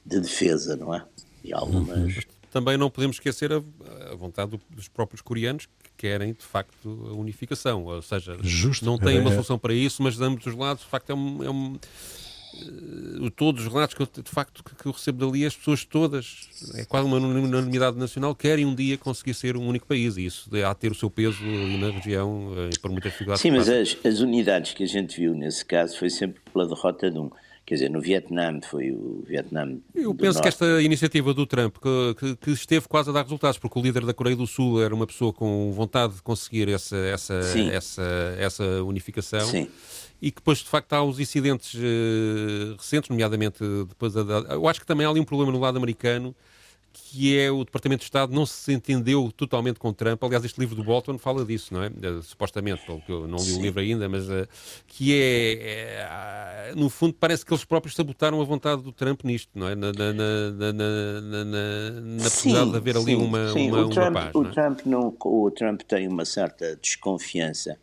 de 0.05 0.19
defesa, 0.19 0.75
não 0.75 0.93
é? 0.93 1.03
E 1.43 1.53
algumas... 1.53 2.25
Também 2.55 2.77
não 2.77 2.89
podemos 2.89 3.17
esquecer 3.17 3.51
a, 3.51 3.61
a 4.13 4.15
vontade 4.15 4.57
dos 4.69 4.87
próprios 4.87 5.21
coreanos 5.21 5.65
que 5.65 5.89
querem, 5.97 6.31
de 6.31 6.45
facto, 6.45 7.09
a 7.11 7.13
unificação, 7.13 7.83
ou 7.83 8.01
seja, 8.01 8.37
Justo. 8.41 8.85
não 8.85 8.97
têm 8.97 9.19
uma 9.19 9.29
é. 9.29 9.33
solução 9.33 9.59
para 9.59 9.73
isso, 9.73 10.01
mas 10.01 10.15
de 10.15 10.23
ambos 10.23 10.45
os 10.45 10.55
lados, 10.55 10.85
de 10.85 10.89
facto, 10.89 11.09
é 11.09 11.13
um, 11.13 11.43
é 11.43 11.49
um 11.49 11.77
uh, 13.23 13.29
todos 13.31 13.65
os 13.65 13.67
relatos 13.67 13.93
que 13.93 14.01
eu, 14.01 14.07
de 14.23 14.31
facto 14.31 14.63
que 14.63 14.85
eu 14.85 14.93
recebo 14.93 15.25
dali, 15.25 15.45
as 15.45 15.53
pessoas 15.53 15.83
todas, 15.83 16.47
é 16.75 16.85
quase 16.85 17.05
uma 17.05 17.17
unanimidade 17.17 17.97
nacional, 17.97 18.33
querem 18.33 18.65
um 18.65 18.73
dia 18.73 18.97
conseguir 18.97 19.33
ser 19.33 19.57
um 19.57 19.67
único 19.67 19.85
país 19.85 20.15
e 20.15 20.25
isso 20.25 20.49
há 20.65 20.71
de 20.71 20.79
ter 20.79 20.93
o 20.93 20.95
seu 20.95 21.09
peso 21.09 21.43
ali 21.43 21.77
na 21.77 21.91
região 21.91 22.53
uh, 22.53 22.79
por 22.81 22.89
muitas 22.89 23.11
dificuldades. 23.11 23.41
Sim, 23.41 23.51
mas 23.51 23.67
as, 23.67 23.97
as, 24.05 24.21
unidades 24.21 24.73
que 24.73 24.83
a 24.85 24.87
gente 24.87 25.19
viu 25.19 25.33
nesse 25.33 25.65
caso 25.65 25.97
foi 25.97 26.09
sempre 26.09 26.39
pela 26.53 26.65
derrota 26.65 27.11
de 27.11 27.19
um. 27.19 27.29
Quer 27.65 27.75
dizer, 27.75 27.89
no 27.89 27.99
Vietnã 27.99 28.59
foi 28.61 28.91
o 28.91 29.23
Vietnã. 29.25 29.77
Eu 29.95 30.13
penso 30.13 30.33
norte. 30.33 30.41
que 30.43 30.47
esta 30.49 30.81
iniciativa 30.83 31.33
do 31.33 31.47
Trump, 31.47 31.77
que, 31.77 32.15
que, 32.19 32.35
que, 32.35 32.51
esteve 32.51 32.87
quase 32.87 33.09
a 33.09 33.13
dar 33.13 33.23
resultados, 33.23 33.57
porque 33.57 33.79
o 33.79 33.81
líder 33.81 34.05
da 34.05 34.13
Coreia 34.13 34.35
do 34.35 34.45
Sul 34.45 34.83
era 34.83 34.93
uma 34.93 35.07
pessoa 35.07 35.33
com 35.33 35.71
vontade 35.71 36.13
de 36.13 36.21
conseguir 36.21 36.69
essa, 36.69 36.95
essa, 36.95 37.41
essa, 37.71 38.35
essa 38.37 38.83
unificação. 38.83 39.45
Sim 39.47 39.67
e 40.21 40.31
que 40.31 40.37
depois 40.37 40.59
de 40.59 40.65
facto 40.65 40.93
há 40.93 41.03
os 41.03 41.19
incidentes 41.19 41.73
uh, 41.73 42.75
recentes, 42.77 43.09
nomeadamente 43.09 43.59
depois 43.87 44.13
da, 44.13 44.39
eu 44.51 44.67
acho 44.67 44.79
que 44.79 44.85
também 44.85 45.05
há 45.05 45.09
ali 45.09 45.19
um 45.19 45.25
problema 45.25 45.51
no 45.51 45.59
lado 45.59 45.77
americano 45.77 46.33
que 46.95 47.37
é 47.37 47.51
o 47.51 47.63
Departamento 47.63 47.99
de 47.99 48.05
Estado 48.05 48.33
não 48.33 48.45
se 48.45 48.71
entendeu 48.71 49.31
totalmente 49.35 49.79
com 49.79 49.91
Trump. 49.91 50.23
Aliás, 50.23 50.45
este 50.45 50.59
livro 50.59 50.75
do 50.75 50.83
Bolton 50.83 51.17
fala 51.17 51.43
disso, 51.43 51.73
não 51.73 51.83
é? 51.83 51.87
Uh, 51.87 52.21
supostamente, 52.23 52.83
porque 52.85 53.11
eu 53.11 53.27
não 53.27 53.37
li 53.37 53.43
Sim. 53.43 53.59
o 53.59 53.61
livro 53.61 53.81
ainda, 53.81 54.07
mas 54.07 54.29
uh, 54.29 54.47
que 54.87 55.13
é, 55.13 56.69
é, 56.69 56.73
no 56.75 56.89
fundo, 56.89 57.13
parece 57.19 57.45
que 57.45 57.53
eles 57.53 57.65
próprios 57.65 57.95
sabotaram 57.95 58.41
a 58.41 58.43
vontade 58.45 58.81
do 58.81 58.91
Trump 58.91 59.23
nisto, 59.23 59.49
não 59.53 59.67
é? 59.67 59.75
Na, 59.75 59.91
na, 59.91 60.13
na, 60.13 60.51
na, 60.51 60.73
na, 60.73 62.01
na 62.01 62.23
possibilidade 62.23 62.71
de 62.71 62.77
haver 62.77 62.95
ali 62.95 63.05
sim, 63.05 63.15
uma, 63.15 63.53
sim. 63.53 63.69
uma, 63.69 63.85
o 63.85 63.89
Trump, 63.89 64.09
uma 64.09 64.21
paz. 64.21 64.35
O, 64.35 64.43
é? 64.45 64.51
Trump 64.51 64.79
não, 64.85 65.17
o 65.19 65.51
Trump 65.51 65.81
tem 65.81 66.07
uma 66.07 66.23
certa 66.23 66.75
desconfiança 66.77 67.77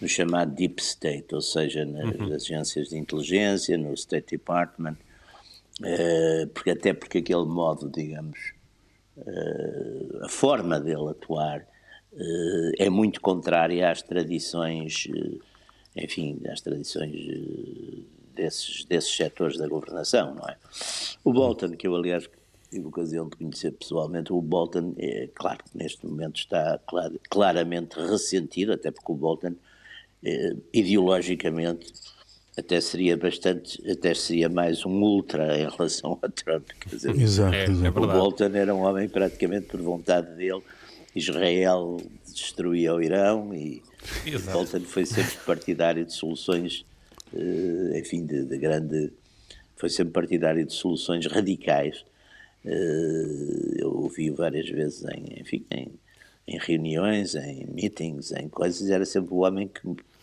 no 0.00 0.08
chamado 0.08 0.52
Deep 0.54 0.82
State, 0.82 1.34
ou 1.34 1.40
seja, 1.40 1.84
nas 1.84 2.16
uhum. 2.16 2.34
agências 2.34 2.88
de 2.88 2.98
inteligência, 2.98 3.78
no 3.78 3.94
State 3.94 4.36
Department, 4.36 4.96
uh, 5.84 6.46
porque 6.48 6.70
até 6.70 6.92
porque 6.92 7.18
aquele 7.18 7.44
modo, 7.44 7.90
digamos, 7.90 8.52
uh, 9.16 10.24
a 10.24 10.28
forma 10.28 10.80
dele 10.80 11.10
atuar 11.10 11.60
uh, 12.12 12.72
é 12.78 12.88
muito 12.88 13.20
contrária 13.20 13.90
às 13.90 14.02
tradições, 14.02 15.08
enfim, 15.96 16.40
às 16.50 16.60
tradições 16.60 17.12
desses, 18.34 18.84
desses 18.84 19.14
setores 19.14 19.56
da 19.58 19.68
governação, 19.68 20.34
não 20.34 20.48
é? 20.48 20.56
O 21.24 21.32
Bolton, 21.32 21.72
que 21.72 21.86
eu 21.86 21.94
aliás 21.94 22.28
tive 22.70 22.86
ocasião 22.86 23.28
de 23.28 23.36
conhecer 23.36 23.72
pessoalmente, 23.72 24.32
o 24.32 24.40
Bolton, 24.40 24.94
é 24.96 25.28
claro 25.34 25.62
que 25.62 25.76
neste 25.76 26.06
momento 26.06 26.36
está 26.36 26.78
clar, 26.86 27.10
claramente 27.28 27.96
ressentido, 27.96 28.72
até 28.72 28.90
porque 28.90 29.12
o 29.12 29.14
Bolton 29.14 29.54
eh, 30.24 30.56
ideologicamente 30.72 31.92
até 32.56 32.80
seria 32.80 33.16
bastante, 33.16 33.82
até 33.90 34.14
seria 34.14 34.48
mais 34.48 34.84
um 34.84 35.02
ultra 35.02 35.58
em 35.58 35.68
relação 35.68 36.18
a 36.22 36.28
Trump. 36.28 36.68
Quer 36.80 36.96
dizer, 36.96 37.16
exato, 37.18 37.54
é, 37.54 37.64
é 37.64 37.88
o 37.88 37.92
Bolton 37.92 38.50
era 38.54 38.74
um 38.74 38.82
homem 38.82 39.08
praticamente 39.08 39.66
por 39.66 39.80
vontade 39.80 40.34
dele. 40.36 40.62
Israel 41.14 41.98
destruía 42.26 42.94
o 42.94 43.02
Irão 43.02 43.54
e, 43.54 43.82
e 44.24 44.38
Bolton 44.38 44.80
foi 44.80 45.04
sempre 45.06 45.36
partidário 45.44 46.04
de 46.04 46.12
soluções, 46.12 46.84
eh, 47.34 47.98
enfim, 47.98 48.24
de, 48.24 48.44
de, 48.44 48.58
grande. 48.58 49.12
Foi 49.76 49.90
sempre 49.90 50.12
partidário 50.12 50.64
de 50.64 50.72
soluções 50.72 51.26
radicais. 51.26 52.04
Eh, 52.64 53.76
eu 53.76 53.92
ouvi 53.94 54.30
várias 54.30 54.68
vezes 54.68 55.04
em, 55.04 55.40
enfim, 55.40 55.64
em, 55.70 55.90
em 56.46 56.58
reuniões, 56.58 57.34
em 57.34 57.66
meetings, 57.66 58.32
em 58.32 58.48
coisas, 58.48 58.90
era 58.90 59.04
sempre 59.04 59.34
o 59.34 59.38
homem 59.38 59.68
que 59.68 59.82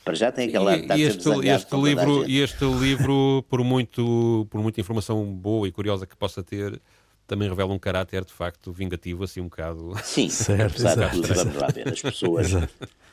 para 0.10 0.16
já 0.16 0.32
tem 0.32 0.48
aquela. 0.48 0.76
E, 0.76 0.88
e 0.98 1.02
este, 1.04 1.30
este 1.30 1.76
livro, 1.76 2.28
e 2.28 2.40
este 2.40 2.66
livro, 2.66 3.46
por 3.48 3.64
muito, 3.64 4.48
por 4.50 4.60
muita 4.60 4.82
informação 4.82 5.24
boa 5.24 5.68
e 5.68 5.72
curiosa 5.72 6.08
que 6.08 6.16
possa 6.18 6.42
ter, 6.42 6.82
também 7.28 7.48
revela 7.48 7.72
um 7.72 7.78
caráter 7.78 8.26
de 8.26 8.34
facto 8.34 8.72
vingativo, 8.72 9.24
assim 9.24 9.40
um 9.40 9.44
bocado. 9.44 9.94
Sim, 10.04 10.28
certo, 10.30 10.72
apesar 10.72 10.94
exato, 10.94 11.16
de 11.16 11.22
tudo, 11.22 11.36
vamos 11.36 11.56
lá 11.58 11.68
ver. 11.68 11.90
As 11.90 12.02
pessoas, 12.02 12.48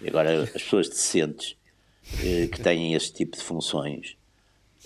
agora, 0.06 0.42
as 0.44 0.50
pessoas 0.50 0.88
decentes 0.88 1.54
eh, 2.24 2.46
que 2.46 2.62
têm 2.62 2.94
este 2.94 3.12
tipo 3.12 3.36
de 3.36 3.42
funções 3.42 4.16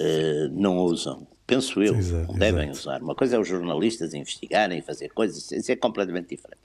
eh, 0.00 0.48
não 0.50 0.78
usam. 0.78 1.28
Penso 1.46 1.80
eu, 1.80 1.94
exato, 1.94 2.32
não 2.32 2.38
devem 2.40 2.70
exato. 2.70 2.78
usar. 2.80 3.02
Uma 3.02 3.14
coisa 3.14 3.36
é 3.36 3.38
os 3.38 3.46
jornalistas 3.46 4.14
investigarem, 4.14 4.82
fazer 4.82 5.10
coisas, 5.10 5.48
isso 5.52 5.70
é 5.70 5.76
completamente 5.76 6.30
diferente. 6.30 6.60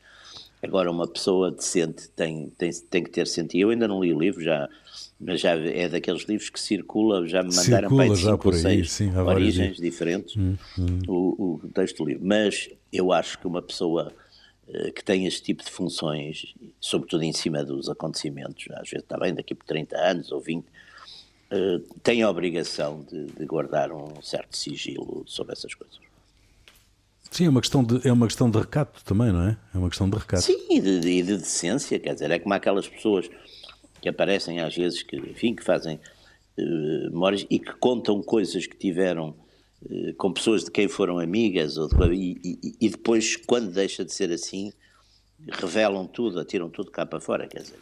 Agora, 0.63 0.89
uma 0.89 1.07
pessoa 1.07 1.51
decente 1.51 2.09
tem, 2.09 2.51
tem, 2.57 2.71
tem 2.89 3.03
que 3.03 3.11
ter 3.11 3.27
sentido. 3.27 3.61
Eu 3.61 3.69
ainda 3.69 3.87
não 3.87 4.03
li 4.03 4.11
o 4.11 4.19
livro, 4.19 4.41
já 4.41 4.67
mas 5.19 5.39
já 5.39 5.51
é 5.51 5.87
daqueles 5.87 6.23
livros 6.23 6.49
que 6.49 6.59
circula, 6.59 7.27
já 7.27 7.41
me 7.41 7.55
mandaram 7.55 7.89
circula 7.89 8.07
para 8.07 8.15
cinco 8.15 8.47
ou 8.49 8.53
seis 8.53 8.91
sim, 8.91 9.15
origens 9.15 9.77
diferentes 9.77 10.35
hum, 10.35 10.55
hum. 10.77 10.99
O, 11.07 11.59
o 11.63 11.69
texto 11.73 11.97
do 11.97 12.09
livro. 12.09 12.25
Mas 12.25 12.69
eu 12.91 13.11
acho 13.11 13.39
que 13.39 13.47
uma 13.47 13.61
pessoa 13.61 14.11
uh, 14.67 14.91
que 14.91 15.03
tem 15.03 15.25
este 15.25 15.41
tipo 15.41 15.63
de 15.63 15.71
funções, 15.71 16.53
sobretudo 16.79 17.23
em 17.23 17.31
cima 17.31 17.63
dos 17.63 17.89
acontecimentos, 17.89 18.65
às 18.71 18.89
vezes 18.89 19.03
está 19.03 19.17
bem 19.17 19.33
daqui 19.33 19.55
por 19.55 19.65
30 19.65 19.97
anos 19.97 20.31
ou 20.31 20.41
20, 20.41 20.63
uh, 20.63 20.65
eh, 21.51 21.81
tem 22.03 22.21
a 22.21 22.29
obrigação 22.29 23.05
de, 23.09 23.25
de, 23.27 23.45
guardar 23.45 23.93
um 23.93 24.21
certo 24.21 24.57
sigilo 24.57 25.23
sobre 25.25 25.53
essas 25.53 25.73
coisas. 25.73 25.97
Sim, 27.31 27.45
é 27.45 27.49
uma, 27.49 27.61
questão 27.61 27.83
de, 27.83 28.07
é 28.07 28.11
uma 28.11 28.27
questão 28.27 28.49
de 28.49 28.57
recato 28.57 29.03
também, 29.03 29.31
não 29.31 29.47
é? 29.47 29.57
É 29.73 29.77
uma 29.77 29.89
questão 29.89 30.09
de 30.09 30.17
recato. 30.17 30.43
Sim, 30.43 30.67
e 30.69 30.79
de, 30.79 30.99
de, 30.99 31.23
de 31.23 31.37
decência, 31.37 31.99
quer 31.99 32.13
dizer, 32.13 32.31
é 32.31 32.39
como 32.39 32.53
aquelas 32.53 32.87
pessoas 32.87 33.29
que 34.01 34.09
aparecem 34.09 34.59
às 34.59 34.75
vezes, 34.75 35.03
que, 35.03 35.15
enfim, 35.17 35.55
que 35.55 35.63
fazem 35.63 35.99
uh, 36.57 37.11
memórias 37.11 37.45
e 37.49 37.59
que 37.59 37.73
contam 37.73 38.21
coisas 38.21 38.65
que 38.67 38.77
tiveram 38.77 39.35
uh, 39.83 40.13
com 40.17 40.31
pessoas 40.31 40.63
de 40.63 40.71
quem 40.71 40.87
foram 40.87 41.19
amigas, 41.19 41.77
ou 41.77 41.87
de, 41.87 42.13
e, 42.13 42.39
e, 42.43 42.75
e, 42.81 42.89
depois, 42.89 43.35
quando 43.35 43.71
deixa 43.71 44.05
de 44.05 44.13
ser 44.13 44.31
assim, 44.31 44.71
revelam 45.47 46.07
tudo, 46.07 46.39
atiram 46.39 46.69
tudo 46.69 46.91
cá 46.91 47.05
para 47.05 47.19
fora, 47.19 47.47
quer 47.47 47.61
dizer, 47.61 47.77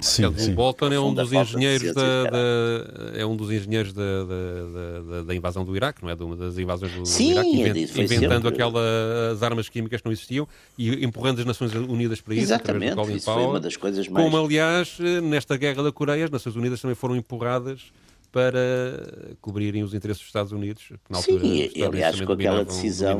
Sim, 0.00 0.32
sim. 0.36 0.52
O 0.52 0.54
Bolton 0.54 0.92
é 0.92 1.00
um 1.00 1.14
dos 1.14 1.32
engenheiros 1.32 1.94
da, 1.94 2.24
da, 2.24 3.18
é 3.18 3.24
um 3.24 3.34
dos 3.34 3.50
engenheiros 3.50 3.92
da, 3.92 4.02
da, 4.02 5.22
da, 5.22 5.34
invasão 5.34 5.64
do 5.64 5.74
Iraque, 5.74 6.02
não 6.02 6.10
é? 6.10 6.16
Das 6.16 6.58
invasões 6.58 6.92
do, 6.92 7.06
sim, 7.06 7.32
do 7.32 7.40
Iraque, 7.40 7.60
invent, 7.60 7.96
inventando 7.96 8.42
sempre... 8.42 8.48
aquelas 8.48 9.42
armas 9.42 9.68
químicas 9.68 10.00
que 10.00 10.06
não 10.06 10.12
existiam 10.12 10.46
e 10.76 11.04
empurrando 11.04 11.38
as 11.38 11.46
Nações 11.46 11.74
Unidas 11.74 12.20
para 12.20 12.34
isso. 12.34 12.44
Exatamente, 12.44 12.92
isso 13.14 13.24
Power, 13.24 13.40
foi 13.40 13.50
uma 13.50 13.60
das 13.60 13.76
coisas 13.76 14.06
mais... 14.08 14.24
Como, 14.24 14.44
aliás, 14.44 14.98
nesta 15.22 15.56
guerra 15.56 15.82
da 15.82 15.92
Coreia, 15.92 16.24
as 16.26 16.30
Nações 16.30 16.56
Unidas 16.56 16.80
também 16.80 16.94
foram 16.94 17.16
empurradas 17.16 17.90
para 18.30 19.34
cobrirem 19.40 19.82
os 19.82 19.94
interesses 19.94 20.20
dos 20.20 20.28
Estados 20.28 20.52
Unidos, 20.52 20.88
que 20.88 21.10
na 21.10 21.16
altura 21.16 21.40
Sim, 21.40 21.70
e, 21.74 21.82
aliás, 21.82 22.20
com 22.20 22.32
aquela 22.32 22.64
decisão 22.66 23.16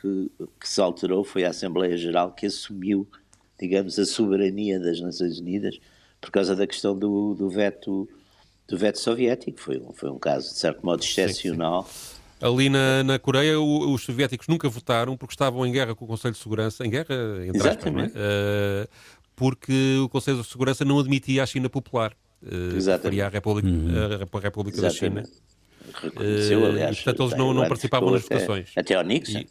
que, 0.00 0.30
que 0.60 0.68
se 0.68 0.80
alterou 0.80 1.24
foi 1.24 1.44
a 1.44 1.50
Assembleia 1.50 1.96
Geral 1.96 2.30
que 2.30 2.46
assumiu, 2.46 3.04
digamos, 3.58 3.98
a 3.98 4.04
soberania 4.04 4.78
das 4.78 5.00
Nações 5.00 5.40
Unidas 5.40 5.80
por 6.22 6.30
causa 6.30 6.56
da 6.56 6.66
questão 6.66 6.96
do, 6.98 7.34
do 7.34 7.50
veto 7.50 8.08
do 8.68 8.78
veto 8.78 8.98
soviético. 8.98 9.60
Foi, 9.60 9.82
foi 9.94 10.08
um 10.10 10.18
caso, 10.18 10.48
de 10.48 10.58
certo 10.58 10.86
modo, 10.86 11.02
excepcional. 11.02 11.86
Ali 12.40 12.68
na, 12.70 13.04
na 13.04 13.18
Coreia, 13.18 13.60
o, 13.60 13.92
os 13.92 14.02
soviéticos 14.02 14.48
nunca 14.48 14.68
votaram 14.68 15.16
porque 15.16 15.34
estavam 15.34 15.66
em 15.66 15.70
guerra 15.72 15.94
com 15.94 16.04
o 16.06 16.08
Conselho 16.08 16.32
de 16.32 16.40
Segurança, 16.40 16.86
em 16.86 16.90
guerra, 16.90 17.14
entre 17.46 17.68
aspas, 17.68 17.92
é? 17.94 18.06
Uh, 18.06 18.88
porque 19.36 19.98
o 20.02 20.08
Conselho 20.08 20.38
de 20.40 20.46
Segurança 20.48 20.84
não 20.84 20.98
admitia 20.98 21.42
a 21.42 21.46
China 21.46 21.68
popular. 21.68 22.12
Uh, 22.42 22.74
Exatamente. 22.76 23.20
a 23.20 23.28
República, 23.28 23.68
a 24.32 24.40
República 24.40 24.80
da 24.80 24.90
China. 24.90 25.20
Exatamente. 25.20 25.42
Reconheceu, 26.02 26.64
aliás. 26.66 26.92
e, 26.98 27.02
portanto, 27.02 27.22
eles 27.24 27.36
não- 27.38 27.52
não 27.52 27.68
participavam 27.68 28.10
nas 28.10 28.24
até- 28.24 28.34
votações. 28.36 28.70
Até 28.76 28.94
ao 28.94 29.04
Nixon. 29.04 29.40
E- 29.40 29.46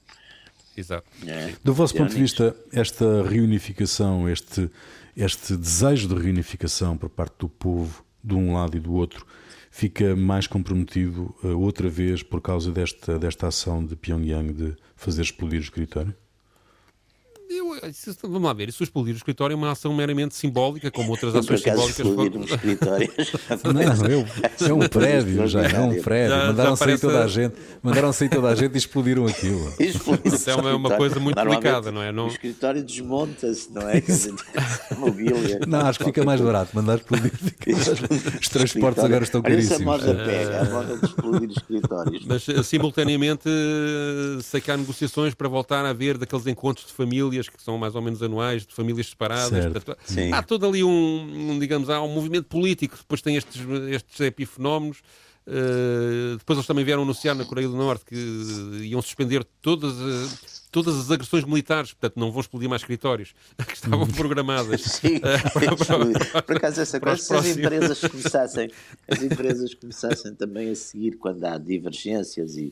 Exato. 0.75 1.07
É. 1.27 1.53
Do 1.63 1.73
vosso 1.73 1.95
ponto 1.95 2.13
de 2.13 2.19
vista, 2.19 2.55
esta 2.71 3.23
reunificação, 3.23 4.29
este, 4.29 4.69
este 5.15 5.55
desejo 5.55 6.07
de 6.07 6.15
reunificação 6.15 6.97
por 6.97 7.09
parte 7.09 7.35
do 7.39 7.49
povo, 7.49 8.03
de 8.23 8.35
um 8.35 8.53
lado 8.53 8.77
e 8.77 8.79
do 8.79 8.93
outro, 8.93 9.25
fica 9.69 10.15
mais 10.15 10.47
comprometido 10.47 11.33
uh, 11.43 11.57
outra 11.59 11.89
vez 11.89 12.21
por 12.21 12.41
causa 12.41 12.71
desta, 12.71 13.17
desta 13.17 13.47
ação 13.47 13.83
de 13.83 13.95
Pyongyang 13.95 14.53
de 14.53 14.75
fazer 14.95 15.21
explodir 15.21 15.59
o 15.59 15.63
escritório? 15.63 16.15
Eu, 17.83 17.89
isso- 17.89 18.15
vamos 18.23 18.43
lá 18.43 18.53
ver, 18.53 18.69
isso 18.69 18.83
explodir 18.83 19.13
o 19.13 19.17
escritório 19.17 19.53
é 19.53 19.57
uma 19.57 19.71
ação 19.71 19.93
meramente 19.93 20.35
simbólica, 20.35 20.89
como 20.91 21.11
outras 21.11 21.33
ações 21.35 21.61
simbólicas 21.61 21.99
explodir 21.99 22.31
foram- 22.31 22.41
um 22.41 22.43
escritório. 22.45 23.11
Não, 23.73 23.81
é, 23.81 24.69
é 24.69 24.73
um 24.73 24.87
prédio 24.89 25.47
já, 25.47 25.63
é 25.63 25.79
um 25.79 26.01
prédio. 26.01 26.35
Já- 26.35 26.47
Mandaram 26.47 26.69
já 26.71 26.75
sair 26.75 26.85
parece- 26.87 27.01
toda 27.01 27.23
a 27.23 27.27
gente, 27.27 27.55
mandaram 27.81 28.13
sair 28.13 28.29
toda 28.29 28.47
a 28.49 28.55
gente 28.55 28.73
e 28.75 28.77
explodiram 28.77 29.25
aquilo. 29.25 29.73
Isso 29.79 30.49
é 30.49 30.55
uma- 30.55 30.73
o 30.73 30.77
uma 30.81 30.97
coisa 30.97 31.19
muito 31.19 31.35
delicada, 31.35 31.91
não 31.91 32.01
é? 32.01 32.11
Não- 32.11 32.25
O 32.25 32.29
escritório 32.29 32.83
desmonta-se, 32.83 33.71
não 33.71 33.87
é? 33.89 34.01
Mobília. 34.97 35.59
Não, 35.67 35.79
acho 35.81 35.99
que 35.99 36.05
fica 36.05 36.23
mais 36.23 36.41
barato 36.41 36.75
mandar 36.75 36.95
explodir. 36.97 37.31
Os 38.41 38.49
transportes 38.49 39.03
agora 39.03 39.23
estão 39.23 39.41
Olha, 39.43 39.55
Isso 39.55 39.73
a 39.73 39.77
caríssimos. 39.77 40.05
moda 40.05 40.25
pega, 40.25 40.61
a 40.61 40.65
moda 40.65 40.97
de 40.97 41.05
explodir 41.05 41.49
escritórios. 41.51 42.25
Mas 42.25 42.49
eh, 42.49 42.63
simultaneamente 42.63 43.47
eh, 43.47 44.41
sei 44.41 44.59
que 44.61 44.71
há 44.71 44.77
negociações 44.77 45.33
para 45.33 45.47
voltar 45.47 45.85
a 45.85 45.89
haver 45.89 46.17
daqueles 46.17 46.45
encontros 46.47 46.87
de 46.87 46.93
famílias 46.93 47.47
que 47.49 47.61
são 47.61 47.70
mais 47.77 47.95
ou 47.95 48.01
menos 48.01 48.21
anuais, 48.21 48.65
de 48.65 48.73
famílias 48.73 49.07
separadas. 49.07 49.49
Certo. 49.49 49.71
Portanto, 49.73 49.97
há 50.33 50.43
todo 50.43 50.65
ali 50.65 50.83
um, 50.83 51.51
um, 51.51 51.59
digamos, 51.59 51.89
há 51.89 52.01
um 52.01 52.13
movimento 52.13 52.45
político, 52.45 52.97
depois 52.97 53.21
tem 53.21 53.35
estes, 53.35 53.61
estes 53.89 54.19
epifenómenos. 54.19 55.01
Eh, 55.47 56.35
depois 56.37 56.57
eles 56.57 56.67
também 56.67 56.85
vieram 56.85 57.01
anunciar 57.01 57.35
na 57.35 57.43
Coreia 57.43 57.67
do 57.67 57.75
Norte 57.75 58.05
que 58.05 58.15
iam 58.83 59.01
suspender 59.01 59.43
todas, 59.59 59.93
eh, 59.93 60.57
todas 60.71 60.95
as 60.95 61.09
agressões 61.09 61.43
militares, 61.43 61.93
portanto 61.93 62.19
não 62.19 62.31
vão 62.31 62.41
explodir 62.41 62.69
mais 62.69 62.83
escritórios 62.83 63.33
que 63.67 63.73
estavam 63.73 64.05
programadas. 64.07 64.81
Sim, 65.01 65.15
Eh, 65.15 66.41
por 66.45 66.57
acaso 66.57 66.81
essa 66.81 66.99
para 66.99 67.15
coisa, 67.17 67.23
se 67.23 67.33
as 67.33 67.57
empresas 67.57 67.99
começassem, 67.99 68.71
as 69.07 69.23
empresas 69.23 69.73
começassem 69.73 70.35
também 70.35 70.69
a 70.69 70.75
seguir 70.75 71.17
quando 71.17 71.43
há 71.43 71.57
divergências 71.57 72.55
e 72.55 72.71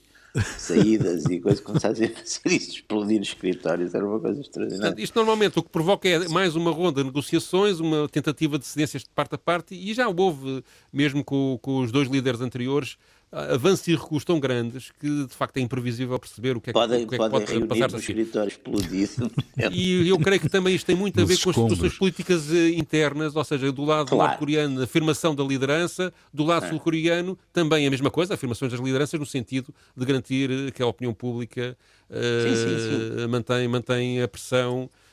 saídas 0.58 1.26
e 1.26 1.40
coisas, 1.40 1.60
começassem 1.60 2.08
a 2.08 2.10
fazer 2.10 2.56
isso, 2.56 2.72
explodir 2.72 3.22
escritórios, 3.22 3.94
era 3.94 4.06
uma 4.06 4.20
coisa 4.20 4.42
extraordinária. 4.42 4.88
Portanto, 4.88 5.04
isto 5.04 5.16
normalmente 5.16 5.60
o 5.60 5.64
que 5.64 5.70
provoca 5.70 6.08
é 6.08 6.28
mais 6.28 6.56
uma 6.56 6.72
ronda 6.72 7.02
de 7.02 7.08
negociações, 7.08 7.80
uma 7.80 8.08
tentativa 8.10 8.60
de 8.60 8.66
cedências 8.66 9.04
de 9.04 9.10
parte 9.10 9.36
a 9.36 9.38
parte, 9.38 9.76
e 9.76 9.94
já 9.94 10.08
houve, 10.08 10.64
mesmo 10.92 11.24
com, 11.24 11.58
com 11.62 11.80
os 11.80 11.92
dois 11.92 12.08
líderes 12.08 12.42
anteriores, 12.42 12.98
avanços 13.32 13.88
e 13.88 13.96
recuos 13.96 14.24
tão 14.26 14.40
grandes 14.40 14.92
que 15.00 15.26
de 15.26 15.34
facto 15.36 15.58
é 15.58 15.62
imprevisível 15.62 16.18
perceber 16.18 16.58
o 16.58 16.62
que 16.62 16.72
é 16.72 16.74
que, 16.74 16.80
Podem, 16.80 17.04
o 17.04 17.08
que, 17.08 17.16
é 17.16 17.18
que 17.20 17.30
pode 17.30 17.46
reunir 17.46 17.68
passar-se 17.68 17.94
no 17.94 18.00
a 18.00 18.02
seguir. 18.02 18.20
escritório 18.22 18.48
explodido. 18.50 19.32
E 19.72 20.08
eu 20.10 20.18
creio 20.18 20.42
que 20.42 20.50
também 20.50 20.74
isto 20.74 20.86
tem 20.88 20.96
muito 20.96 21.20
a 21.22 21.26
ver 21.26 21.38
com 21.40 21.50
as 21.50 21.56
situações 21.56 21.98
políticas 21.98 22.52
eh, 22.52 22.70
internas, 22.70 23.36
ou 23.36 23.44
seja, 23.44 23.72
do 23.72 23.86
lado 23.86 24.08
Claro. 24.10 24.24
norte-coreano, 24.30 24.82
a 24.82 24.84
afirmação 24.86 25.36
da 25.36 25.44
liderança, 25.44 26.12
do 26.34 26.44
lado 26.44 26.68
sul-coreano, 26.70 27.38
também 27.54 27.86
a 27.86 27.90
mesma 27.92 28.10
coisa, 28.10 28.34
afirmações 28.34 28.72
das 28.72 28.82
lideranças 28.82 29.20
no 29.20 29.26
sentido 29.26 29.74
de 29.96 30.06
garantir 30.06 30.50
eh, 30.50 30.72
que 30.72 30.82
a 30.82 30.88
opinião 30.88 31.14
pública 31.14 31.78
eh, 32.10 32.44
Sim, 32.44 33.18
sim, 33.20 33.28
Mantém, 33.28 33.68
mantém 33.68 34.22
a 34.22 34.28
pressão 34.28 34.90
eh, 34.94 35.09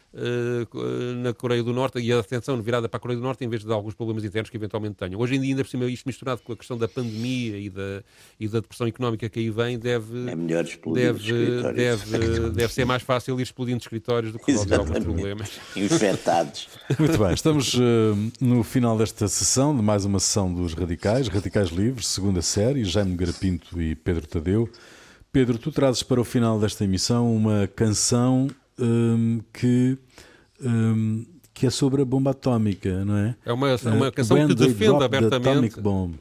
na 1.22 1.34
Coreia 1.34 1.62
do 1.62 1.72
Norte 1.72 1.98
e 1.98 2.12
a 2.12 2.18
atenção 2.18 2.60
virada 2.62 2.88
para 2.88 2.96
a 2.96 3.00
Coreia 3.00 3.18
do 3.18 3.22
Norte 3.22 3.44
em 3.44 3.48
vez 3.48 3.64
de 3.64 3.72
alguns 3.72 3.94
problemas 3.94 4.24
internos 4.24 4.48
que 4.48 4.56
eventualmente 4.56 4.96
tenham. 4.96 5.20
Hoje 5.20 5.36
em 5.36 5.40
dia, 5.40 5.50
ainda 5.50 5.62
por 5.62 5.70
cima, 5.70 5.84
isto 5.86 6.06
misturado 6.06 6.40
com 6.42 6.52
a 6.52 6.56
questão 6.56 6.78
da 6.78 6.88
pandemia 6.88 7.58
e 7.58 7.68
da, 7.68 8.02
e 8.40 8.48
da 8.48 8.60
depressão 8.60 8.86
económica 8.86 9.28
que 9.28 9.38
aí 9.38 9.50
vem, 9.50 9.78
deve, 9.78 10.30
É 10.30 10.34
melhor 10.34 10.64
deve, 10.64 11.18
escritórios. 11.18 11.76
deve, 11.76 12.50
deve 12.50 12.72
ser 12.72 12.84
mais 12.84 13.02
fácil 13.02 13.38
ir 13.38 13.42
explodindo 13.42 13.78
escritórios 13.78 14.32
do 14.32 14.38
que 14.38 14.52
resolver 14.52 14.76
alguns 14.76 14.98
problemas. 15.00 15.50
Infectados. 15.76 16.68
Muito 16.98 17.18
bem, 17.18 17.34
estamos 17.34 17.74
eh, 17.74 18.30
no 18.40 18.62
final 18.62 18.96
desta 18.96 19.28
sessão, 19.28 19.76
de 19.76 19.82
mais 19.82 20.04
uma 20.04 20.18
sessão 20.18 20.52
dos 20.52 20.72
Radicais, 20.72 21.28
Radicais 21.28 21.68
Livres, 21.68 22.06
segunda 22.06 22.40
série, 22.40 22.84
Jaime 22.84 23.14
Garapinto 23.16 23.80
e 23.80 23.94
Pedro 23.94 24.26
Tadeu. 24.26 24.70
Pedro, 25.32 25.58
tu 25.58 25.70
trazes 25.70 26.02
para 26.02 26.20
o 26.20 26.24
final 26.24 26.58
desta 26.58 26.84
emissão 26.84 27.34
uma 27.34 27.66
canção 27.66 28.48
hum, 28.78 29.40
que, 29.52 29.98
hum, 30.62 31.24
que 31.52 31.66
é 31.66 31.70
sobre 31.70 32.02
a 32.02 32.04
bomba 32.04 32.30
atómica, 32.30 33.04
não 33.04 33.16
é? 33.16 33.36
É 33.44 33.52
uma, 33.52 33.70
é 33.70 33.88
uma 33.88 34.06
Eh, 34.08 34.10
canção 34.10 34.36
When 34.36 34.48
que 34.48 34.54
defende 34.54 35.04
abertamente. 35.04 35.48
Atomic 35.48 35.80
Bomb. 35.80 36.14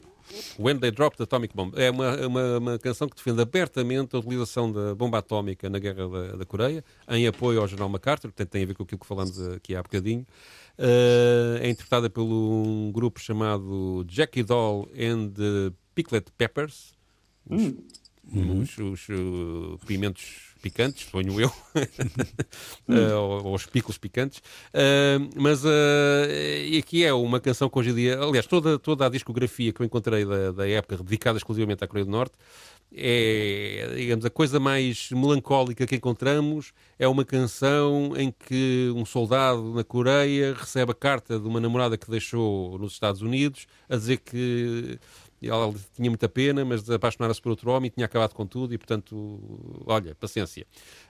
When 0.58 0.78
They 0.78 0.90
Drop 0.90 1.16
the 1.16 1.22
Atomic 1.22 1.54
Bomb. 1.54 1.72
É 1.76 1.90
uma, 1.90 2.26
uma, 2.26 2.58
uma 2.58 2.78
canção 2.78 3.08
que 3.08 3.16
defende 3.16 3.40
abertamente 3.40 4.14
a 4.16 4.18
utilização 4.18 4.70
da 4.70 4.94
bomba 4.94 5.18
atómica 5.18 5.70
na 5.70 5.78
guerra 5.78 6.08
da, 6.08 6.36
da 6.36 6.44
Coreia, 6.44 6.84
em 7.08 7.26
apoio 7.26 7.60
ao 7.60 7.68
general 7.68 7.88
MacArthur, 7.88 8.30
portanto 8.30 8.48
tem 8.50 8.62
a 8.62 8.66
ver 8.66 8.74
com 8.74 8.82
aquilo 8.82 8.98
que 8.98 9.06
falamos 9.06 9.40
aqui 9.48 9.74
há 9.74 9.82
bocadinho. 9.82 10.26
Eh, 10.78 11.60
é 11.62 11.70
interpretada 11.70 12.10
por 12.10 12.22
um 12.22 12.90
grupo 12.92 13.18
chamado 13.20 14.04
Jackie 14.08 14.42
Doll 14.42 14.88
and 14.94 15.30
the 15.30 15.72
Peppers. 16.36 16.94
Os, 17.48 18.78
os, 18.78 19.08
uh, 19.08 19.78
pimentos 19.86 20.45
picantes, 20.60 21.08
sonho 21.10 21.40
eu, 21.40 21.52
Eh, 22.88 23.14
ou, 23.14 23.46
ou 23.46 23.54
os 23.54 23.66
picos 23.66 23.98
picantes. 23.98 24.42
Eh, 24.72 25.18
mas 25.34 25.62
eh, 25.64 26.78
aqui 26.78 27.04
é 27.04 27.12
uma 27.12 27.40
canção 27.40 27.68
que 27.68 27.78
hoje 27.78 27.90
em 27.90 27.94
dia, 27.94 28.18
aliás, 28.20 28.46
toda, 28.46 28.78
toda 28.78 29.06
a 29.06 29.08
discografia 29.08 29.72
que 29.72 29.80
eu 29.80 29.86
encontrei 29.86 30.24
da, 30.24 30.52
da 30.52 30.68
época 30.68 30.98
dedicada 30.98 31.36
exclusivamente 31.36 31.82
à 31.82 31.86
Coreia 31.88 32.04
do 32.04 32.10
Norte 32.10 32.34
é, 32.94 33.94
digamos, 33.96 34.24
a 34.24 34.30
coisa 34.30 34.60
mais 34.60 35.10
melancólica 35.10 35.86
que 35.86 35.96
encontramos 35.96 36.72
é 36.98 37.08
uma 37.08 37.24
canção 37.24 38.12
em 38.16 38.32
que 38.32 38.92
um 38.94 39.04
soldado 39.04 39.74
na 39.74 39.84
Coreia 39.84 40.54
recebe 40.54 40.92
a 40.92 40.94
carta 40.94 41.38
de 41.38 41.46
uma 41.46 41.60
namorada 41.60 41.98
que 41.98 42.10
deixou 42.10 42.78
nos 42.78 42.92
Estados 42.92 43.22
Unidos 43.22 43.66
a 43.88 43.96
dizer 43.96 44.18
que 44.18 44.98
ela 45.42 45.72
tinha 45.94 46.10
muita 46.10 46.28
pena, 46.28 46.64
mas 46.64 46.88
apaixonara-se 46.88 47.40
por 47.40 47.50
outro 47.50 47.70
homem 47.70 47.88
e 47.88 47.90
tinha 47.90 48.06
acabado 48.06 48.32
com 48.34 48.46
tudo 48.46 48.72
e, 48.74 48.78
portanto, 48.78 49.40
olha, 49.86 50.14
paciência. 50.14 50.66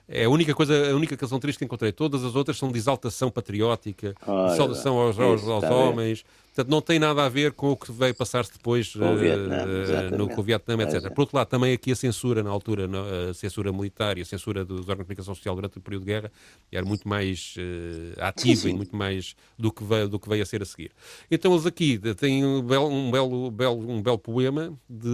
É 0.09 0.23
a 0.23 0.29
única 0.29 0.55
coisa, 0.55 0.91
a 0.91 0.95
única 0.95 1.17
canção 1.17 1.37
triste 1.37 1.59
que 1.59 1.65
encontrei. 1.65 1.91
Todas 1.91 2.23
as 2.23 2.33
outras 2.33 2.57
são 2.57 2.71
de 2.71 2.77
exaltação 2.77 3.29
patriótica, 3.29 4.15
Ora, 4.25 4.51
de 4.51 4.55
saudação 4.57 4.97
aos, 4.97 5.19
aos, 5.19 5.43
aos 5.45 5.63
homens. 5.65 6.23
Portanto, 6.55 6.71
não 6.71 6.81
tem 6.81 6.97
nada 6.97 7.23
a 7.23 7.29
ver 7.29 7.51
com 7.51 7.71
o 7.73 7.77
que 7.77 7.91
veio 7.91 8.15
passar-se 8.15 8.51
depois 8.53 8.93
Com 8.93 8.99
o 8.99 9.03
eh, 9.03 9.15
Vietnã, 9.15 9.81
exatamente. 9.81 10.17
no 10.17 10.29
com 10.29 10.41
o 10.41 10.43
Vietnã, 10.43 10.75
Pois 10.77 10.93
etc. 10.93 11.05
é. 11.05 11.09
Por 11.13 11.21
outro 11.21 11.37
lado, 11.37 11.47
também 11.49 11.73
aqui 11.73 11.91
a 11.91 11.95
censura 11.95 12.41
na 12.41 12.49
altura, 12.49 12.89
a 13.29 13.33
censura 13.33 13.71
militar 13.71 14.17
e 14.17 14.21
a 14.21 14.25
censura 14.25 14.65
dos 14.65 14.79
órgãos 14.79 14.99
de 14.99 15.03
comunicação 15.03 15.35
social 15.35 15.53
durante 15.53 15.77
o 15.77 15.81
período 15.81 16.03
de 16.03 16.07
guerra 16.07 16.31
era 16.71 16.83
muito 16.85 17.07
mais 17.07 17.53
eh, 17.59 18.13
ativa 18.19 18.55
Sim, 18.55 18.69
e 18.69 18.71
sim. 18.71 18.73
muito 18.75 18.95
mais 18.95 19.35
do 19.59 19.71
que, 19.71 19.83
veio, 19.83 20.07
do 20.09 20.19
que 20.19 20.27
veio 20.27 20.41
a 20.41 20.45
ser 20.45 20.61
a 20.63 20.65
seguir. 20.65 20.91
Então 21.29 21.51
eles 21.53 21.65
aqui 21.67 21.99
têm 22.15 22.43
um 22.43 22.61
belo, 22.63 22.87
um 22.87 23.11
belo, 23.11 23.51
belo, 23.51 23.91
um 23.91 24.01
belo 24.01 24.17
poema 24.17 24.73
de, 24.89 25.09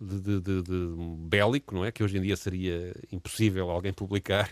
de, 0.00 0.40
de- 0.40 0.62
de- 0.62 0.94
bélico, 1.28 1.74
não 1.74 1.84
é? 1.84 1.92
Que 1.92 2.02
hoje 2.02 2.16
em 2.16 2.22
dia 2.22 2.36
seria 2.36 2.94
impossível 3.12 3.68
alguém 3.70 3.92
publicar, 3.92 4.48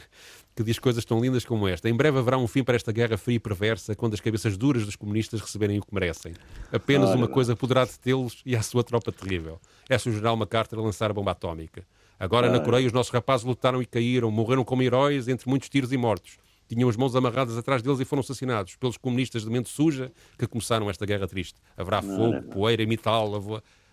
que 0.54 0.62
diz 0.62 0.78
coisas 0.78 1.04
tão 1.04 1.20
lindas 1.20 1.44
como 1.44 1.66
esta. 1.66 1.88
Em 1.88 1.94
breve 1.94 2.18
haverá 2.18 2.36
um 2.36 2.46
fim 2.46 2.62
para 2.62 2.76
esta 2.76 2.92
guerra 2.92 3.16
fria 3.16 3.36
e 3.36 3.40
perversa, 3.40 3.94
quando 3.94 4.14
as 4.14 4.20
cabeças 4.20 4.56
duras 4.56 4.84
dos 4.84 4.96
comunistas 4.96 5.40
receberem 5.40 5.78
o 5.78 5.82
que 5.82 5.94
merecem. 5.94 6.34
Apenas 6.72 7.14
uma 7.14 7.28
coisa 7.28 7.56
poderá 7.56 7.84
detê-los 7.84 8.42
e 8.44 8.54
a 8.54 8.62
sua 8.62 8.84
tropa 8.84 9.10
terrível. 9.10 9.60
É 9.88 9.96
se 9.96 10.08
o 10.08 10.12
general 10.12 10.36
MacArthur 10.36 10.80
lançar 10.80 11.10
a 11.10 11.14
bomba 11.14 11.30
atómica. 11.30 11.86
Agora, 12.20 12.50
na. 12.50 12.58
Coreia, 12.60 12.86
os 12.86 12.92
nossos 12.92 13.12
rapazes 13.12 13.46
lutaram 13.46 13.80
e 13.80 13.86
caíram, 13.86 14.30
morreram 14.30 14.64
como 14.64 14.82
heróis 14.82 15.28
entre 15.28 15.48
muitos 15.48 15.68
tiros 15.68 15.92
e 15.92 15.96
mortos. 15.96 16.36
Tinham 16.68 16.88
as 16.88 16.96
mãos 16.96 17.16
amarradas 17.16 17.56
atrás 17.56 17.80
deles 17.80 17.98
e 18.00 18.04
foram 18.04 18.20
assassinados 18.20 18.76
pelos 18.76 18.98
comunistas 18.98 19.42
de 19.42 19.48
mente 19.48 19.70
suja 19.70 20.12
que 20.36 20.46
começaram 20.46 20.90
esta 20.90 21.06
guerra 21.06 21.26
triste. 21.26 21.54
Haverá 21.76 22.02
fogo, 22.02 22.42
poeira 22.50 22.82
e 22.82 22.86
metal. 22.86 23.32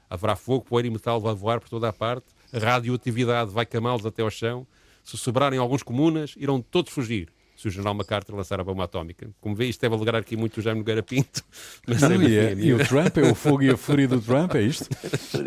Haverá 0.09 0.35
fogo, 0.35 0.65
poeira 0.65 0.87
e 0.87 0.91
metal 0.91 1.25
a 1.27 1.33
voar 1.33 1.59
por 1.59 1.69
toda 1.69 1.89
a 1.89 1.93
parte. 1.93 2.25
A 2.53 2.59
radioatividade 2.59 3.51
vai 3.51 3.65
camá-los 3.65 4.05
até 4.05 4.21
ao 4.21 4.29
chão. 4.29 4.65
Se 5.03 5.17
sobrarem 5.17 5.59
alguns 5.59 5.83
comunas, 5.83 6.33
irão 6.37 6.61
todos 6.61 6.91
fugir. 6.91 7.29
Se 7.55 7.67
o 7.69 7.71
general 7.71 7.93
MacArthur 7.93 8.35
lançar 8.35 8.59
a 8.59 8.63
bomba 8.63 8.83
atómica. 8.83 9.29
Como 9.39 9.55
vê, 9.55 9.65
isto 9.67 9.79
deve 9.81 9.95
alegrar 9.95 10.21
aqui 10.21 10.35
muito 10.35 10.57
o 10.57 10.61
Jaime 10.61 10.79
Nogueira 10.79 11.01
Pinto. 11.01 11.41
Mas 11.87 12.01
Não, 12.01 12.11
é, 12.11 12.15
e, 12.17 12.37
é- 12.37 12.53
e 12.53 12.73
o 12.73 12.85
Trump, 12.85 13.17
é 13.17 13.31
o 13.31 13.35
fogo 13.35 13.63
e 13.63 13.69
a 13.69 13.77
fúria 13.77 14.07
do 14.07 14.19
Trump, 14.19 14.55
é 14.55 14.61
isto? 14.61 14.89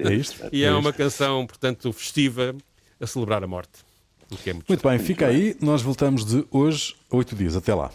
É 0.07 0.15
isto? 0.15 0.49
E 0.53 0.65
é 0.65 0.69
isto. 0.69 0.79
uma 0.79 0.93
canção, 0.93 1.47
portanto, 1.47 1.93
festiva 1.93 2.55
a 2.99 3.07
celebrar 3.07 3.45
a 3.45 3.47
morte. 3.47 3.87
O 4.31 4.37
que 4.37 4.51
é 4.51 4.53
muito 4.55 4.69
Muito 4.69 4.89
bem, 4.89 4.99
fica 4.99 5.27
aí. 5.27 5.57
Nós 5.61 5.83
voltamos 5.83 6.25
de 6.25 6.47
hoje 6.51 6.95
a 7.11 7.17
oito 7.17 7.35
dias. 7.37 7.57
Até 7.57 7.75
lá. 7.75 7.91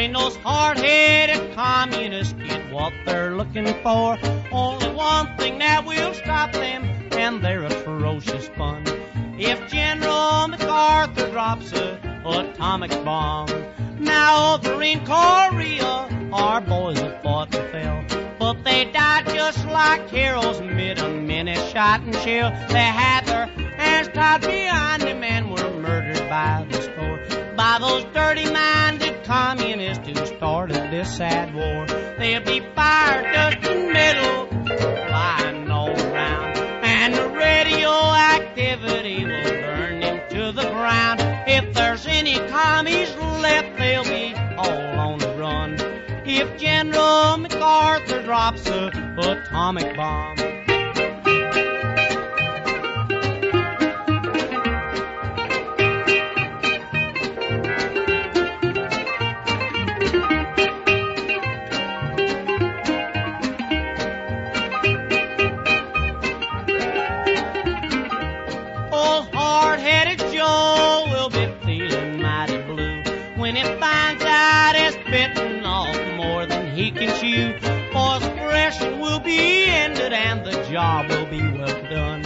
When 0.00 0.14
those 0.14 0.36
hard-headed 0.36 1.54
communists 1.54 2.32
get 2.32 2.72
what 2.72 2.94
they're 3.04 3.36
looking 3.36 3.66
for, 3.82 4.16
only 4.50 4.88
one 4.94 5.36
thing 5.36 5.58
that 5.58 5.84
will 5.84 6.14
stop 6.14 6.52
them, 6.52 6.84
and 7.12 7.44
they're 7.44 7.64
a 7.64 7.68
ferocious 7.68 8.48
fun. 8.48 8.82
If 9.38 9.70
General 9.70 10.48
MacArthur 10.48 11.30
drops 11.30 11.72
a 11.74 12.00
atomic 12.24 12.92
bomb, 13.04 13.48
now 13.98 14.54
over 14.54 14.82
in 14.82 15.04
Korea, 15.04 16.08
our 16.32 16.62
boys 16.62 16.98
have 16.98 17.22
fought 17.22 17.54
and 17.54 17.70
fell. 17.70 18.36
But 18.38 18.64
they 18.64 18.86
died 18.86 19.26
just 19.26 19.66
like 19.66 20.08
heroes 20.08 20.60
amid 20.60 20.98
a 20.98 21.10
many 21.10 21.56
shot 21.56 22.00
and 22.00 22.14
shell. 22.14 22.52
They 22.70 22.78
had 22.78 23.26
their 23.26 23.48
hands 23.76 24.08
tied 24.14 24.40
behind 24.40 25.02
them 25.02 25.22
and 25.22 25.50
were 25.50 25.70
murdered 25.78 26.26
by 26.30 26.66
the 26.70 26.80
score. 26.80 27.39
By 27.60 27.76
those 27.78 28.04
dirty-minded 28.14 29.22
communists 29.24 30.08
who 30.08 30.14
started 30.24 30.90
this 30.90 31.14
sad 31.18 31.54
war. 31.54 31.84
They'll 32.18 32.40
be 32.40 32.60
fired 32.74 33.34
dust 33.34 33.70
and 33.70 33.92
metal 33.92 34.46
flying 34.78 35.70
all 35.70 35.90
around. 35.90 36.56
And 36.56 37.12
the 37.12 37.28
radioactivity 37.28 39.26
will 39.26 39.60
burn 39.60 40.00
them 40.00 40.20
to 40.30 40.52
the 40.52 40.70
ground. 40.70 41.20
If 41.46 41.74
there's 41.74 42.06
any 42.06 42.38
commies 42.48 43.14
left, 43.16 43.76
they'll 43.76 44.04
be 44.04 44.34
all 44.56 44.98
on 44.98 45.18
the 45.18 45.34
run. 45.34 45.76
If 46.24 46.56
General 46.56 47.36
MacArthur 47.36 48.22
drops 48.22 48.66
a 48.70 48.86
atomic 49.18 49.94
bomb. 49.98 50.59
Job 80.80 81.10
will 81.10 81.26
be 81.26 81.42
well 81.58 81.82
done 81.90 82.22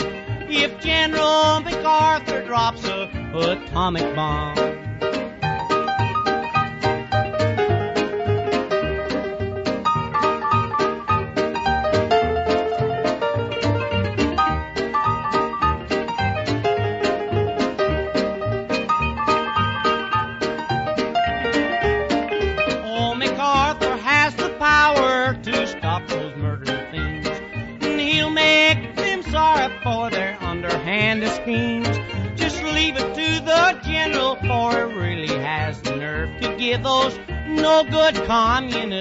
if 0.49 0.79
General 0.79 1.59
MacArthur 1.59 2.45
drops 2.47 2.85
a 2.85 3.11
atomic 3.35 4.15
bomb. 4.15 4.84
good 37.95 38.27
communist. 38.27 38.94